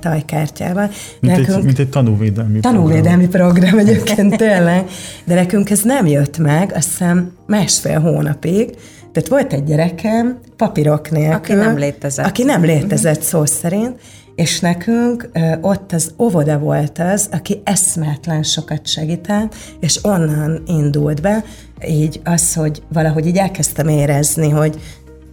tajkártyával. 0.00 0.90
Mint, 1.20 1.36
nekünk, 1.36 1.58
egy, 1.58 1.64
mint 1.64 1.78
egy 1.78 1.88
tanúvédelmi 1.88 2.60
Tanúvédelmi 2.60 3.28
program, 3.28 3.52
program 3.52 3.78
egyébként 3.78 4.36
tényleg, 4.36 4.84
de 5.24 5.34
nekünk 5.34 5.70
ez 5.70 5.82
nem 5.82 6.06
jött 6.06 6.38
meg, 6.38 6.72
azt 6.74 6.88
hiszem 6.88 7.32
másfél 7.46 8.00
hónapig, 8.00 8.70
tehát 9.12 9.28
volt 9.28 9.52
egy 9.52 9.64
gyerekem 9.64 10.38
papírok 10.56 11.10
nélkül. 11.10 11.34
Aki 11.34 11.52
nem 11.54 11.76
létezett. 11.76 12.26
Aki 12.26 12.42
nem 12.42 12.64
létezett 12.64 13.22
szó 13.22 13.44
szerint, 13.44 14.00
és 14.34 14.60
nekünk 14.60 15.30
ott 15.60 15.92
az 15.92 16.14
óvoda 16.18 16.58
volt 16.58 16.98
az, 16.98 17.28
aki 17.32 17.60
eszméletlen 17.64 18.42
sokat 18.42 18.86
segített, 18.86 19.54
és 19.80 20.04
onnan 20.04 20.62
indult 20.66 21.20
be, 21.20 21.44
így 21.88 22.20
az, 22.24 22.54
hogy 22.54 22.82
valahogy 22.92 23.26
így 23.26 23.36
elkezdtem 23.36 23.88
érezni, 23.88 24.48
hogy 24.48 24.80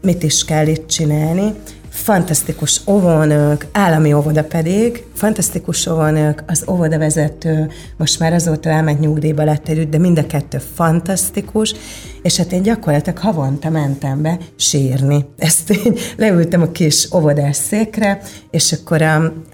mit 0.01 0.23
is 0.23 0.45
kell 0.45 0.67
itt 0.67 0.87
csinálni, 0.87 1.53
fantasztikus 1.99 2.81
óvónők, 2.87 3.67
állami 3.71 4.13
óvoda 4.13 4.43
pedig, 4.43 5.03
fantasztikus 5.13 5.87
óvónők, 5.87 6.43
az 6.47 6.63
óvodavezető, 6.69 7.69
most 7.97 8.19
már 8.19 8.33
azóta 8.33 8.69
elment 8.69 8.99
nyugdíjba 8.99 9.43
lett 9.43 9.67
együtt, 9.67 9.89
de 9.89 9.97
mind 9.97 10.17
a 10.17 10.27
kettő 10.27 10.57
fantasztikus, 10.73 11.73
és 12.21 12.37
hát 12.37 12.51
én 12.51 12.61
gyakorlatilag 12.61 13.17
havonta 13.17 13.69
mentem 13.69 14.21
be 14.21 14.37
sírni. 14.55 15.25
Ezt 15.37 15.69
én 15.69 15.95
leültem 16.17 16.61
a 16.61 16.71
kis 16.71 17.13
óvodás 17.13 17.55
székre, 17.55 18.21
és 18.51 18.71
akkor 18.71 19.01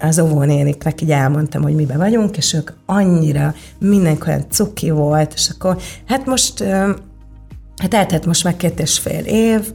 az 0.00 0.18
óvónéniknek 0.18 1.00
így 1.00 1.10
elmondtam, 1.10 1.62
hogy 1.62 1.74
mibe 1.74 1.96
vagyunk, 1.96 2.36
és 2.36 2.52
ők 2.54 2.70
annyira 2.86 3.54
mindenki 3.78 4.28
olyan 4.28 4.44
cuki 4.50 4.90
volt, 4.90 5.32
és 5.34 5.48
akkor 5.54 5.76
hát 6.06 6.26
most, 6.26 6.64
hát 7.76 7.94
eltett 7.94 8.26
most 8.26 8.44
meg 8.44 8.56
két 8.56 8.80
és 8.80 8.98
fél 8.98 9.24
év, 9.24 9.72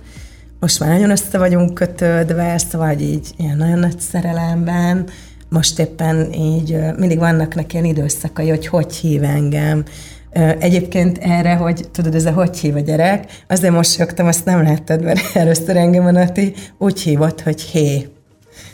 most 0.61 0.79
már 0.79 0.89
nagyon 0.89 1.09
össze 1.09 1.37
vagyunk 1.37 1.73
kötődve, 1.73 2.57
szóval 2.57 2.99
így 2.99 3.27
ilyen 3.37 3.57
nagyon 3.57 3.79
nagy 3.79 3.99
szerelemben, 3.99 5.07
most 5.49 5.79
éppen 5.79 6.33
így 6.33 6.77
mindig 6.97 7.17
vannak 7.19 7.55
neki 7.55 7.73
ilyen 7.73 7.85
időszakai, 7.85 8.49
hogy 8.49 8.67
hogy 8.67 8.93
hív 8.93 9.23
engem. 9.23 9.83
Egyébként 10.59 11.17
erre, 11.17 11.53
hogy 11.53 11.89
tudod, 11.91 12.15
ez 12.15 12.25
a 12.25 12.31
hogy 12.31 12.57
hív 12.57 12.75
a 12.75 12.79
gyerek, 12.79 13.43
azért 13.47 13.73
mosolyogtam, 13.73 14.27
azt 14.27 14.45
nem 14.45 14.61
lehetett, 14.61 15.03
mert 15.03 15.19
először 15.35 15.77
engem 15.77 16.05
a 16.05 16.11
Nati 16.11 16.53
úgy 16.77 17.01
hívott, 17.01 17.41
hogy 17.41 17.61
hé. 17.61 18.07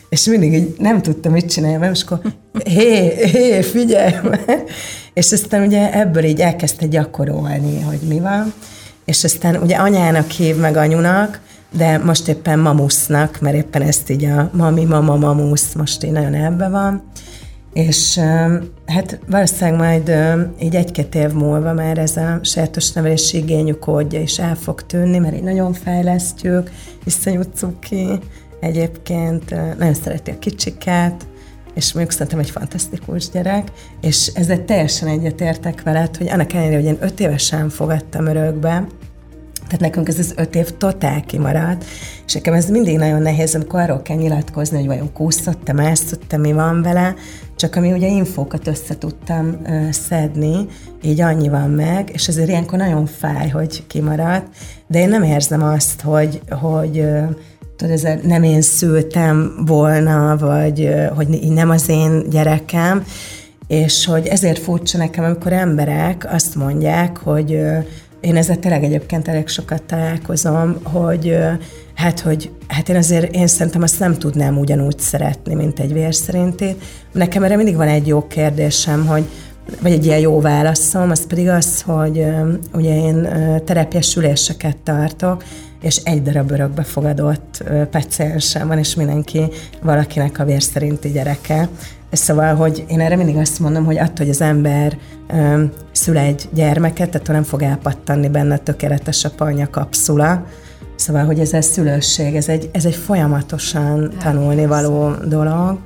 És 0.09 0.25
mindig 0.25 0.53
így 0.53 0.75
nem 0.77 1.01
tudtam, 1.01 1.31
mit 1.31 1.51
csinálni, 1.51 1.77
mert 1.77 1.91
most 1.91 2.11
akkor 2.11 2.31
hé, 2.65 3.25
hé, 3.25 3.61
figyelj 3.61 4.13
És 5.13 5.31
aztán 5.31 5.65
ugye 5.65 5.99
ebből 5.99 6.23
így 6.23 6.39
elkezdte 6.39 6.85
gyakorolni, 6.85 7.81
hogy 7.81 7.99
mi 8.07 8.19
van. 8.19 8.53
És 9.05 9.23
aztán 9.23 9.55
ugye 9.55 9.75
anyának 9.75 10.29
hív 10.29 10.55
meg 10.55 10.77
anyunak, 10.77 11.41
de 11.71 11.97
most 11.97 12.27
éppen 12.27 12.59
mamusznak, 12.59 13.39
mert 13.39 13.55
éppen 13.55 13.81
ezt 13.81 14.09
így 14.09 14.25
a 14.25 14.49
mami, 14.53 14.85
mama, 14.85 15.15
mamusz 15.15 15.73
most 15.73 16.03
így 16.03 16.11
nagyon 16.11 16.33
ebbe 16.33 16.69
van. 16.69 17.03
És 17.73 18.19
hát 18.85 19.19
valószínűleg 19.27 19.79
majd 19.79 20.11
így 20.61 20.75
egy-két 20.75 21.15
év 21.15 21.31
múlva 21.31 21.73
már 21.73 21.97
ez 21.97 22.17
a 22.17 22.39
sajátos 22.41 22.91
nevelési 22.91 23.37
igényű 23.37 23.71
kódja 23.71 24.21
is 24.21 24.39
el 24.39 24.55
fog 24.55 24.85
tűnni, 24.85 25.17
mert 25.17 25.35
így 25.35 25.43
nagyon 25.43 25.73
fejlesztjük, 25.73 26.71
iszonyú 27.03 27.41
cuki, 27.53 28.19
egyébként 28.59 29.49
nagyon 29.77 29.93
szereti 29.93 30.31
a 30.31 30.39
kicsiket, 30.39 31.27
és 31.73 31.93
mondjuk 31.93 32.13
szerintem 32.13 32.39
egy 32.39 32.49
fantasztikus 32.49 33.29
gyerek, 33.29 33.71
és 34.01 34.31
ezzel 34.35 34.65
teljesen 34.65 35.07
egyetértek 35.07 35.83
veled, 35.83 36.17
hogy 36.17 36.29
annak 36.29 36.53
ellenére, 36.53 36.75
hogy 36.75 36.85
én 36.85 36.97
öt 36.99 37.19
évesen 37.19 37.69
fogadtam 37.69 38.25
örökbe, 38.25 38.87
tehát 39.67 39.79
nekünk 39.79 40.07
ez 40.07 40.19
az 40.19 40.33
öt 40.35 40.55
év 40.55 40.77
totál 40.77 41.21
kimaradt, 41.21 41.85
és 42.25 42.33
nekem 42.33 42.53
ez 42.53 42.69
mindig 42.69 42.97
nagyon 42.97 43.21
nehéz, 43.21 43.55
amikor 43.55 43.79
arról 43.79 44.01
kell 44.01 44.17
nyilatkozni, 44.17 44.77
hogy 44.77 44.87
vajon 44.87 45.13
kúszott-e, 45.13 45.73
mászott-e, 45.73 46.37
mi 46.37 46.53
van 46.53 46.81
vele, 46.81 47.15
csak 47.55 47.75
ami 47.75 47.91
ugye 47.91 48.07
infókat 48.07 48.67
össze 48.67 48.97
tudtam 48.97 49.57
uh, 49.63 49.89
szedni, 49.89 50.65
így 51.03 51.21
annyi 51.21 51.49
van 51.49 51.69
meg, 51.69 52.09
és 52.13 52.27
ezért 52.27 52.49
ilyenkor 52.49 52.77
nagyon 52.77 53.05
fáj, 53.05 53.49
hogy 53.49 53.87
kimaradt, 53.87 54.47
de 54.87 54.99
én 54.99 55.09
nem 55.09 55.23
érzem 55.23 55.63
azt, 55.63 56.01
hogy, 56.01 56.41
hogy 56.49 56.99
uh, 56.99 57.29
tudod, 57.75 57.93
ez 57.93 58.07
nem 58.23 58.43
én 58.43 58.61
szültem 58.61 59.63
volna, 59.65 60.37
vagy 60.37 60.79
uh, 60.79 61.05
hogy 61.05 61.27
nem 61.49 61.69
az 61.69 61.89
én 61.89 62.29
gyerekem, 62.29 63.03
és 63.67 64.05
hogy 64.05 64.27
ezért 64.27 64.59
furcsa 64.59 64.97
nekem, 64.97 65.23
amikor 65.23 65.53
emberek 65.53 66.27
azt 66.31 66.55
mondják, 66.55 67.17
hogy 67.17 67.61
én 68.27 68.35
ezzel 68.35 68.59
tényleg 68.59 68.83
egyébként 68.83 69.27
elég 69.27 69.47
sokat 69.47 69.83
találkozom, 69.83 70.77
hogy 70.83 71.37
hát, 71.95 72.19
hogy 72.19 72.51
hát 72.67 72.89
én 72.89 72.95
azért, 72.95 73.35
én 73.35 73.47
szerintem 73.47 73.81
azt 73.81 73.99
nem 73.99 74.17
tudnám 74.17 74.57
ugyanúgy 74.57 74.99
szeretni, 74.99 75.53
mint 75.53 75.79
egy 75.79 75.93
vérszerinti. 75.93 76.75
Nekem 77.11 77.43
erre 77.43 77.55
mindig 77.55 77.75
van 77.75 77.87
egy 77.87 78.07
jó 78.07 78.27
kérdésem, 78.27 79.05
hogy 79.05 79.23
vagy 79.81 79.91
egy 79.91 80.05
ilyen 80.05 80.19
jó 80.19 80.41
válaszom, 80.41 81.09
az 81.09 81.27
pedig 81.27 81.47
az, 81.47 81.81
hogy 81.81 82.25
ugye 82.73 82.95
én 82.95 83.27
terepjesüléseket 83.65 84.77
tartok, 84.77 85.43
és 85.81 85.95
egy 85.95 86.21
darab 86.21 86.51
örökbefogadott 86.51 87.63
paciensem 87.91 88.67
van, 88.67 88.77
és 88.77 88.95
mindenki 88.95 89.43
valakinek 89.81 90.39
a 90.39 90.45
vérszerinti 90.45 91.09
gyereke. 91.11 91.69
Szóval, 92.11 92.55
hogy 92.55 92.85
én 92.87 92.99
erre 92.99 93.15
mindig 93.15 93.35
azt 93.37 93.59
mondom, 93.59 93.85
hogy 93.85 93.97
attól, 93.97 94.15
hogy 94.17 94.29
az 94.29 94.41
ember 94.41 94.97
ö, 95.27 95.63
szül 95.91 96.17
egy 96.17 96.49
gyermeket, 96.53 97.09
tehát 97.09 97.27
nem 97.27 97.43
fog 97.43 97.61
elpattanni 97.61 98.29
benne 98.29 98.57
tökéletes 98.57 99.25
apanya 99.25 99.69
kapszula, 99.69 100.45
Szóval, 100.97 101.25
hogy 101.25 101.39
ez 101.39 101.53
a 101.53 101.61
szülőség, 101.61 102.35
ez 102.35 102.49
egy, 102.49 102.69
ez 102.73 102.85
egy 102.85 102.95
folyamatosan 102.95 104.13
tanulni 104.19 104.65
való 104.65 105.11
dolog. 105.27 105.79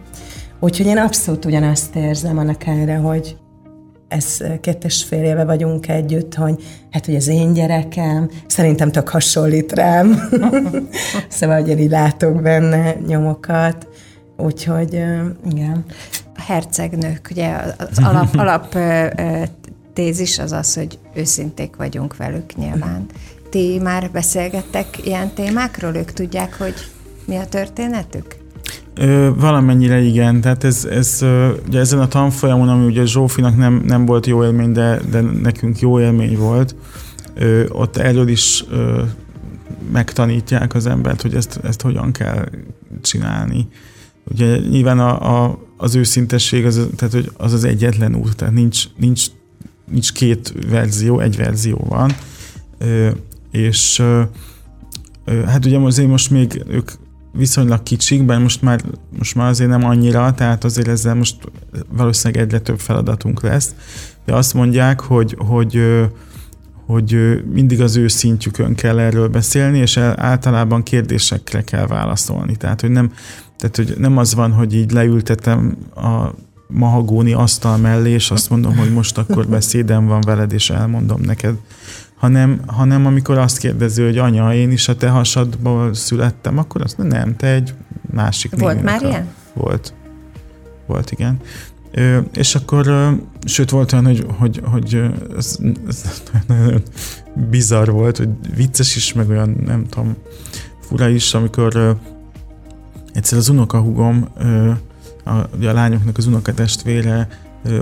Úgyhogy 0.59 0.86
én 0.86 0.97
abszolút 0.97 1.45
ugyanazt 1.45 1.95
érzem 1.95 2.38
annak 2.38 2.65
ellenére, 2.65 2.95
hogy 2.95 3.38
ez 4.07 4.38
két 4.61 4.84
és 4.84 5.03
fél 5.03 5.24
éve 5.24 5.45
vagyunk 5.45 5.88
együtt, 5.88 6.34
hogy 6.34 6.63
hát, 6.91 7.05
hogy 7.05 7.15
az 7.15 7.28
én 7.28 7.53
gyerekem 7.53 8.30
szerintem 8.47 8.91
tök 8.91 9.09
hasonlít 9.09 9.72
rám. 9.72 10.30
szóval, 11.30 11.59
hogy 11.59 11.69
én 11.69 11.78
így 11.78 11.89
látok 11.89 12.41
benne 12.41 12.95
nyomokat. 13.07 13.88
Úgyhogy 14.41 14.93
igen. 15.51 15.85
A 16.35 16.41
hercegnők, 16.41 17.27
ugye 17.31 17.55
az 17.77 18.03
alap, 18.09 18.35
alap 18.35 18.77
tézis 19.93 20.39
az 20.39 20.51
az, 20.51 20.73
hogy 20.73 20.99
őszinték 21.15 21.75
vagyunk 21.75 22.17
velük 22.17 22.55
nyilván. 22.55 23.05
Ti 23.49 23.79
már 23.83 24.09
beszélgettek 24.11 25.05
ilyen 25.05 25.33
témákról? 25.33 25.95
Ők 25.95 26.11
tudják, 26.11 26.57
hogy 26.57 26.73
mi 27.25 27.35
a 27.35 27.45
történetük? 27.45 28.35
Ö, 28.95 29.29
valamennyire 29.35 29.99
igen, 29.99 30.41
tehát 30.41 30.63
ez, 30.63 30.85
ez 30.85 31.19
ugye 31.67 31.79
ezen 31.79 31.99
a 31.99 32.07
tanfolyamon, 32.07 32.69
ami 32.69 32.85
ugye 32.85 33.05
Zsófinak 33.05 33.57
nem, 33.57 33.83
nem 33.85 34.05
volt 34.05 34.25
jó 34.25 34.43
élmény, 34.43 34.71
de, 34.71 34.99
de 35.11 35.21
nekünk 35.21 35.79
jó 35.79 35.99
élmény 35.99 36.37
volt, 36.37 36.75
ö, 37.33 37.63
ott 37.69 37.97
erről 37.97 38.27
is 38.27 38.65
ö, 38.69 39.01
megtanítják 39.91 40.73
az 40.73 40.85
embert, 40.85 41.21
hogy 41.21 41.35
ezt, 41.35 41.59
ezt 41.63 41.81
hogyan 41.81 42.11
kell 42.11 42.45
csinálni. 43.01 43.67
Ugye 44.26 44.57
nyilván 44.57 44.99
a, 44.99 45.43
a, 45.43 45.59
az 45.78 45.95
őszintesség 45.95 46.65
az, 46.65 46.88
tehát, 46.95 47.13
hogy 47.13 47.32
az 47.38 47.53
az 47.53 47.63
egyetlen 47.63 48.15
út, 48.15 48.36
tehát 48.36 48.53
nincs, 48.53 48.86
nincs, 48.97 49.26
nincs 49.91 50.11
két 50.11 50.53
verzió, 50.69 51.19
egy 51.19 51.38
verzió 51.38 51.86
van, 51.89 52.15
ö, 52.78 53.09
és 53.51 53.99
ö, 53.99 54.24
hát 55.45 55.65
ugye 55.65 55.78
azért 55.78 56.09
most 56.09 56.30
még 56.30 56.63
ők 56.67 56.91
viszonylag 57.34 57.84
kicsik, 57.84 58.26
bár 58.26 58.39
most 58.39 58.61
már, 58.61 58.82
most 59.17 59.36
már 59.36 59.49
azért 59.49 59.69
nem 59.69 59.86
annyira, 59.86 60.34
tehát 60.34 60.63
azért 60.63 60.88
ezzel 60.88 61.15
most 61.15 61.36
valószínűleg 61.89 62.43
egyre 62.43 62.59
több 62.59 62.80
feladatunk 62.80 63.41
lesz, 63.41 63.76
de 64.26 64.36
azt 64.36 64.53
mondják, 64.53 64.99
hogy, 64.99 65.36
hogy, 65.38 65.82
hogy 66.86 67.41
mindig 67.51 67.82
az 67.82 67.95
ő 67.95 68.07
szintjükön 68.07 68.76
kell 68.76 68.99
erről 68.99 69.28
beszélni, 69.28 69.78
és 69.78 69.97
általában 69.97 70.84
kérdésekre 70.84 71.61
kell 71.61 71.88
válaszolni. 71.88 72.55
Tehát, 72.55 72.82
hogy 72.82 72.89
nem, 72.89 73.11
tehát, 73.62 73.76
hogy 73.76 73.95
nem 73.97 74.18
az 74.18 74.34
van, 74.34 74.51
hogy 74.51 74.76
így 74.76 74.91
leültetem 74.91 75.78
a 75.95 76.30
mahagóni 76.68 77.34
asztal 77.34 77.78
mellé, 77.78 78.09
és 78.09 78.32
azt 78.32 78.49
mondom, 78.49 78.78
hogy 78.78 78.93
most 78.93 79.18
akkor 79.18 79.47
beszédem 79.47 80.07
van 80.07 80.22
veled, 80.22 80.53
és 80.53 80.70
elmondom 80.70 81.22
neked, 81.22 81.55
hanem, 82.16 82.62
hanem 82.66 83.05
amikor 83.05 83.38
azt 83.38 83.57
kérdezi, 83.57 84.03
hogy 84.03 84.18
anya, 84.18 84.53
én 84.53 84.72
is 84.72 84.88
a 84.88 84.95
te 84.95 85.09
hasadból 85.09 85.93
születtem, 85.93 86.57
akkor 86.57 86.82
azt 86.82 86.97
mondja, 86.97 87.18
nem, 87.18 87.36
te 87.36 87.47
egy 87.47 87.74
másik 88.14 88.59
Volt 88.59 88.84
már 88.84 89.01
ilyen? 89.01 89.28
Volt. 89.53 89.93
Volt, 90.88 91.12
igen. 91.12 91.38
Ö, 91.91 92.20
és 92.34 92.55
akkor, 92.55 92.88
ö, 92.88 93.09
sőt 93.45 93.70
volt 93.70 93.93
olyan, 93.93 94.05
hogy, 94.05 94.26
hogy, 94.38 94.62
hogy 94.64 95.01
ez, 95.38 95.57
ez 95.88 96.24
nagyon 96.47 96.84
bizarr 97.49 97.89
volt, 97.89 98.18
hogy 98.18 98.30
vicces 98.55 98.95
is, 98.95 99.14
meg 99.14 99.30
olyan, 99.30 99.62
nem 99.66 99.86
tudom, 99.89 100.16
fura 100.80 101.07
is, 101.07 101.34
amikor 101.34 101.97
egyszer 103.14 103.38
az 103.38 103.49
unokahugom 103.49 104.28
ö, 104.38 104.72
a, 105.24 105.32
a 105.32 105.47
lányoknak 105.74 106.18
az 106.18 106.28
unokatestvére 106.28 107.28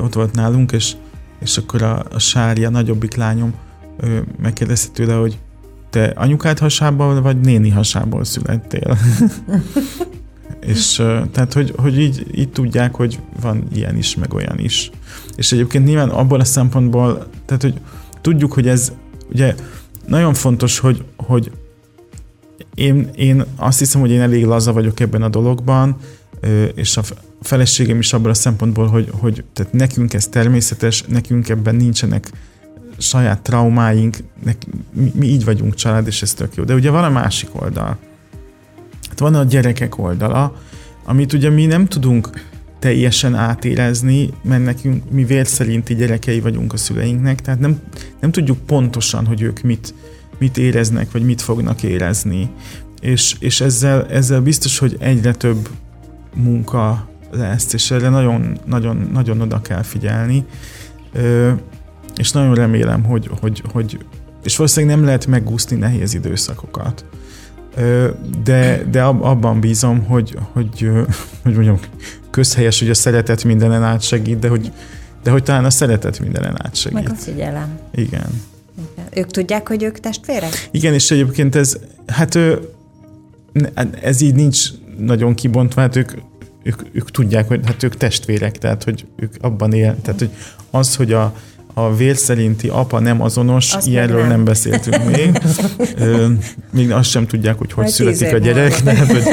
ott 0.02 0.14
volt 0.14 0.36
nálunk, 0.36 0.72
és, 0.72 0.96
és 1.40 1.58
akkor 1.58 1.82
a, 1.82 2.06
a 2.12 2.20
sárja, 2.20 2.70
nagyobbik 2.70 3.16
lányom 3.16 3.54
megkérdezte 4.42 4.92
tőle, 4.94 5.14
hogy 5.14 5.38
te 5.90 6.14
anyukád 6.16 6.60
hasából, 6.60 7.22
vagy 7.22 7.40
néni 7.40 7.70
hasából 7.70 8.24
születtél? 8.24 8.98
és 10.60 10.96
tehát, 11.32 11.54
hogy, 11.54 11.74
hogy 11.78 12.00
így, 12.00 12.28
így 12.36 12.50
tudják, 12.50 12.96
hogy 12.96 13.20
van 13.42 13.64
ilyen 13.74 13.98
is, 13.98 14.16
meg 14.16 14.34
olyan 14.34 14.60
is. 14.60 14.92
És 15.36 15.52
egyébként 15.52 15.86
nyilván 15.86 16.10
abból 16.10 16.40
a 16.40 16.44
szempontból, 16.46 17.28
tehát, 17.46 17.62
hogy 17.62 17.80
tudjuk, 18.22 18.54
hogy 18.54 18.68
ez 18.68 18.92
ugye 19.32 19.56
nagyon 20.08 20.34
fontos, 20.34 20.80
hogy, 20.80 21.04
hogy 21.16 21.52
én, 22.76 23.09
én 23.15 23.43
azt 23.55 23.80
hiszem, 23.80 24.01
hogy 24.01 24.11
én 24.11 24.22
elég 24.22 24.45
laza 24.45 24.74
vagyok 24.74 24.99
ebben 24.99 25.22
a 25.22 25.30
dologban, 25.30 25.97
és 26.76 26.97
a 26.97 27.01
feleségem 27.41 27.99
is 27.99 28.13
abban 28.13 28.32
a 28.32 28.34
szempontból, 28.34 28.88
hogy, 28.88 29.09
hogy 29.11 29.43
tehát 29.53 29.74
nekünk 29.74 30.13
ez 30.13 30.28
természetes, 30.28 31.03
nekünk 31.07 31.49
ebben 31.49 31.76
nincsenek 31.76 32.32
saját 32.97 33.41
traumáink, 33.41 34.17
nek, 34.43 34.57
mi, 34.93 35.11
mi 35.15 35.28
így 35.28 35.45
vagyunk 35.45 35.76
család, 35.76 36.07
és 36.07 36.22
ez 36.22 36.34
tök 36.34 36.55
jó. 36.55 36.63
De 36.63 36.74
ugye 36.74 36.89
van 36.89 37.03
a 37.03 37.09
másik 37.09 37.49
oldal. 37.61 37.97
Hát 39.09 39.20
van 39.20 39.36
a 39.36 39.43
gyerekek 39.43 39.97
oldala, 39.97 40.55
amit 41.05 41.34
ugye 41.34 41.49
mi 41.49 41.65
nem 41.65 41.86
tudunk 41.86 42.30
teljesen 42.80 43.36
átérezni, 43.36 44.30
mert 44.41 44.63
nekünk 44.63 45.11
mi 45.11 45.24
vér 45.24 45.47
szerinti 45.47 45.95
gyerekei 45.95 46.39
vagyunk 46.39 46.74
a 46.74 46.78
szüleinknek, 46.78 47.41
tehát 47.41 47.59
nem, 47.59 47.80
nem 48.20 48.32
tudjuk 48.32 48.57
pontosan, 48.57 49.26
hogy 49.26 49.41
ők 49.41 49.61
mit, 49.61 49.93
mit 50.40 50.58
éreznek, 50.58 51.12
vagy 51.12 51.24
mit 51.24 51.42
fognak 51.42 51.84
érezni. 51.84 52.50
És, 53.02 53.36
és 53.40 53.62
ezzel, 53.62 54.06
ezzel 54.06 54.42
biztos, 54.42 54.78
hogy 54.80 54.98
egyre 55.00 55.34
több 55.34 55.70
munka 56.36 57.08
lesz, 57.32 57.74
és 57.74 57.92
erre 57.92 58.10
nagyon, 58.10 58.58
nagyon, 58.66 59.10
nagyon 59.14 59.42
oda 59.42 59.62
kell 59.62 59.82
figyelni. 59.82 60.46
Ö, 61.14 61.52
és 62.16 62.32
nagyon 62.32 62.56
remélem, 62.56 63.04
hogy, 63.04 63.30
hogy, 63.40 63.64
hogy 63.72 64.00
és 64.44 64.58
valószínűleg 64.58 64.96
nem 64.96 65.06
lehet 65.06 65.28
megúszni 65.28 65.78
nehéz 65.78 66.14
időszakokat. 66.14 67.06
Ö, 67.76 68.10
de, 68.44 68.84
de 68.92 69.04
abban 69.04 69.60
bízom, 69.60 70.04
hogy, 70.04 70.38
hogy, 70.52 70.90
hogy 71.44 71.54
mondjam, 71.54 71.80
közhelyes, 72.30 72.80
hogy 72.80 72.90
a 72.90 72.94
szeretet 72.94 73.44
mindenen 73.44 73.84
átsegít, 73.84 74.40
de 74.40 74.48
hogy, 74.48 74.72
de 75.24 75.32
hogy 75.32 75.44
talán 75.44 75.66
a 75.66 75.70
szeretet 75.70 76.20
mindenen 76.20 76.66
átsegít. 76.66 77.00
Meg 77.00 77.12
a 77.12 77.16
figyelem. 77.16 77.80
Igen. 77.92 78.42
Ők 79.16 79.32
tudják, 79.32 79.68
hogy 79.68 79.84
ők 79.84 79.99
testvérek? 79.99 80.70
Igen, 80.72 80.93
és 80.93 81.12
egyébként 81.12 81.55
ez, 81.55 81.78
hát 82.07 82.39
ez 84.01 84.22
így 84.22 84.36
nincs 84.36 84.60
nagyon 84.97 85.36
kibontva, 85.36 85.82
hát 85.82 85.95
ők, 85.95 86.12
ők, 86.64 86.82
ők 86.91 87.12
tudják, 87.12 87.47
hogy 87.47 87.60
hát 87.66 87.84
ők 87.84 87.97
testvérek, 87.97 88.57
tehát 88.57 88.84
hogy 88.84 89.05
ők 89.16 89.34
abban 89.41 89.74
él, 89.74 89.95
tehát 90.01 90.20
hogy 90.20 90.30
az, 90.72 90.95
hogy 90.95 91.14
a, 91.14 91.34
a 91.74 91.95
vér 91.95 92.16
szerinti 92.16 92.68
apa 92.68 92.99
nem 92.99 93.22
azonos, 93.22 93.74
azt 93.74 93.88
ilyenről 93.88 94.20
nem. 94.20 94.30
nem 94.30 94.43
beszéltünk 94.43 95.16
még. 95.16 95.41
még 96.72 96.91
azt 96.91 97.10
sem 97.10 97.28
tudják, 97.28 97.57
hogy 97.57 97.72
hogy 97.72 97.84
Majd 97.84 97.95
születik 97.95 98.34
a 98.34 98.38
gyerek. 98.38 98.82
De, 98.84 98.97
hogy, 99.05 99.24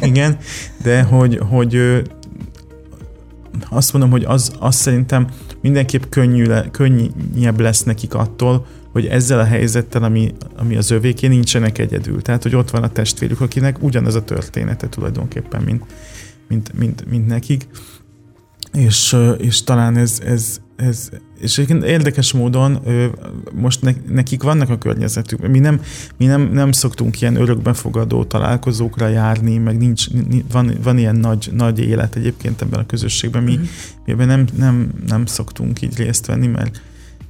igen, 0.10 0.36
de 0.82 1.02
hogy, 1.02 1.40
hogy 1.48 2.02
azt 3.70 3.92
mondom, 3.92 4.10
hogy 4.10 4.24
az, 4.24 4.52
az 4.58 4.74
szerintem 4.74 5.26
mindenképp 5.60 6.02
könnyű 6.08 6.44
le, 6.44 6.66
könnyebb 6.70 7.60
lesz 7.60 7.82
nekik 7.82 8.14
attól, 8.14 8.66
hogy 8.96 9.06
ezzel 9.06 9.38
a 9.38 9.44
helyzettel, 9.44 10.02
ami, 10.02 10.34
ami 10.56 10.76
az 10.76 10.90
övéké, 10.90 11.26
nincsenek 11.26 11.78
egyedül. 11.78 12.22
Tehát, 12.22 12.42
hogy 12.42 12.56
ott 12.56 12.70
van 12.70 12.82
a 12.82 12.88
testvérük, 12.88 13.40
akinek 13.40 13.82
ugyanaz 13.82 14.14
a 14.14 14.24
története 14.24 14.88
tulajdonképpen, 14.88 15.62
mint, 15.62 15.84
mint, 16.48 16.72
mint, 16.78 17.10
mint 17.10 17.26
nekik. 17.26 17.66
És, 18.72 19.16
és 19.38 19.64
talán 19.64 19.96
ez, 19.96 20.20
ez, 20.26 20.60
ez, 20.76 21.08
és 21.40 21.58
egyébként 21.58 21.84
érdekes 21.84 22.32
módon 22.32 22.80
most 23.54 23.82
ne, 23.82 23.92
nekik 24.08 24.42
vannak 24.42 24.70
a 24.70 24.78
környezetük. 24.78 25.48
Mi 25.48 25.58
nem, 25.58 25.80
mi 26.16 26.24
nem, 26.24 26.50
nem 26.52 26.72
szoktunk 26.72 27.20
ilyen 27.20 27.36
örökbefogadó 27.36 28.24
találkozókra 28.24 29.08
járni, 29.08 29.58
meg 29.58 29.76
nincs, 29.76 30.06
van, 30.52 30.72
van 30.82 30.98
ilyen 30.98 31.16
nagy, 31.16 31.50
nagy 31.52 31.80
élet 31.80 32.16
egyébként 32.16 32.62
ebben 32.62 32.80
a 32.80 32.86
közösségben. 32.86 33.42
Mi, 33.42 33.52
uh-huh. 33.52 33.68
mi 34.04 34.12
ebben 34.12 34.26
nem, 34.26 34.44
nem, 34.56 34.92
nem 35.06 35.26
szoktunk 35.26 35.82
így 35.82 35.96
részt 35.96 36.26
venni, 36.26 36.46
mert, 36.46 36.80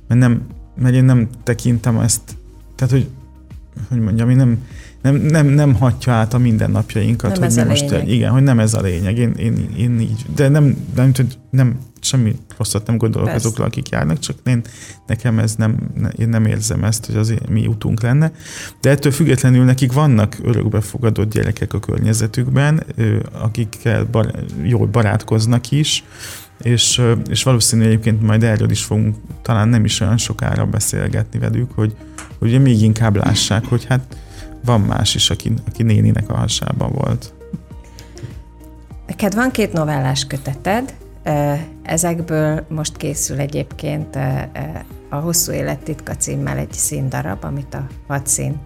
mert, 0.08 0.20
nem, 0.20 0.42
mert 0.76 0.94
én 0.94 1.04
nem 1.04 1.28
tekintem 1.42 1.98
ezt, 1.98 2.20
tehát 2.74 2.92
hogy, 2.92 3.08
hogy 3.88 4.00
mondjam, 4.00 4.30
én 4.30 4.36
nem, 4.36 4.58
nem, 5.02 5.14
nem, 5.16 5.46
nem 5.46 5.74
hatja 5.74 6.12
át 6.12 6.34
a 6.34 6.38
mindennapjainkat. 6.38 7.30
Nem 7.30 7.38
hogy 7.38 7.48
ez 7.48 7.54
mi 7.54 7.62
a 7.62 7.64
most, 7.64 7.90
lényeg. 7.90 8.08
Igen, 8.08 8.30
hogy 8.30 8.42
nem 8.42 8.58
ez 8.58 8.74
a 8.74 8.80
lényeg. 8.80 9.18
Én, 9.18 9.30
én, 9.30 9.70
én 9.76 10.00
így, 10.00 10.24
de 10.34 10.48
nem, 10.48 10.76
nem, 10.94 11.12
nem 11.50 11.78
semmi 12.00 12.36
rosszat 12.56 12.86
nem 12.86 12.96
gondolok 12.96 13.28
Persze. 13.28 13.46
azokra, 13.46 13.64
akik 13.64 13.88
járnak, 13.88 14.18
csak 14.18 14.36
én, 14.44 14.62
nekem 15.06 15.38
ez 15.38 15.54
nem, 15.54 15.76
én 16.18 16.28
nem 16.28 16.44
érzem 16.44 16.84
ezt, 16.84 17.06
hogy 17.06 17.16
az 17.16 17.34
mi 17.48 17.66
utunk 17.66 18.02
lenne. 18.02 18.32
De 18.80 18.90
ettől 18.90 19.12
függetlenül 19.12 19.64
nekik 19.64 19.92
vannak 19.92 20.36
örökbefogadott 20.42 21.32
gyerekek 21.32 21.72
a 21.72 21.80
környezetükben, 21.80 22.82
akikkel 23.32 24.04
bar, 24.04 24.34
jól 24.62 24.86
barátkoznak 24.86 25.70
is, 25.70 26.04
és, 26.62 27.02
és 27.28 27.42
valószínűleg 27.42 27.90
egyébként 27.90 28.22
majd 28.22 28.42
erről 28.42 28.70
is 28.70 28.84
fogunk 28.84 29.16
talán 29.42 29.68
nem 29.68 29.84
is 29.84 30.00
olyan 30.00 30.16
sokára 30.16 30.66
beszélgetni 30.66 31.38
velük, 31.38 31.72
hogy, 31.74 31.96
hogy 32.38 32.62
még 32.62 32.82
inkább 32.82 33.16
lássák, 33.16 33.64
hogy 33.64 33.84
hát 33.84 34.16
van 34.64 34.80
más 34.80 35.14
is, 35.14 35.30
aki, 35.30 35.52
aki 35.68 35.82
néninek 35.82 36.30
a 36.30 36.36
hasában 36.36 36.92
volt. 36.92 37.34
Neked 39.07 39.34
van 39.34 39.50
két 39.50 39.72
novellás 39.72 40.24
köteted, 40.24 40.94
ezekből 41.82 42.66
most 42.68 42.96
készül 42.96 43.40
egyébként 43.40 44.16
a 45.09 45.16
Hosszú 45.16 45.52
Élet 45.52 45.78
titka 45.78 46.14
címmel 46.16 46.59
egy 46.59 46.72
színdarab, 46.72 47.44
amit 47.44 47.74
a 47.74 47.86
hadszín 48.07 48.61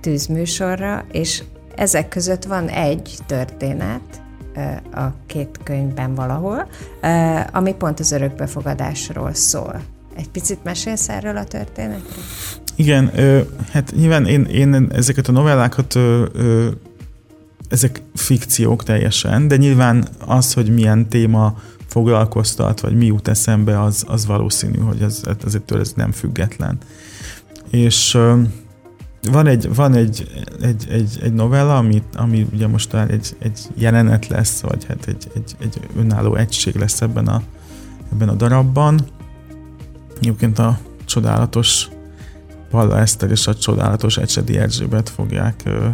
tűzműsorra, 0.00 1.04
és 1.12 1.42
ezek 1.74 2.08
között 2.08 2.44
van 2.44 2.68
egy 2.68 3.18
történet 3.26 4.22
a 4.92 5.04
két 5.26 5.60
könyvben 5.62 6.14
valahol, 6.14 6.68
ami 7.52 7.74
pont 7.74 8.00
az 8.00 8.12
örökbefogadásról 8.12 9.34
szól. 9.34 9.80
Egy 10.16 10.28
picit 10.28 10.64
mesélsz 10.64 11.08
erről 11.08 11.36
a 11.36 11.44
történetről? 11.44 12.24
Igen, 12.74 13.10
hát 13.70 13.92
nyilván 13.96 14.26
én, 14.26 14.44
én 14.44 14.88
ezeket 14.92 15.28
a 15.28 15.32
novellákat 15.32 15.98
ezek 17.68 18.02
fikciók 18.14 18.82
teljesen, 18.82 19.48
de 19.48 19.56
nyilván 19.56 20.08
az, 20.26 20.52
hogy 20.52 20.74
milyen 20.74 21.08
téma 21.08 21.58
foglalkoztat, 21.86 22.80
vagy 22.80 22.96
mi 22.96 23.06
jut 23.06 23.28
eszembe, 23.28 23.82
az, 23.82 24.04
az 24.08 24.26
valószínű, 24.26 24.78
hogy 24.78 25.02
ez, 25.02 25.22
ezért 25.44 25.72
ez 25.72 25.92
nem 25.96 26.12
független. 26.12 26.78
És 27.70 28.18
van 29.30 29.46
egy, 29.46 29.74
van 29.74 29.94
egy, 29.94 30.44
egy, 30.60 30.86
egy, 30.90 31.18
egy 31.22 31.32
novella, 31.32 31.76
ami, 31.76 32.02
ami 32.14 32.46
ugye 32.52 32.66
most 32.66 32.90
talán 32.90 33.08
egy, 33.08 33.36
egy 33.38 33.58
jelenet 33.74 34.26
lesz, 34.26 34.60
vagy 34.60 34.84
hát 34.84 35.06
egy, 35.06 35.30
egy, 35.34 35.56
egy 35.58 35.80
önálló 35.96 36.34
egység 36.34 36.74
lesz 36.74 37.00
ebben 37.00 37.26
a, 37.26 37.42
ebben 38.12 38.28
a 38.28 38.34
darabban. 38.34 39.00
Egyébként 40.20 40.58
a 40.58 40.78
csodálatos 41.04 41.88
Palla 42.70 42.98
Eszter 42.98 43.30
és 43.30 43.46
a 43.46 43.54
csodálatos 43.54 44.16
Ecsedi 44.16 44.58
Erzsébet 44.58 45.08
fogják 45.08 45.62
ö, 45.64 45.88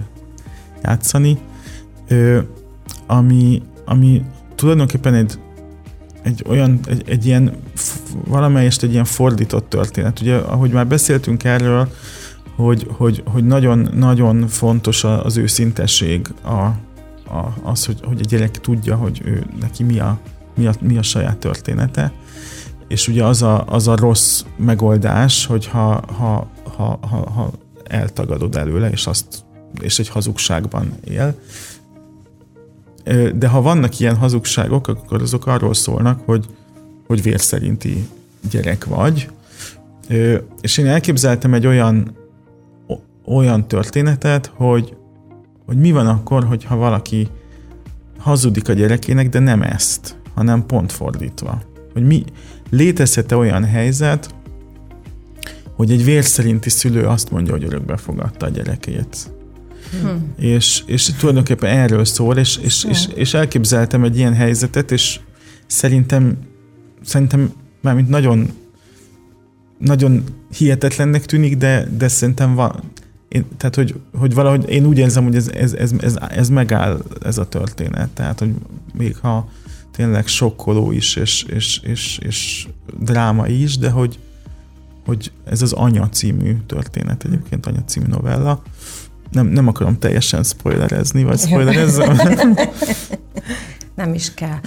játszani, 0.82 1.38
ö, 2.08 2.40
ami, 3.06 3.62
ami 3.84 4.24
tulajdonképpen 4.54 5.14
egy, 5.14 5.38
egy 6.22 6.44
olyan, 6.48 6.80
egy, 6.86 7.02
egy 7.08 7.26
ilyen 7.26 7.56
valamelyest 8.24 8.82
egy 8.82 8.92
ilyen 8.92 9.04
fordított 9.04 9.68
történet. 9.68 10.20
Ugye, 10.20 10.36
ahogy 10.36 10.70
már 10.70 10.86
beszéltünk 10.86 11.44
erről, 11.44 11.88
hogy, 12.56 12.86
hogy, 12.90 13.22
hogy 13.26 13.44
nagyon, 13.44 13.88
nagyon 13.94 14.48
fontos 14.48 15.04
az 15.04 15.36
őszintesség, 15.36 16.26
a, 16.42 16.50
a, 17.32 17.54
az, 17.62 17.84
hogy, 17.86 18.00
hogy 18.04 18.20
a 18.20 18.28
gyerek 18.28 18.50
tudja, 18.50 18.96
hogy 18.96 19.20
ő, 19.24 19.46
neki 19.60 19.82
mi 19.82 19.98
a, 19.98 20.18
mi, 20.56 20.66
a, 20.66 20.74
mi 20.80 20.98
a 20.98 21.02
saját 21.02 21.36
története. 21.36 22.12
És 22.88 23.08
ugye 23.08 23.24
az 23.24 23.42
a, 23.42 23.64
az 23.66 23.88
a 23.88 23.96
rossz 23.96 24.44
megoldás, 24.56 25.46
hogy 25.46 25.66
ha, 25.66 26.02
ha, 26.18 26.50
ha, 26.76 26.98
ha, 27.08 27.30
ha 27.30 27.50
eltagadod 27.84 28.56
előle, 28.56 28.90
és, 28.90 29.06
azt, 29.06 29.44
és 29.80 29.98
egy 29.98 30.08
hazugságban 30.08 30.92
él. 31.04 31.34
De 33.34 33.48
ha 33.48 33.62
vannak 33.62 33.98
ilyen 33.98 34.16
hazugságok, 34.16 34.88
akkor 34.88 35.22
azok 35.22 35.46
arról 35.46 35.74
szólnak, 35.74 36.20
hogy, 36.24 36.46
hogy 37.06 37.22
vérszerinti 37.22 38.08
gyerek 38.50 38.84
vagy. 38.84 39.28
És 40.60 40.78
én 40.78 40.86
elképzeltem 40.86 41.54
egy 41.54 41.66
olyan, 41.66 42.16
olyan 43.24 43.68
történetet, 43.68 44.52
hogy, 44.54 44.96
hogy 45.66 45.76
mi 45.76 45.92
van 45.92 46.06
akkor, 46.06 46.44
hogyha 46.44 46.76
valaki 46.76 47.28
hazudik 48.18 48.68
a 48.68 48.72
gyerekének, 48.72 49.28
de 49.28 49.38
nem 49.38 49.62
ezt, 49.62 50.16
hanem 50.34 50.66
pont 50.66 50.92
fordítva. 50.92 51.62
Hogy 51.92 52.06
mi 52.06 52.24
létezhet-e 52.70 53.36
olyan 53.36 53.64
helyzet, 53.64 54.34
hogy 55.76 55.90
egy 55.90 56.04
vérszerinti 56.04 56.70
szülő 56.70 57.04
azt 57.06 57.30
mondja, 57.30 57.52
hogy 57.52 57.64
örökbe 57.64 57.96
fogadta 57.96 58.46
a 58.46 58.48
gyerekét. 58.48 59.30
Hmm. 60.00 60.34
És, 60.36 60.82
és 60.86 61.12
tulajdonképpen 61.18 61.76
erről 61.76 62.04
szól, 62.04 62.36
és, 62.36 62.56
és, 62.56 62.84
és, 62.84 63.08
és 63.14 63.34
elképzeltem 63.34 64.04
egy 64.04 64.16
ilyen 64.16 64.34
helyzetet, 64.34 64.90
és 64.90 65.20
szerintem, 65.66 66.38
szerintem 67.02 67.52
mármint 67.80 68.08
nagyon 68.08 68.50
nagyon 69.82 70.24
hihetetlennek 70.56 71.26
tűnik, 71.26 71.56
de, 71.56 71.88
de 71.96 72.08
szerintem 72.08 72.54
van, 72.54 72.80
én, 73.32 73.44
tehát, 73.56 73.74
hogy, 73.74 74.00
hogy 74.18 74.34
valahogy 74.34 74.68
én 74.68 74.86
úgy 74.86 74.98
érzem, 74.98 75.24
hogy 75.24 75.36
ez, 75.36 75.48
ez, 75.48 75.72
ez, 75.72 75.92
ez, 76.00 76.16
ez 76.28 76.48
megáll 76.48 77.02
ez 77.22 77.38
a 77.38 77.48
történet. 77.48 78.08
Tehát, 78.10 78.38
hogy 78.38 78.54
még 78.94 79.16
ha 79.16 79.48
tényleg 79.90 80.26
sokkoló 80.26 80.92
is, 80.92 81.16
és, 81.16 81.42
és, 81.42 81.80
és, 81.84 82.18
és 82.22 82.68
dráma 82.98 83.46
is, 83.46 83.78
de 83.78 83.90
hogy, 83.90 84.18
hogy 85.04 85.32
ez 85.44 85.62
az 85.62 85.72
Anya 85.72 86.08
című 86.08 86.56
történet, 86.66 87.24
egyébként 87.24 87.66
Anya 87.66 87.84
című 87.84 88.06
novella. 88.06 88.62
Nem, 89.30 89.46
nem 89.46 89.68
akarom 89.68 89.98
teljesen 89.98 90.42
spoilerezni, 90.42 91.24
vagy 91.24 91.38
spoilerezzem. 91.38 92.16
nem 93.94 94.14
is 94.14 94.34
kell. 94.34 94.58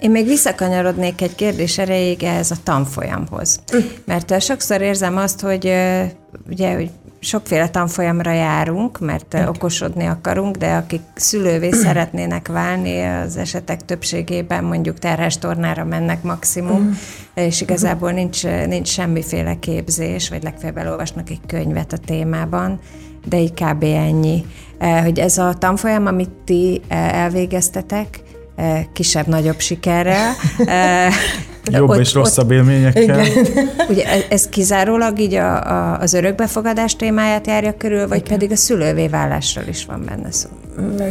Én 0.00 0.10
még 0.10 0.26
visszakanyarodnék 0.26 1.20
egy 1.20 1.34
kérdés 1.34 1.78
erejéig 1.78 2.22
ehhez 2.22 2.50
a 2.50 2.56
tanfolyamhoz. 2.62 3.60
Mert 4.04 4.42
sokszor 4.42 4.80
érzem 4.80 5.16
azt, 5.16 5.40
hogy 5.40 5.64
ugye, 6.48 6.74
hogy 6.74 6.90
sokféle 7.20 7.68
tanfolyamra 7.68 8.32
járunk, 8.32 8.98
mert 8.98 9.34
okay. 9.34 9.46
okosodni 9.46 10.04
akarunk, 10.04 10.56
de 10.56 10.74
akik 10.74 11.00
szülővé 11.14 11.70
szeretnének 11.84 12.48
válni, 12.48 13.02
az 13.02 13.36
esetek 13.36 13.84
többségében 13.84 14.64
mondjuk 14.64 14.98
terhes 14.98 15.38
tornára 15.38 15.84
mennek 15.84 16.22
maximum, 16.22 16.80
mm. 16.80 16.90
és 17.34 17.60
igazából 17.60 18.10
nincs, 18.10 18.44
nincs 18.44 18.88
semmiféle 18.88 19.58
képzés, 19.58 20.28
vagy 20.28 20.42
legfeljebb 20.42 20.76
elolvasnak 20.76 21.30
egy 21.30 21.40
könyvet 21.46 21.92
a 21.92 21.98
témában, 21.98 22.80
de 23.24 23.40
így 23.40 23.54
kb. 23.54 23.82
ennyi. 23.82 24.44
Hogy 25.02 25.18
ez 25.18 25.38
a 25.38 25.54
tanfolyam, 25.54 26.06
amit 26.06 26.30
ti 26.44 26.80
elvégeztetek, 26.88 28.22
kisebb-nagyobb 28.92 29.60
sikerrel. 29.60 30.32
Jobb 31.72 31.88
ott, 31.88 31.98
és 31.98 32.14
rosszabb 32.14 32.46
ott, 32.46 32.52
élményekkel. 32.52 33.02
Igen. 33.02 33.46
Ugye 33.90 34.04
ez 34.28 34.48
kizárólag 34.48 35.18
így 35.18 35.34
a, 35.34 35.66
a, 35.66 35.98
az 35.98 36.12
örökbefogadás 36.12 36.96
témáját 36.96 37.46
járja 37.46 37.76
körül, 37.76 38.08
vagy 38.08 38.18
igen. 38.24 38.38
pedig 38.38 38.50
a 38.50 38.56
szülővé 38.56 39.08
válásról 39.08 39.64
is 39.68 39.84
van 39.84 40.04
benne 40.04 40.32
szó? 40.32 40.48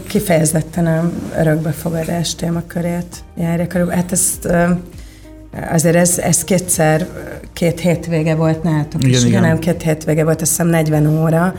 Kifejezetten 0.07 0.85
a 0.85 1.11
örökbefogadás 1.39 2.35
témakörét 2.35 3.23
járja 3.37 3.67
körül. 3.67 3.89
Hát 3.89 4.11
ezt 4.11 4.47
azért 5.71 5.95
ez, 5.95 6.17
ez 6.17 6.43
kétszer, 6.43 7.07
két 7.53 7.79
hétvége 7.79 8.35
volt 8.35 8.63
nálatok 8.63 9.03
igen, 9.03 9.19
is, 9.19 9.25
igen. 9.25 9.41
nem 9.41 9.59
két 9.59 9.81
hétvége 9.81 10.23
volt, 10.23 10.41
azt 10.41 10.49
hiszem 10.49 10.67
40 10.67 11.21
óra, 11.21 11.53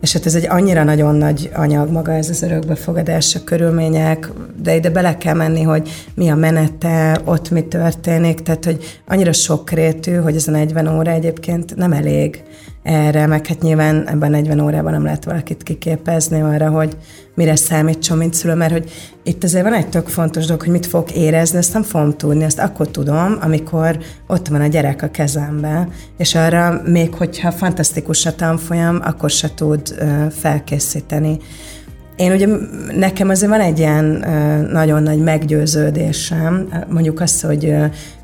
és 0.00 0.12
hát 0.12 0.26
ez 0.26 0.34
egy 0.34 0.46
annyira 0.48 0.84
nagyon 0.84 1.14
nagy 1.14 1.50
anyag 1.54 1.90
maga 1.90 2.12
ez 2.12 2.28
az 2.28 2.42
örökbefogadás, 2.42 3.34
a 3.34 3.44
körülmények, 3.44 4.30
de 4.62 4.74
ide 4.74 4.90
bele 4.90 5.16
kell 5.16 5.34
menni, 5.34 5.62
hogy 5.62 5.88
mi 6.14 6.28
a 6.28 6.34
menete, 6.34 7.20
ott 7.24 7.50
mi 7.50 7.62
történik, 7.62 8.42
tehát 8.42 8.64
hogy 8.64 8.84
annyira 9.06 9.32
sokrétű, 9.32 10.14
hogy 10.14 10.36
ez 10.36 10.48
a 10.48 10.50
40 10.50 10.98
óra 10.98 11.10
egyébként 11.10 11.76
nem 11.76 11.92
elég 11.92 12.42
erre, 12.84 13.26
meg 13.26 13.46
hát 13.46 13.62
nyilván 13.62 14.08
ebben 14.08 14.30
40 14.30 14.60
órában 14.60 14.92
nem 14.92 15.04
lehet 15.04 15.24
valakit 15.24 15.62
kiképezni 15.62 16.40
arra, 16.40 16.70
hogy 16.70 16.96
mire 17.34 17.56
számítson, 17.56 18.18
mint 18.18 18.34
szülő, 18.34 18.54
mert 18.54 18.72
hogy 18.72 18.90
itt 19.22 19.44
azért 19.44 19.64
van 19.64 19.72
egy 19.72 19.88
tök 19.88 20.08
fontos 20.08 20.44
dolog, 20.44 20.62
hogy 20.62 20.70
mit 20.70 20.86
fogok 20.86 21.12
érezni, 21.12 21.58
ezt 21.58 21.72
nem 21.72 21.82
fogom 21.82 22.16
tudni, 22.16 22.44
ezt 22.44 22.58
akkor 22.58 22.88
tudom, 22.88 23.36
amikor 23.40 23.98
ott 24.26 24.48
van 24.48 24.60
a 24.60 24.66
gyerek 24.66 25.02
a 25.02 25.10
kezembe, 25.10 25.88
és 26.16 26.34
arra 26.34 26.82
még 26.84 27.14
hogyha 27.14 27.52
fantasztikus 27.52 28.26
a 28.26 28.34
tanfolyam, 28.34 29.00
akkor 29.02 29.30
se 29.30 29.54
tud 29.54 29.94
felkészíteni. 30.30 31.38
Én 32.16 32.32
ugye, 32.32 32.46
nekem 32.96 33.28
azért 33.28 33.50
van 33.50 33.60
egy 33.60 33.78
ilyen 33.78 34.04
nagyon 34.72 35.02
nagy 35.02 35.18
meggyőződésem, 35.18 36.68
mondjuk 36.88 37.20
azt, 37.20 37.42
hogy, 37.42 37.60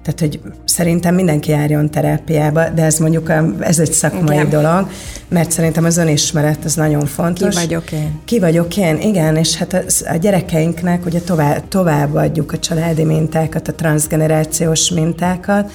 tehát, 0.03 0.21
hogy 0.21 0.41
szerintem 0.65 1.15
mindenki 1.15 1.51
járjon 1.51 1.91
terápiába, 1.91 2.69
de 2.69 2.85
ez 2.85 2.99
mondjuk 2.99 3.33
ez 3.61 3.79
egy 3.79 3.93
szakmai 3.93 4.37
igen. 4.37 4.49
dolog, 4.49 4.89
mert 5.29 5.51
szerintem 5.51 5.85
az 5.85 5.97
önismeret 5.97 6.65
az 6.65 6.75
nagyon 6.75 7.07
fontos. 7.07 7.55
Ki 7.55 7.67
vagyok 7.67 7.93
én? 7.93 8.21
Ki 8.25 8.39
vagyok 8.39 8.77
én, 8.77 9.01
igen, 9.01 9.37
és 9.37 9.57
hát 9.57 9.73
a, 9.73 9.83
a 10.13 10.17
gyerekeinknek 10.17 11.07
ugye 11.07 11.21
tovább, 11.21 11.69
tovább 11.69 12.15
adjuk 12.15 12.53
a 12.53 12.59
családi 12.59 13.05
mintákat, 13.05 13.69
a 13.69 13.75
transgenerációs 13.75 14.91
mintákat, 14.91 15.73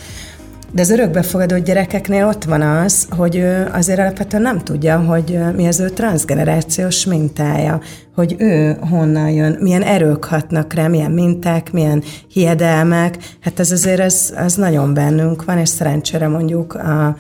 de 0.76 0.82
az 0.82 0.90
örökbefogadott 0.90 1.66
gyerekeknél 1.66 2.28
ott 2.28 2.44
van 2.44 2.62
az, 2.62 3.08
hogy 3.10 3.36
ő 3.36 3.70
azért 3.72 4.00
alapvetően 4.00 4.42
nem 4.42 4.60
tudja, 4.60 5.00
hogy 5.00 5.40
mi 5.56 5.68
az 5.68 5.80
ő 5.80 5.90
transgenerációs 5.90 7.06
mintája, 7.06 7.82
hogy 8.16 8.36
ő 8.38 8.78
honnan 8.90 9.30
jön, 9.30 9.58
milyen 9.60 9.82
erők 9.82 10.24
hatnak 10.24 10.74
rá, 10.74 10.88
milyen 10.88 11.12
minták, 11.12 11.72
milyen 11.72 12.04
hiedelmek. 12.28 13.18
Hát 13.40 13.60
ez 13.60 13.72
azért 13.72 14.00
az, 14.00 14.34
az 14.38 14.56
nagyon 14.56 14.94
bennünk 14.94 15.46
van, 15.46 15.58
és 15.58 15.70
szerencsére 15.70 16.28
mondjuk 16.28 16.74
a, 16.74 17.18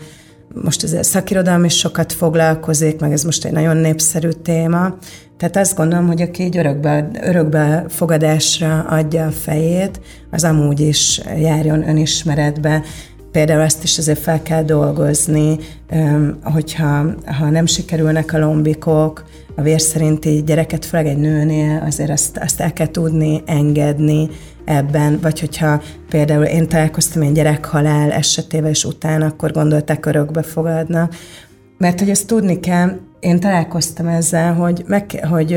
most 0.64 0.84
ez 0.84 0.94
a 0.94 1.04
szakirodalom 1.04 1.64
is 1.64 1.78
sokat 1.78 2.14
foglalkozik, 2.14 3.00
meg 3.00 3.12
ez 3.12 3.24
most 3.24 3.46
egy 3.46 3.52
nagyon 3.52 3.78
népszerű 3.78 4.30
téma. 4.30 4.98
Tehát 5.38 5.58
azt 5.58 5.76
gondolom, 5.76 6.08
hogy 6.08 6.22
aki 6.22 6.44
egy 6.44 6.58
örökbe, 6.58 7.10
örökbe 7.22 7.86
fogadásra 7.88 8.86
adja 8.90 9.26
a 9.26 9.32
fejét, 9.32 10.02
az 10.32 10.44
amúgy 10.44 10.80
is 10.80 11.22
járjon 11.38 11.90
önismeretbe, 11.90 12.84
például 13.36 13.62
ezt 13.62 13.84
is 13.84 13.98
azért 13.98 14.20
fel 14.20 14.42
kell 14.42 14.64
dolgozni, 14.64 15.58
hogyha 16.44 17.06
ha 17.26 17.50
nem 17.50 17.66
sikerülnek 17.66 18.34
a 18.34 18.40
lombikok, 18.40 19.24
a 19.56 19.62
vér 19.62 19.82
szerinti 19.82 20.44
gyereket, 20.46 20.86
főleg 20.86 21.08
egy 21.08 21.18
nőnél, 21.18 21.84
azért 21.86 22.10
azt, 22.10 22.38
azt 22.38 22.60
el 22.60 22.74
kell 22.74 22.88
tudni 22.88 23.42
engedni 23.46 24.30
ebben, 24.66 25.20
vagy 25.22 25.40
hogyha 25.40 25.82
például 26.10 26.44
én 26.44 26.68
találkoztam 26.68 27.22
egy 27.22 27.32
gyerekhalál 27.32 28.12
esetével, 28.12 28.70
és 28.70 28.84
utána 28.84 29.26
akkor 29.26 29.52
gondolták 29.52 30.06
örökbe 30.06 30.42
fogadna, 30.42 31.10
mert 31.78 32.00
hogy 32.00 32.10
ezt 32.10 32.28
tudni 32.28 32.60
kell, 32.60 33.00
én 33.20 33.40
találkoztam 33.40 34.08
ezzel, 34.08 34.54
hogy, 34.54 34.84
meg, 34.88 35.26
hogy 35.30 35.54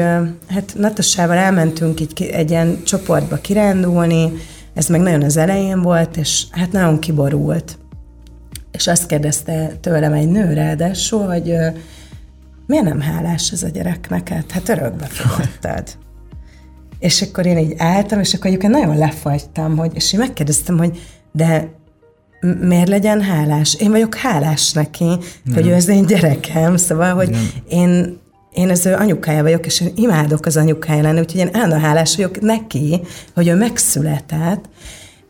hát 0.49 0.73
Natassával 0.77 1.37
elmentünk 1.37 2.01
így 2.01 2.31
egy 2.33 2.51
ilyen 2.51 2.83
csoportba 2.85 3.37
kirándulni, 3.37 4.33
ez 4.79 4.87
meg 4.87 5.01
nagyon 5.01 5.23
az 5.23 5.37
elején 5.37 5.83
volt, 5.83 6.17
és 6.17 6.45
hát 6.51 6.73
nagyon 6.73 6.99
kiborult. 6.99 7.79
És 8.71 8.87
azt 8.87 9.07
kérdezte 9.07 9.73
tőlem 9.81 10.13
egy 10.13 10.29
nő 10.29 10.53
ráadásul, 10.53 11.27
hogy 11.27 11.55
miért 12.67 12.85
nem 12.85 13.01
hálás 13.01 13.53
ez 13.53 13.63
a 13.63 13.69
gyerek 13.69 14.09
neked? 14.09 14.51
Hát 14.51 14.69
örökbe 14.69 15.07
fogadtad. 15.07 15.83
és 16.99 17.23
akkor 17.23 17.47
én 17.47 17.59
így 17.59 17.75
álltam, 17.79 18.21
és 18.21 18.35
akkor 18.35 18.47
egyébként 18.47 18.73
nagyon 18.73 18.97
lefagytam, 18.97 19.77
hogy, 19.77 19.91
és 19.95 20.13
én 20.13 20.21
megkérdeztem, 20.21 20.79
hogy 20.79 21.01
de 21.33 21.69
miért 22.61 22.89
legyen 22.89 23.23
hálás? 23.23 23.75
Én 23.75 23.91
vagyok 23.91 24.15
hálás 24.15 24.73
neki, 24.73 25.05
nem. 25.05 25.55
hogy 25.55 25.67
ő 25.67 25.75
az 25.75 25.89
én 25.89 26.07
gyerekem, 26.07 26.77
szóval, 26.77 27.15
hogy 27.15 27.31
nem. 27.31 27.49
én 27.69 28.19
én 28.53 28.71
az 28.71 28.87
ő 28.87 28.95
anyukája 28.95 29.43
vagyok, 29.43 29.67
és 29.67 29.81
én 29.81 29.93
imádok 29.95 30.47
az 30.47 30.57
anyukája 30.57 31.03
lenni, 31.03 31.19
úgyhogy 31.21 31.41
én 31.41 31.51
állandóan 31.53 31.81
hálás 31.81 32.17
vagyok 32.17 32.41
neki, 32.41 33.01
hogy 33.35 33.49
ő 33.49 33.55
megszületett. 33.55 34.65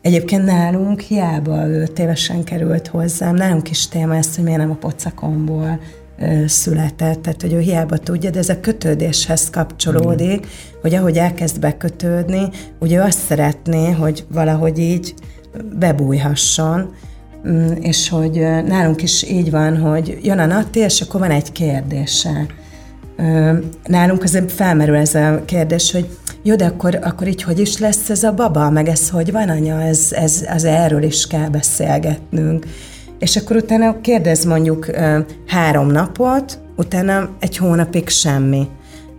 Egyébként 0.01 0.45
nálunk 0.45 0.99
hiába 0.99 1.67
ő 1.67 1.87
tévesen 1.87 2.43
került 2.43 2.87
hozzám, 2.87 3.35
nálunk 3.35 3.69
is 3.69 3.87
téma 3.87 4.15
ezt, 4.15 4.35
hogy 4.35 4.43
miért 4.43 4.59
nem 4.59 4.71
a 4.71 4.75
pocakomból 4.75 5.79
született, 6.47 7.21
tehát 7.21 7.41
hogy 7.41 7.53
ő 7.53 7.59
hiába 7.59 7.97
tudja, 7.97 8.29
de 8.29 8.39
ez 8.39 8.49
a 8.49 8.59
kötődéshez 8.59 9.49
kapcsolódik, 9.49 10.39
mm. 10.39 10.49
hogy 10.81 10.93
ahogy 10.93 11.17
elkezd 11.17 11.59
bekötődni, 11.59 12.49
ugye 12.79 13.01
azt 13.01 13.19
szeretné, 13.19 13.91
hogy 13.91 14.25
valahogy 14.31 14.79
így 14.79 15.13
bebújhasson, 15.79 16.93
mm, 17.47 17.71
és 17.79 18.09
hogy 18.09 18.39
nálunk 18.65 19.01
is 19.01 19.23
így 19.23 19.51
van, 19.51 19.77
hogy 19.77 20.17
jön 20.21 20.39
a 20.39 20.45
Natti, 20.45 20.79
és 20.79 21.01
akkor 21.01 21.19
van 21.19 21.31
egy 21.31 21.51
kérdése 21.51 22.45
nálunk 23.85 24.23
azért 24.23 24.51
felmerül 24.51 24.95
ez 24.95 25.15
a 25.15 25.41
kérdés, 25.45 25.91
hogy 25.91 26.09
jó, 26.43 26.55
de 26.55 26.65
akkor, 26.65 26.99
akkor 27.01 27.27
így 27.27 27.43
hogy 27.43 27.59
is 27.59 27.77
lesz 27.77 28.09
ez 28.09 28.23
a 28.23 28.33
baba, 28.33 28.69
meg 28.69 28.87
ez 28.87 29.09
hogy 29.09 29.31
van 29.31 29.49
anya, 29.49 29.81
ez, 29.81 30.07
ez, 30.11 30.45
az 30.49 30.63
erről 30.65 31.03
is 31.03 31.27
kell 31.27 31.49
beszélgetnünk. 31.49 32.65
És 33.19 33.35
akkor 33.35 33.55
utána 33.55 34.01
kérdez 34.01 34.45
mondjuk 34.45 34.91
három 35.47 35.87
napot, 35.87 36.59
utána 36.75 37.29
egy 37.39 37.57
hónapig 37.57 38.09
semmi. 38.09 38.67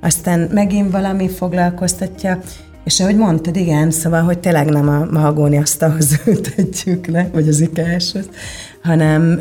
Aztán 0.01 0.49
megint 0.53 0.91
valami 0.91 1.29
foglalkoztatja, 1.29 2.41
és 2.85 3.01
ahogy 3.01 3.17
mondtad, 3.17 3.57
igen, 3.57 3.91
szóval, 3.91 4.23
hogy 4.23 4.39
tényleg 4.39 4.69
nem 4.69 4.89
a 4.89 5.07
mahagóni 5.11 5.57
asztalhoz 5.57 6.21
ültetjük 6.27 7.07
le, 7.07 7.29
vagy 7.33 7.49
az 7.49 7.61
ikáshoz, 7.61 8.29
hanem, 8.83 9.41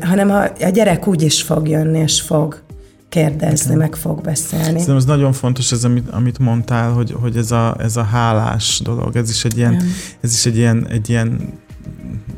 hanem 0.00 0.30
a, 0.30 0.42
a 0.42 0.68
gyerek 0.72 1.06
úgy 1.06 1.22
is 1.22 1.42
fog 1.42 1.68
jönni, 1.68 1.98
és 1.98 2.20
fog 2.20 2.64
kérdezni, 3.08 3.66
Igen. 3.66 3.78
meg 3.78 3.94
fog 3.94 4.20
beszélni. 4.20 4.64
Szerintem 4.64 4.96
ez 4.96 5.04
nagyon 5.04 5.32
fontos, 5.32 5.72
ez, 5.72 5.84
amit, 5.84 6.08
amit 6.08 6.38
mondtál, 6.38 6.92
hogy, 6.92 7.14
hogy 7.20 7.36
ez, 7.36 7.50
a, 7.50 7.76
ez 7.78 7.96
a 7.96 8.02
hálás 8.02 8.80
dolog, 8.84 9.16
ez 9.16 9.30
is 9.30 9.44
egy 9.44 9.56
ilyen, 9.56 9.72
Igen. 9.72 9.86
ez 10.20 10.32
is 10.32 10.46
egy 10.46 10.56
ilyen, 10.56 10.86
egy 10.88 11.08
ilyen 11.08 11.28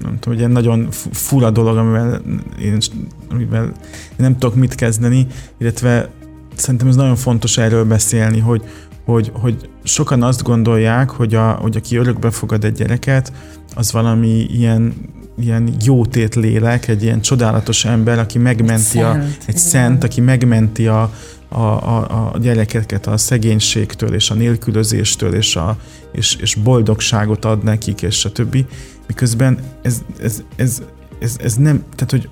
nem 0.02 0.18
tudom, 0.18 0.32
egy 0.32 0.38
ilyen 0.38 0.50
nagyon 0.50 0.88
fura 1.12 1.50
dolog, 1.50 1.76
amivel 1.76 2.22
én, 2.60 2.78
amivel 3.30 3.64
én 3.64 3.72
nem 4.16 4.38
tudok 4.38 4.54
mit 4.54 4.74
kezdeni, 4.74 5.26
illetve 5.58 6.10
szerintem 6.54 6.88
ez 6.88 6.96
nagyon 6.96 7.16
fontos 7.16 7.58
erről 7.58 7.84
beszélni, 7.84 8.38
hogy, 8.38 8.62
hogy, 9.04 9.32
hogy 9.34 9.68
sokan 9.82 10.22
azt 10.22 10.42
gondolják, 10.42 11.10
hogy, 11.10 11.34
a, 11.34 11.50
hogy 11.50 11.76
aki 11.76 11.96
örökbe 11.96 12.30
fogad 12.30 12.64
egy 12.64 12.72
gyereket, 12.72 13.32
az 13.74 13.92
valami 13.92 14.46
ilyen 14.50 14.94
ilyen 15.40 15.74
jótét 15.84 16.34
lélek, 16.34 16.88
egy 16.88 17.02
ilyen 17.02 17.20
csodálatos 17.20 17.84
ember, 17.84 18.18
aki 18.18 18.38
megmenti 18.38 18.98
egy 18.98 19.04
a, 19.04 19.12
szent, 19.12 19.44
egy 19.46 19.56
szent 19.56 20.04
aki 20.04 20.20
megmenti 20.20 20.86
a, 20.86 21.12
a, 21.48 21.58
a, 21.58 22.30
a 22.32 22.38
gyerekeket 22.38 23.06
a 23.06 23.16
szegénységtől 23.16 24.14
és 24.14 24.30
a 24.30 24.34
nélkülözéstől 24.34 25.34
és, 25.34 25.56
a, 25.56 25.76
és, 26.12 26.36
és 26.36 26.54
boldogságot 26.54 27.44
ad 27.44 27.62
nekik, 27.62 28.02
és 28.02 28.24
a 28.24 28.32
többi. 28.32 28.66
Miközben 29.06 29.58
ez, 29.82 30.02
ez, 30.20 30.42
ez, 30.56 30.82
ez, 31.20 31.36
ez 31.42 31.54
nem, 31.54 31.84
tehát 31.94 32.10
hogy 32.10 32.28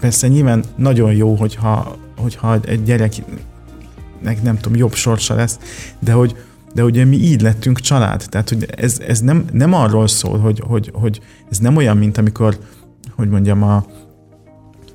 persze 0.00 0.28
nyilván 0.28 0.64
nagyon 0.76 1.12
jó, 1.12 1.34
hogyha, 1.34 1.96
hogyha 2.16 2.60
egy 2.60 2.82
gyereknek 2.82 4.42
nem 4.42 4.56
tudom, 4.56 4.78
jobb 4.78 4.94
sorsa 4.94 5.34
lesz, 5.34 5.58
de 5.98 6.12
hogy, 6.12 6.36
de 6.74 6.84
ugye 6.84 7.04
mi 7.04 7.16
így 7.16 7.40
lettünk 7.40 7.80
család. 7.80 8.24
Tehát, 8.28 8.48
hogy 8.48 8.66
ez, 8.76 8.98
ez 9.06 9.20
nem, 9.20 9.44
nem 9.52 9.72
arról 9.72 10.08
szól, 10.08 10.38
hogy, 10.38 10.62
hogy, 10.66 10.90
hogy 10.92 11.20
ez 11.50 11.58
nem 11.58 11.76
olyan, 11.76 11.96
mint 11.96 12.18
amikor, 12.18 12.58
hogy 13.10 13.28
mondjam, 13.28 13.62
a, 13.62 13.84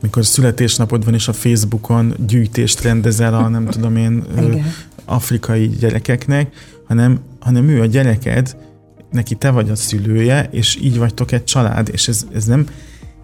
mikor 0.01 0.25
születésnapod 0.25 1.05
van, 1.05 1.13
és 1.13 1.27
a 1.27 1.33
Facebookon 1.33 2.13
gyűjtést 2.27 2.81
rendezel 2.81 3.33
a 3.33 3.47
nem 3.47 3.65
tudom 3.65 3.95
én 3.95 4.23
Igen. 4.37 4.65
afrikai 5.05 5.67
gyerekeknek, 5.67 6.53
hanem, 6.87 7.19
hanem 7.39 7.69
ő 7.69 7.81
a 7.81 7.85
gyereked, 7.85 8.57
neki 9.11 9.35
te 9.35 9.49
vagy 9.49 9.69
a 9.69 9.75
szülője, 9.75 10.47
és 10.51 10.77
így 10.81 10.97
vagytok 10.97 11.31
egy 11.31 11.43
család, 11.43 11.89
és 11.91 12.07
ez, 12.07 12.25
ez 12.33 12.45
nem, 12.45 12.67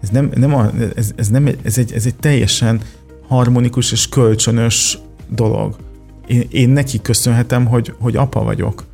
ez 0.02 0.08
nem, 0.08 0.30
nem 0.34 0.54
a, 0.54 0.70
ez, 0.94 1.10
ez, 1.16 1.28
nem, 1.28 1.48
ez, 1.62 1.78
egy, 1.78 1.92
ez 1.92 2.06
egy 2.06 2.14
teljesen 2.14 2.80
harmonikus 3.28 3.92
és 3.92 4.08
kölcsönös 4.08 4.98
dolog. 5.28 5.76
Én, 6.26 6.46
én 6.50 6.68
neki 6.68 7.00
köszönhetem, 7.02 7.66
hogy, 7.66 7.92
hogy 7.98 8.16
apa 8.16 8.42
vagyok. 8.42 8.84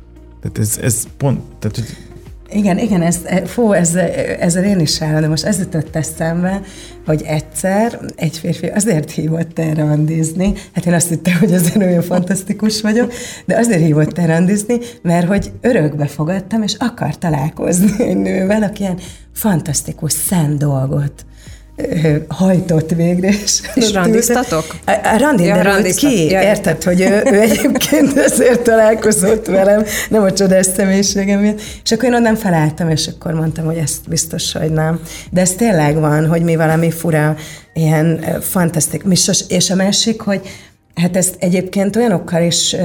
Tehát 0.41 0.57
ez, 0.57 0.77
ez 0.81 1.03
pont, 1.17 1.39
tehát, 1.59 1.75
hogy 1.75 1.97
igen, 2.55 2.77
igen, 2.77 3.01
ez, 3.01 3.19
fó, 3.45 3.71
ez, 3.71 3.95
ezzel 4.39 4.63
én 4.63 4.79
is 4.79 5.01
állom, 5.01 5.21
de 5.21 5.27
most 5.27 5.43
ez 5.43 5.59
jutott 5.59 5.95
eszembe, 5.95 6.61
hogy 7.05 7.21
egyszer 7.21 7.99
egy 8.15 8.37
férfi 8.37 8.67
azért 8.67 9.11
hívott 9.11 9.59
el 9.59 9.73
randizni, 9.73 10.53
hát 10.73 10.85
én 10.85 10.93
azt 10.93 11.09
hittem, 11.09 11.37
hogy 11.39 11.53
azért 11.53 11.75
olyan 11.75 12.01
fantasztikus 12.01 12.81
vagyok, 12.81 13.13
de 13.45 13.57
azért 13.57 13.81
hívott 13.81 14.17
el 14.17 14.27
randizni, 14.27 14.77
mert 15.01 15.27
hogy 15.27 15.51
örökbe 15.61 16.05
fogadtam, 16.05 16.61
és 16.63 16.75
akar 16.79 17.17
találkozni 17.17 18.03
egy 18.03 18.17
nővel, 18.17 18.63
aki 18.63 18.81
ilyen 18.81 18.99
fantasztikus, 19.33 20.11
szent 20.11 20.57
dolgot 20.57 21.25
hajtott 22.27 22.89
végre. 22.91 23.27
És, 23.27 23.61
és 23.73 23.91
randiztatok? 23.91 24.65
Randi, 25.17 25.43
ja, 25.43 25.73
hogy 25.73 25.95
ki? 25.95 26.29
Ja, 26.29 26.41
érted, 26.41 26.83
hogy 26.83 27.01
ő, 27.01 27.21
ő 27.25 27.39
egyébként 27.41 28.17
azért 28.17 28.61
találkozott 28.61 29.45
velem, 29.45 29.83
nem 30.09 30.23
a 30.23 30.33
csodás 30.33 30.65
személyiségem 30.75 31.39
miatt. 31.39 31.61
És 31.83 31.91
akkor 31.91 32.03
én 32.03 32.13
onnan 32.13 32.35
felálltam, 32.35 32.89
és 32.89 33.07
akkor 33.07 33.33
mondtam, 33.33 33.65
hogy 33.65 33.77
ezt 33.77 34.09
biztos, 34.09 34.53
hogy 34.53 34.71
nem. 34.71 34.99
De 35.31 35.41
ez 35.41 35.51
tényleg 35.51 35.99
van, 35.99 36.27
hogy 36.27 36.43
mi 36.43 36.55
valami 36.55 36.91
fura, 36.91 37.35
ilyen 37.73 38.25
fantasztikus. 38.41 39.29
És 39.47 39.69
a 39.69 39.75
másik, 39.75 40.21
hogy 40.21 40.41
Hát 40.95 41.17
ezt 41.17 41.35
egyébként 41.39 41.95
olyanokkal 41.95 42.41
is, 42.41 42.75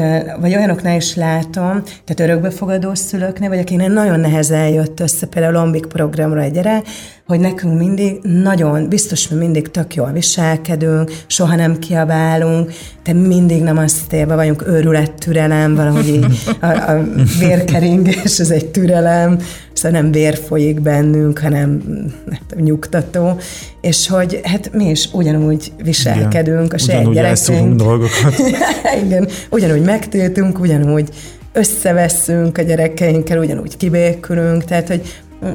vagy 0.40 0.54
olyanoknál 0.54 0.96
is 0.96 1.14
látom, 1.14 1.82
tehát 2.04 2.20
örökbefogadó 2.20 2.94
szülőknél, 2.94 3.48
vagy 3.48 3.58
akinek 3.58 3.88
nagyon 3.88 4.20
nehezen 4.20 4.68
jött 4.68 5.00
össze 5.00 5.26
például 5.26 5.56
a 5.56 5.60
Lombik 5.60 5.86
programra 5.86 6.40
egy 6.40 6.52
gyerek, 6.52 6.86
hogy 7.28 7.40
nekünk 7.40 7.78
mindig 7.78 8.18
nagyon, 8.22 8.88
biztos 8.88 9.28
mi 9.28 9.36
mindig 9.36 9.70
tök 9.70 9.94
jól 9.94 10.12
viselkedünk, 10.12 11.10
soha 11.26 11.56
nem 11.56 11.78
kiabálunk, 11.78 12.72
de 13.04 13.12
mindig 13.12 13.62
nem 13.62 13.78
azt 13.78 14.12
élve 14.12 14.34
vagyunk, 14.34 14.66
őrület, 14.66 15.12
türelem, 15.12 15.74
valahogy 15.74 16.08
így 16.08 16.26
a, 16.60 16.66
a 16.66 17.04
vérkeringés, 17.38 18.38
ez 18.38 18.50
egy 18.50 18.66
türelem, 18.66 19.38
szóval 19.72 20.00
nem 20.00 20.12
vér 20.12 20.36
folyik 20.36 20.80
bennünk, 20.80 21.38
hanem 21.38 21.82
nem 22.26 22.64
nyugtató, 22.64 23.38
és 23.80 24.08
hogy 24.08 24.40
hát 24.42 24.70
mi 24.72 24.84
is 24.90 25.08
ugyanúgy 25.12 25.72
viselkedünk 25.82 26.64
Igen, 26.64 26.74
a 26.74 26.78
saját 26.78 27.12
gyerekeink. 27.12 27.76
dolgokat. 27.76 28.34
Igen, 29.04 29.28
ugyanúgy 29.50 29.82
megtiltünk, 29.82 30.60
ugyanúgy 30.60 31.08
összeveszünk 31.52 32.58
a 32.58 32.62
gyerekeinkkel, 32.62 33.38
ugyanúgy 33.38 33.76
kibékülünk, 33.76 34.64
tehát 34.64 34.88
hogy 34.88 35.02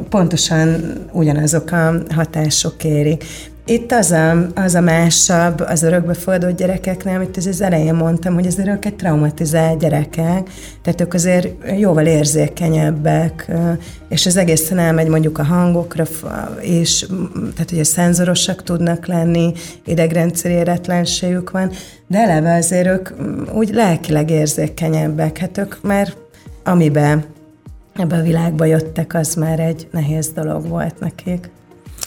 pontosan 0.10 0.94
ugyanazok 1.12 1.72
a 1.72 1.94
hatások 2.10 2.84
érik. 2.84 3.24
Itt 3.66 3.92
az 3.92 4.12
a, 4.12 4.48
az 4.56 4.76
a 4.76 4.82
másabb 4.82 5.60
az 5.60 5.84
örökbefogadott 5.84 6.58
gyerekeknél, 6.58 7.16
amit 7.16 7.38
az 7.38 7.62
elején 7.62 7.94
mondtam, 7.94 8.34
hogy 8.34 8.48
azért 8.48 8.68
őket 8.68 8.94
traumatizált 8.94 9.80
gyerekek, 9.80 10.50
tehát 10.82 11.02
ők 11.02 11.14
azért 11.14 11.48
jóval 11.80 12.06
érzékenyebbek, 12.06 13.52
és 14.10 14.26
az 14.26 14.38
egészen 14.38 14.78
elmegy 14.78 15.08
mondjuk 15.08 15.38
a 15.38 15.44
hangokra, 15.44 16.06
és 16.62 17.06
tehát 17.56 17.72
a 17.80 17.84
szenzorosak 17.84 18.64
tudnak 18.64 19.06
lenni, 19.06 19.52
idegrendszeri 19.86 20.54
éretlenségük 20.54 21.52
van, 21.52 21.72
de 22.08 22.18
eleve 22.18 22.56
azért 22.56 22.88
ők 22.88 23.10
úgy 23.54 23.70
lelkileg 23.74 24.30
érzékenyebbek, 24.30 25.38
hát 25.38 25.58
ők 25.58 25.82
már 25.82 26.14
amiben 26.64 27.33
ebbe 27.94 28.16
a 28.18 28.22
világba 28.22 28.66
jöttek, 28.66 29.14
az 29.14 29.36
már 29.36 29.60
egy 29.60 29.88
nehéz 29.92 30.30
dolog 30.30 30.68
volt 30.68 31.00
nekik. 31.00 31.50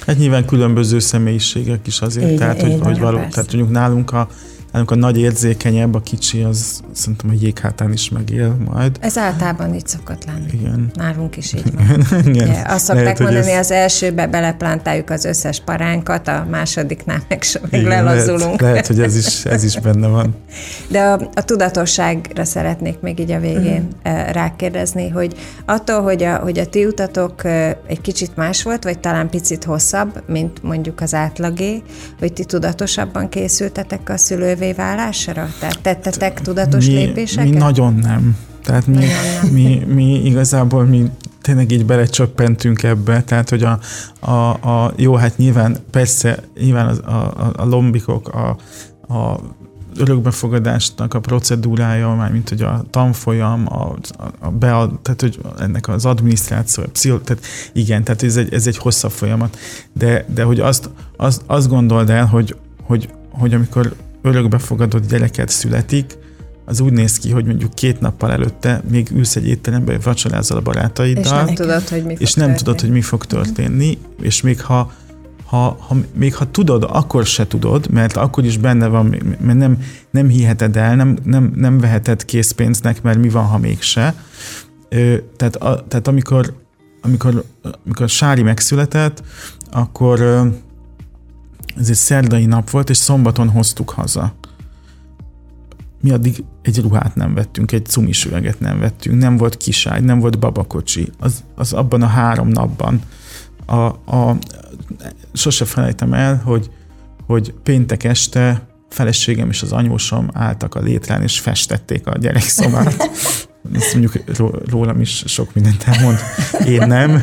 Hát 0.06 0.18
nyilván 0.18 0.44
különböző 0.44 0.98
személyiségek 0.98 1.86
is 1.86 2.00
azért, 2.00 2.30
így, 2.30 2.38
tehát, 2.38 2.62
így, 2.62 2.72
hogy, 2.72 2.80
hogy 2.80 2.98
való, 2.98 3.16
tehát 3.16 3.52
mondjuk 3.52 3.70
nálunk 3.70 4.12
a 4.12 4.28
Nálunk 4.76 4.94
a 4.94 5.06
nagy 5.06 5.18
érzékenyebb, 5.18 5.94
a 5.94 6.00
kicsi, 6.00 6.42
az 6.42 6.80
szerintem 6.92 7.30
a 7.30 7.32
jéghátán 7.40 7.92
is 7.92 8.08
megél 8.08 8.56
majd. 8.64 8.96
Ez 9.00 9.18
általában 9.18 9.74
így 9.74 9.86
szokott 9.86 10.24
lenni. 10.24 10.46
Igen. 10.52 10.90
Nálunk 10.94 11.36
is 11.36 11.52
így 11.52 11.72
van. 11.74 12.04
Igen. 12.26 12.46
Ja, 12.46 12.62
azt 12.62 12.84
szokták 12.84 13.04
lehet, 13.04 13.18
mondani, 13.18 13.50
ez... 13.50 13.58
az 13.58 13.70
elsőbe 13.70 14.26
beleplántáljuk 14.26 15.10
az 15.10 15.24
összes 15.24 15.60
paránkat, 15.60 16.28
a 16.28 16.46
másodiknál 16.50 17.22
meg, 17.28 17.44
meg 17.60 17.80
Igen, 17.80 17.88
lelazulunk. 17.88 18.60
Lehet, 18.60 18.60
lehet, 18.60 18.86
hogy 18.86 19.00
ez 19.00 19.16
is, 19.16 19.44
ez 19.44 19.64
is 19.64 19.80
benne 19.80 20.06
van. 20.06 20.34
De 20.88 21.02
a, 21.02 21.30
a 21.34 21.44
tudatosságra 21.44 22.44
szeretnék 22.44 23.00
még 23.00 23.18
így 23.18 23.30
a 23.30 23.40
végén 23.40 23.88
mm. 24.08 24.12
rákérdezni, 24.32 25.08
hogy 25.08 25.34
attól, 25.64 26.02
hogy 26.02 26.22
a, 26.22 26.36
hogy 26.36 26.58
a 26.58 26.66
ti 26.66 26.84
utatok 26.84 27.44
egy 27.86 28.00
kicsit 28.00 28.36
más 28.36 28.62
volt, 28.62 28.84
vagy 28.84 28.98
talán 28.98 29.30
picit 29.30 29.64
hosszabb, 29.64 30.22
mint 30.26 30.62
mondjuk 30.62 31.00
az 31.00 31.14
átlagé, 31.14 31.82
hogy 32.18 32.32
ti 32.32 32.44
tudatosabban 32.44 33.28
készültetek 33.28 34.08
a 34.08 34.16
szülővé 34.16 34.64
szülővé 34.66 34.72
válásra? 34.72 35.48
Tehát 35.58 35.80
tettetek 35.80 36.40
tudatos 36.40 36.86
mi, 36.86 36.92
lépéseket? 36.92 37.50
Mi 37.50 37.56
nagyon 37.56 37.94
nem. 37.94 38.36
Tehát 38.62 38.86
mi, 38.86 39.06
mi, 39.52 39.84
mi 39.86 40.24
igazából 40.24 40.84
mi 40.84 41.10
tényleg 41.42 41.70
így 41.70 41.86
belecsöppentünk 41.86 42.82
ebbe, 42.82 43.22
tehát 43.22 43.50
hogy 43.50 43.62
a, 43.62 43.78
a, 44.30 44.50
a 44.50 44.92
jó, 44.96 45.14
hát 45.14 45.36
nyilván 45.36 45.76
persze, 45.90 46.38
nyilván 46.60 46.86
a, 46.86 47.12
a, 47.12 47.52
a 47.56 47.64
lombikok, 47.64 48.28
a, 48.28 48.56
a 49.14 49.40
örökbefogadásnak 49.98 51.14
a 51.14 51.20
procedúrája, 51.20 52.14
már 52.14 52.32
mint 52.32 52.48
hogy 52.48 52.62
a 52.62 52.84
tanfolyam, 52.90 53.66
a, 53.68 53.96
a, 54.18 54.30
a 54.38 54.50
bead, 54.50 55.00
tehát 55.00 55.20
hogy 55.20 55.40
ennek 55.58 55.88
az 55.88 56.04
adminisztráció, 56.04 56.84
a 56.84 56.88
pszicho, 56.92 57.18
tehát 57.18 57.42
igen, 57.72 58.04
tehát 58.04 58.22
ez 58.22 58.36
egy, 58.36 58.54
ez 58.54 58.66
egy 58.66 58.78
hosszabb 58.78 59.10
folyamat, 59.10 59.58
de, 59.92 60.24
de 60.34 60.42
hogy 60.42 60.60
azt, 60.60 60.90
azt, 61.16 61.42
azt 61.46 61.68
gondold 61.68 62.10
el, 62.10 62.26
hogy, 62.26 62.56
hogy, 62.82 63.08
hogy 63.30 63.54
amikor 63.54 63.94
örökbefogadott 64.26 65.08
gyereket 65.08 65.48
születik, 65.48 66.18
az 66.68 66.80
úgy 66.80 66.92
néz 66.92 67.18
ki, 67.18 67.30
hogy 67.30 67.44
mondjuk 67.44 67.74
két 67.74 68.00
nappal 68.00 68.32
előtte 68.32 68.82
még 68.90 69.10
ülsz 69.14 69.36
egy 69.36 69.46
étterembe, 69.46 69.98
vacsorázol 69.98 70.58
a 70.58 70.60
barátaiddal. 70.60 71.22
És 71.22 71.30
nem 71.30 71.54
tudod, 71.54 71.88
hogy 71.88 72.04
mi 72.04 72.12
fog 72.12 72.20
És 72.20 72.34
nem 72.34 72.46
történni. 72.46 72.64
tudod, 72.64 72.80
hogy 72.80 72.90
mi 72.90 73.00
fog 73.00 73.24
történni, 73.24 73.98
és 74.22 74.40
még 74.40 74.60
ha, 74.60 74.92
ha, 75.44 75.76
ha, 75.80 75.96
még 76.14 76.34
ha 76.34 76.50
tudod, 76.50 76.86
akkor 76.90 77.26
se 77.26 77.46
tudod, 77.46 77.90
mert 77.90 78.16
akkor 78.16 78.44
is 78.44 78.58
benne 78.58 78.86
van, 78.86 79.06
mert 79.40 79.58
nem, 79.58 79.78
nem 80.10 80.28
hiheted 80.28 80.76
el, 80.76 80.96
nem, 80.96 81.18
nem, 81.24 81.52
nem 81.54 81.78
veheted 81.78 82.24
készpénznek, 82.24 83.02
mert 83.02 83.18
mi 83.18 83.28
van, 83.28 83.44
ha 83.44 83.58
mégse. 83.58 84.14
Tehát, 85.36 85.56
a, 85.56 85.84
tehát 85.88 86.08
amikor, 86.08 86.54
amikor, 87.02 87.44
amikor 87.84 88.08
Sári 88.08 88.42
megszületett, 88.42 89.22
akkor 89.70 90.20
ez 91.76 91.88
egy 91.88 91.94
szerdai 91.94 92.46
nap 92.46 92.70
volt, 92.70 92.90
és 92.90 92.96
szombaton 92.96 93.48
hoztuk 93.48 93.90
haza. 93.90 94.34
Mi 96.00 96.10
addig 96.10 96.44
egy 96.62 96.80
ruhát 96.80 97.14
nem 97.14 97.34
vettünk, 97.34 97.72
egy 97.72 97.86
cumis 97.86 98.24
üveget 98.24 98.60
nem 98.60 98.78
vettünk, 98.78 99.20
nem 99.20 99.36
volt 99.36 99.56
kiságy, 99.56 100.02
nem 100.02 100.18
volt 100.18 100.38
babakocsi. 100.38 101.10
Az, 101.18 101.44
az 101.54 101.72
abban 101.72 102.02
a 102.02 102.06
három 102.06 102.48
napban 102.48 103.00
a, 103.66 103.74
a, 104.16 104.36
sose 105.32 105.64
felejtem 105.64 106.12
el, 106.12 106.36
hogy, 106.44 106.70
hogy 107.26 107.54
péntek 107.62 108.04
este 108.04 108.66
feleségem 108.88 109.48
és 109.48 109.62
az 109.62 109.72
anyósom 109.72 110.28
álltak 110.32 110.74
a 110.74 110.80
létrán, 110.80 111.22
és 111.22 111.40
festették 111.40 112.06
a 112.06 112.18
gyerekszobát. 112.18 112.96
Ezt 113.72 113.94
mondjuk 113.94 114.24
rólam 114.70 115.00
is 115.00 115.22
sok 115.26 115.54
mindent 115.54 115.84
elmond, 115.86 116.18
én 116.66 116.86
nem, 116.86 117.22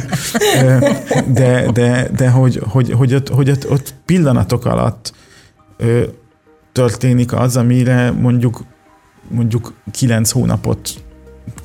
de, 1.27 1.71
de, 1.71 2.09
de 2.15 2.29
hogy, 2.29 2.59
hogy, 2.67 2.91
hogy, 2.91 3.13
ott, 3.13 3.27
hogy 3.27 3.49
ott, 3.49 3.69
ott 3.69 3.93
pillanatok 4.05 4.65
alatt 4.65 5.13
történik 6.71 7.33
az, 7.33 7.57
amire 7.57 8.11
mondjuk 8.11 8.63
mondjuk 9.27 9.73
kilenc 9.91 10.31
hónapot, 10.31 11.03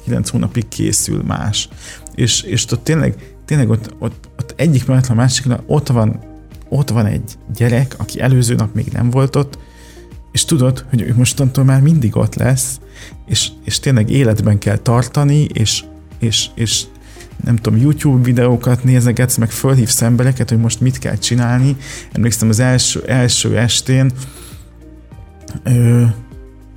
kilenc 0.04 0.30
hónapig 0.30 0.68
készül 0.68 1.22
más. 1.22 1.68
És, 2.14 2.42
és 2.42 2.72
ott 2.72 2.84
tényleg, 2.84 3.14
tényleg 3.44 3.70
ott, 3.70 3.94
ott, 3.98 4.28
ott 4.38 4.54
egyik 4.56 4.86
mellett 4.86 5.06
a 5.06 5.14
másikra 5.14 5.62
ott 5.66 5.88
van, 5.88 6.20
ott 6.68 6.88
van 6.88 7.06
egy 7.06 7.38
gyerek, 7.54 7.94
aki 7.96 8.20
előző 8.20 8.54
nap 8.54 8.74
még 8.74 8.86
nem 8.92 9.10
volt 9.10 9.36
ott, 9.36 9.58
és 10.32 10.44
tudod, 10.44 10.84
hogy 10.90 11.00
ő 11.00 11.14
mostantól 11.16 11.64
már 11.64 11.80
mindig 11.80 12.16
ott 12.16 12.34
lesz, 12.34 12.80
és, 13.28 13.48
és 13.64 13.80
tényleg 13.80 14.10
életben 14.10 14.58
kell 14.58 14.76
tartani, 14.76 15.46
és, 15.52 15.84
és, 16.18 16.46
és 16.54 16.84
nem 17.44 17.56
tudom, 17.56 17.80
YouTube 17.80 18.24
videókat 18.24 18.84
nézegetsz, 18.84 19.36
meg 19.36 19.50
fölhívsz 19.50 20.02
embereket, 20.02 20.48
hogy 20.48 20.58
most 20.58 20.80
mit 20.80 20.98
kell 20.98 21.16
csinálni. 21.16 21.76
Emlékszem 22.12 22.48
az 22.48 22.58
első, 22.58 23.02
első 23.06 23.58
estén 23.58 24.12
ö, 25.62 26.04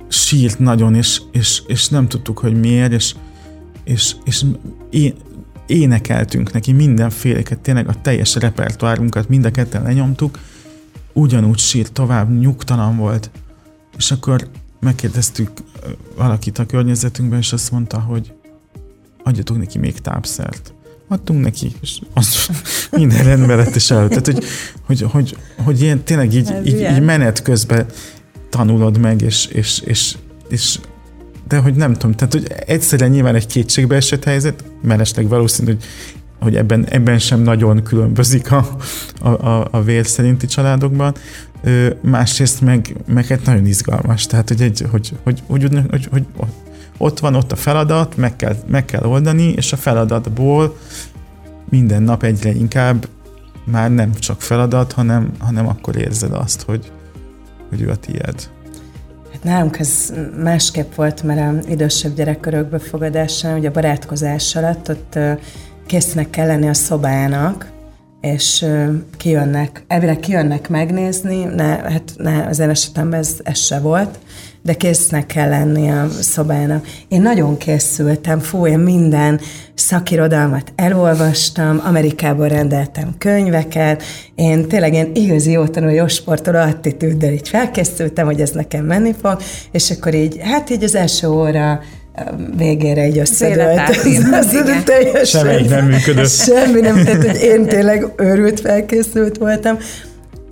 sírt 0.08 0.58
nagyon, 0.58 0.94
és, 0.94 1.22
és, 1.32 1.62
és 1.66 1.88
nem 1.88 2.08
tudtuk, 2.08 2.38
hogy 2.38 2.60
miért, 2.60 2.92
és, 2.92 3.14
és, 3.84 4.14
és 4.24 4.44
én, 4.90 5.14
énekeltünk 5.66 6.52
neki 6.52 6.72
mindenféleket, 6.72 7.58
tényleg 7.58 7.88
a 7.88 8.00
teljes 8.02 8.34
repertoárunkat 8.34 9.28
mind 9.28 9.44
a 9.44 9.50
ketten 9.50 9.82
lenyomtuk, 9.82 10.38
ugyanúgy 11.12 11.58
sírt 11.58 11.92
tovább, 11.92 12.38
nyugtalan 12.40 12.96
volt. 12.96 13.30
És 13.96 14.10
akkor 14.10 14.48
megkérdeztük 14.82 15.50
valakit 16.16 16.58
a 16.58 16.66
környezetünkben, 16.66 17.38
és 17.38 17.52
azt 17.52 17.70
mondta, 17.70 18.00
hogy 18.00 18.32
adjatok 19.22 19.58
neki 19.58 19.78
még 19.78 20.00
tápszert. 20.00 20.74
Adtunk 21.08 21.42
neki, 21.42 21.72
és 21.80 21.98
az 22.14 22.48
minden 22.90 23.24
rendben 23.24 23.56
lett, 23.56 23.74
és 23.74 23.90
el. 23.90 24.08
Tehát, 24.08 24.26
hogy, 24.26 24.44
hogy, 24.86 25.02
hogy, 25.02 25.36
hogy 25.56 25.80
ilyen, 25.80 26.02
tényleg 26.02 26.34
így, 26.34 26.52
így, 26.64 26.80
így, 26.80 27.02
menet 27.02 27.42
közben 27.42 27.86
tanulod 28.50 28.98
meg, 28.98 29.20
és, 29.20 29.46
és, 29.46 29.80
és, 29.80 30.16
és 30.48 30.78
de 31.48 31.58
hogy 31.58 31.74
nem 31.74 31.92
tudom, 31.92 32.12
tehát 32.12 32.32
hogy 32.32 32.46
egyszerűen 32.66 33.10
nyilván 33.10 33.34
egy 33.34 33.46
kétségbe 33.46 33.96
esett 33.96 34.24
helyzet, 34.24 34.64
mellesleg 34.82 35.28
valószínű, 35.28 35.70
hogy, 35.70 35.84
hogy 36.42 36.56
ebben, 36.56 36.86
ebben 36.88 37.18
sem 37.18 37.40
nagyon 37.40 37.82
különbözik 37.82 38.52
a, 38.52 38.76
a, 39.20 39.28
a, 39.28 39.68
a 39.70 39.82
vér 39.82 40.06
szerinti 40.06 40.46
családokban, 40.46 41.14
Ö, 41.64 41.90
másrészt 42.00 42.60
meg, 42.60 42.94
meg 43.06 43.26
hát 43.26 43.44
nagyon 43.44 43.66
izgalmas, 43.66 44.26
tehát 44.26 44.48
hogy, 44.48 44.60
egy, 44.60 44.84
hogy, 44.90 45.12
hogy, 45.22 45.42
hogy, 45.46 45.62
hogy, 45.62 45.86
hogy, 45.90 46.08
hogy 46.10 46.26
ott 46.98 47.18
van 47.18 47.34
ott 47.34 47.52
a 47.52 47.56
feladat, 47.56 48.16
meg 48.16 48.36
kell, 48.36 48.56
meg 48.66 48.84
kell 48.84 49.04
oldani, 49.04 49.52
és 49.56 49.72
a 49.72 49.76
feladatból 49.76 50.76
minden 51.68 52.02
nap 52.02 52.22
egyre 52.22 52.50
inkább 52.50 53.08
már 53.64 53.90
nem 53.90 54.14
csak 54.14 54.40
feladat, 54.42 54.92
hanem, 54.92 55.32
hanem 55.38 55.68
akkor 55.68 55.96
érzed 55.96 56.32
azt, 56.32 56.62
hogy, 56.62 56.92
hogy 57.68 57.80
ő 57.80 57.90
a 57.90 57.96
tiéd. 57.96 58.50
Hát 59.32 59.42
nálunk 59.42 59.78
ez 59.78 60.12
másképp 60.42 60.94
volt, 60.94 61.22
mert 61.22 61.66
a 61.66 61.70
idősebb 61.70 62.14
gyerek 62.14 62.46
örökbefogadásán, 62.46 63.58
ugye 63.58 63.68
a 63.68 63.72
barátkozás 63.72 64.56
alatt 64.56 64.90
ott 64.90 65.18
késznek 65.86 66.30
kell 66.30 66.46
lenni 66.46 66.68
a 66.68 66.74
szobának, 66.74 67.70
és 68.20 68.66
kijönnek, 69.16 69.84
elvileg 69.86 70.20
kijönnek 70.20 70.68
megnézni, 70.68 71.44
ne, 71.44 71.64
hát 71.64 72.12
ne, 72.16 72.46
az 72.46 72.58
én 72.58 72.68
esetemben 72.68 73.20
ez, 73.20 73.36
ez 73.42 73.58
se 73.58 73.80
volt, 73.80 74.18
de 74.62 74.74
késznek 74.74 75.26
kell 75.26 75.48
lenni 75.48 75.90
a 75.90 76.08
szobának. 76.20 76.86
Én 77.08 77.22
nagyon 77.22 77.56
készültem, 77.56 78.38
fú, 78.38 78.66
én 78.66 78.78
minden 78.78 79.40
szakirodalmat 79.74 80.72
elolvastam, 80.76 81.80
Amerikából 81.84 82.48
rendeltem 82.48 83.14
könyveket, 83.18 84.02
én 84.34 84.68
tényleg 84.68 84.92
ilyen 84.92 85.10
igazi 85.14 85.50
jó 85.50 85.66
tanuló, 85.66 86.06
sportoló 86.06 86.58
attitűddel 86.58 87.32
így 87.32 87.48
felkészültem, 87.48 88.26
hogy 88.26 88.40
ez 88.40 88.50
nekem 88.50 88.84
menni 88.84 89.14
fog, 89.22 89.36
és 89.72 89.90
akkor 89.90 90.14
így, 90.14 90.38
hát 90.40 90.70
így 90.70 90.84
az 90.84 90.94
első 90.94 91.28
óra 91.28 91.80
végére 92.56 93.02
egy 93.02 93.18
összedőlt. 93.18 93.80
Semmi 95.24 95.66
nem 95.68 95.86
működött. 95.86 96.30
Semmi 96.30 96.80
nem, 96.80 97.04
tehát 97.04 97.26
hogy 97.26 97.42
én 97.42 97.66
tényleg 97.66 98.06
őrült 98.16 98.60
felkészült 98.60 99.36
voltam, 99.36 99.78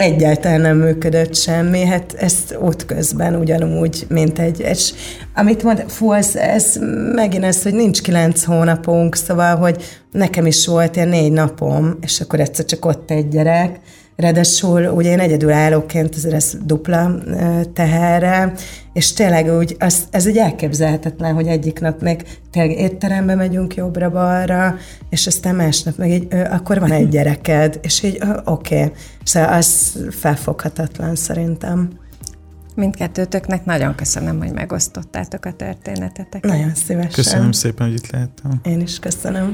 egyáltalán 0.01 0.61
nem 0.61 0.77
működött 0.77 1.35
semmi, 1.35 1.85
hát 1.85 2.15
ezt 2.19 2.57
útközben 2.61 3.35
ugyanúgy, 3.35 4.07
mint 4.09 4.39
egy, 4.39 4.61
és 4.61 4.93
amit 5.35 5.63
mond, 5.63 5.85
fú, 5.89 6.13
ez, 6.13 6.37
ez 6.37 6.79
megint 7.15 7.45
ez, 7.45 7.63
hogy 7.63 7.75
nincs 7.75 8.03
kilenc 8.03 8.45
hónapunk, 8.45 9.15
szóval, 9.15 9.57
hogy 9.57 10.01
nekem 10.13 10.47
is 10.47 10.67
volt 10.67 10.97
ilyen 10.97 11.09
négy 11.09 11.33
napom, 11.33 11.99
és 12.01 12.21
akkor 12.21 12.41
egyszer 12.41 12.65
csak 12.65 12.85
ott 12.85 13.11
egy 13.11 13.29
gyerek, 13.29 13.81
Ráadásul 14.21 14.87
ugye 14.87 15.11
én 15.11 15.21
egyedül 15.21 15.53
állóként 15.53 16.17
ez 16.31 16.57
dupla 16.65 17.15
teherre, 17.73 18.53
és 18.93 19.13
tényleg 19.13 19.57
úgy, 19.59 19.77
az, 19.79 20.05
ez 20.11 20.27
egy 20.27 20.37
elképzelhetetlen, 20.37 21.35
hogy 21.35 21.47
egyik 21.47 21.81
nap 21.81 22.03
meg 22.03 22.25
tényleg 22.51 22.79
étterembe 22.79 23.35
megyünk 23.35 23.75
jobbra-balra, 23.75 24.77
és 25.11 25.27
aztán 25.27 25.55
másnap 25.55 25.97
meg 25.97 26.11
így, 26.11 26.27
akkor 26.51 26.81
van 26.81 26.93
egy 26.93 27.09
gyereked, 27.09 27.79
és 27.83 28.03
így 28.03 28.23
oké. 28.45 28.77
Okay. 28.77 28.93
Szóval 29.25 29.53
az 29.53 29.99
felfoghatatlan 30.11 31.15
szerintem. 31.15 31.91
Mindkettőtöknek 32.81 33.65
nagyon 33.65 33.95
köszönöm, 33.95 34.39
hogy 34.39 34.53
megosztottátok 34.53 35.45
a 35.45 35.53
történeteteket. 35.53 36.51
Nagyon 36.51 36.75
szívesen. 36.75 37.11
Köszönöm 37.11 37.53
szépen, 37.53 37.87
hogy 37.87 37.97
itt 37.97 38.11
lehettem. 38.11 38.61
Én 38.63 38.81
is 38.81 38.99
köszönöm. 38.99 39.53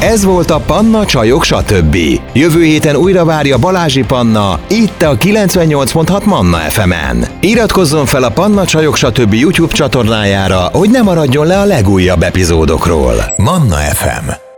Ez 0.00 0.24
volt 0.24 0.50
a 0.50 0.60
Panna 0.60 1.06
Csajok, 1.06 1.44
stb. 1.44 1.96
Jövő 2.32 2.62
héten 2.62 2.96
újra 2.96 3.24
várja 3.24 3.58
Balázsi 3.58 4.04
Panna, 4.04 4.60
itt 4.68 5.02
a 5.02 5.16
98.6 5.16 6.24
Manna 6.24 6.56
FM-en. 6.56 7.26
Iratkozzon 7.40 8.06
fel 8.06 8.22
a 8.22 8.30
Panna 8.30 8.64
Csajok, 8.64 8.96
stb. 8.96 9.32
YouTube 9.32 9.72
csatornájára, 9.72 10.60
hogy 10.72 10.90
ne 10.90 11.02
maradjon 11.02 11.46
le 11.46 11.58
a 11.58 11.64
legújabb 11.64 12.22
epizódokról. 12.22 13.32
Manna 13.36 13.76
FM 13.76 14.49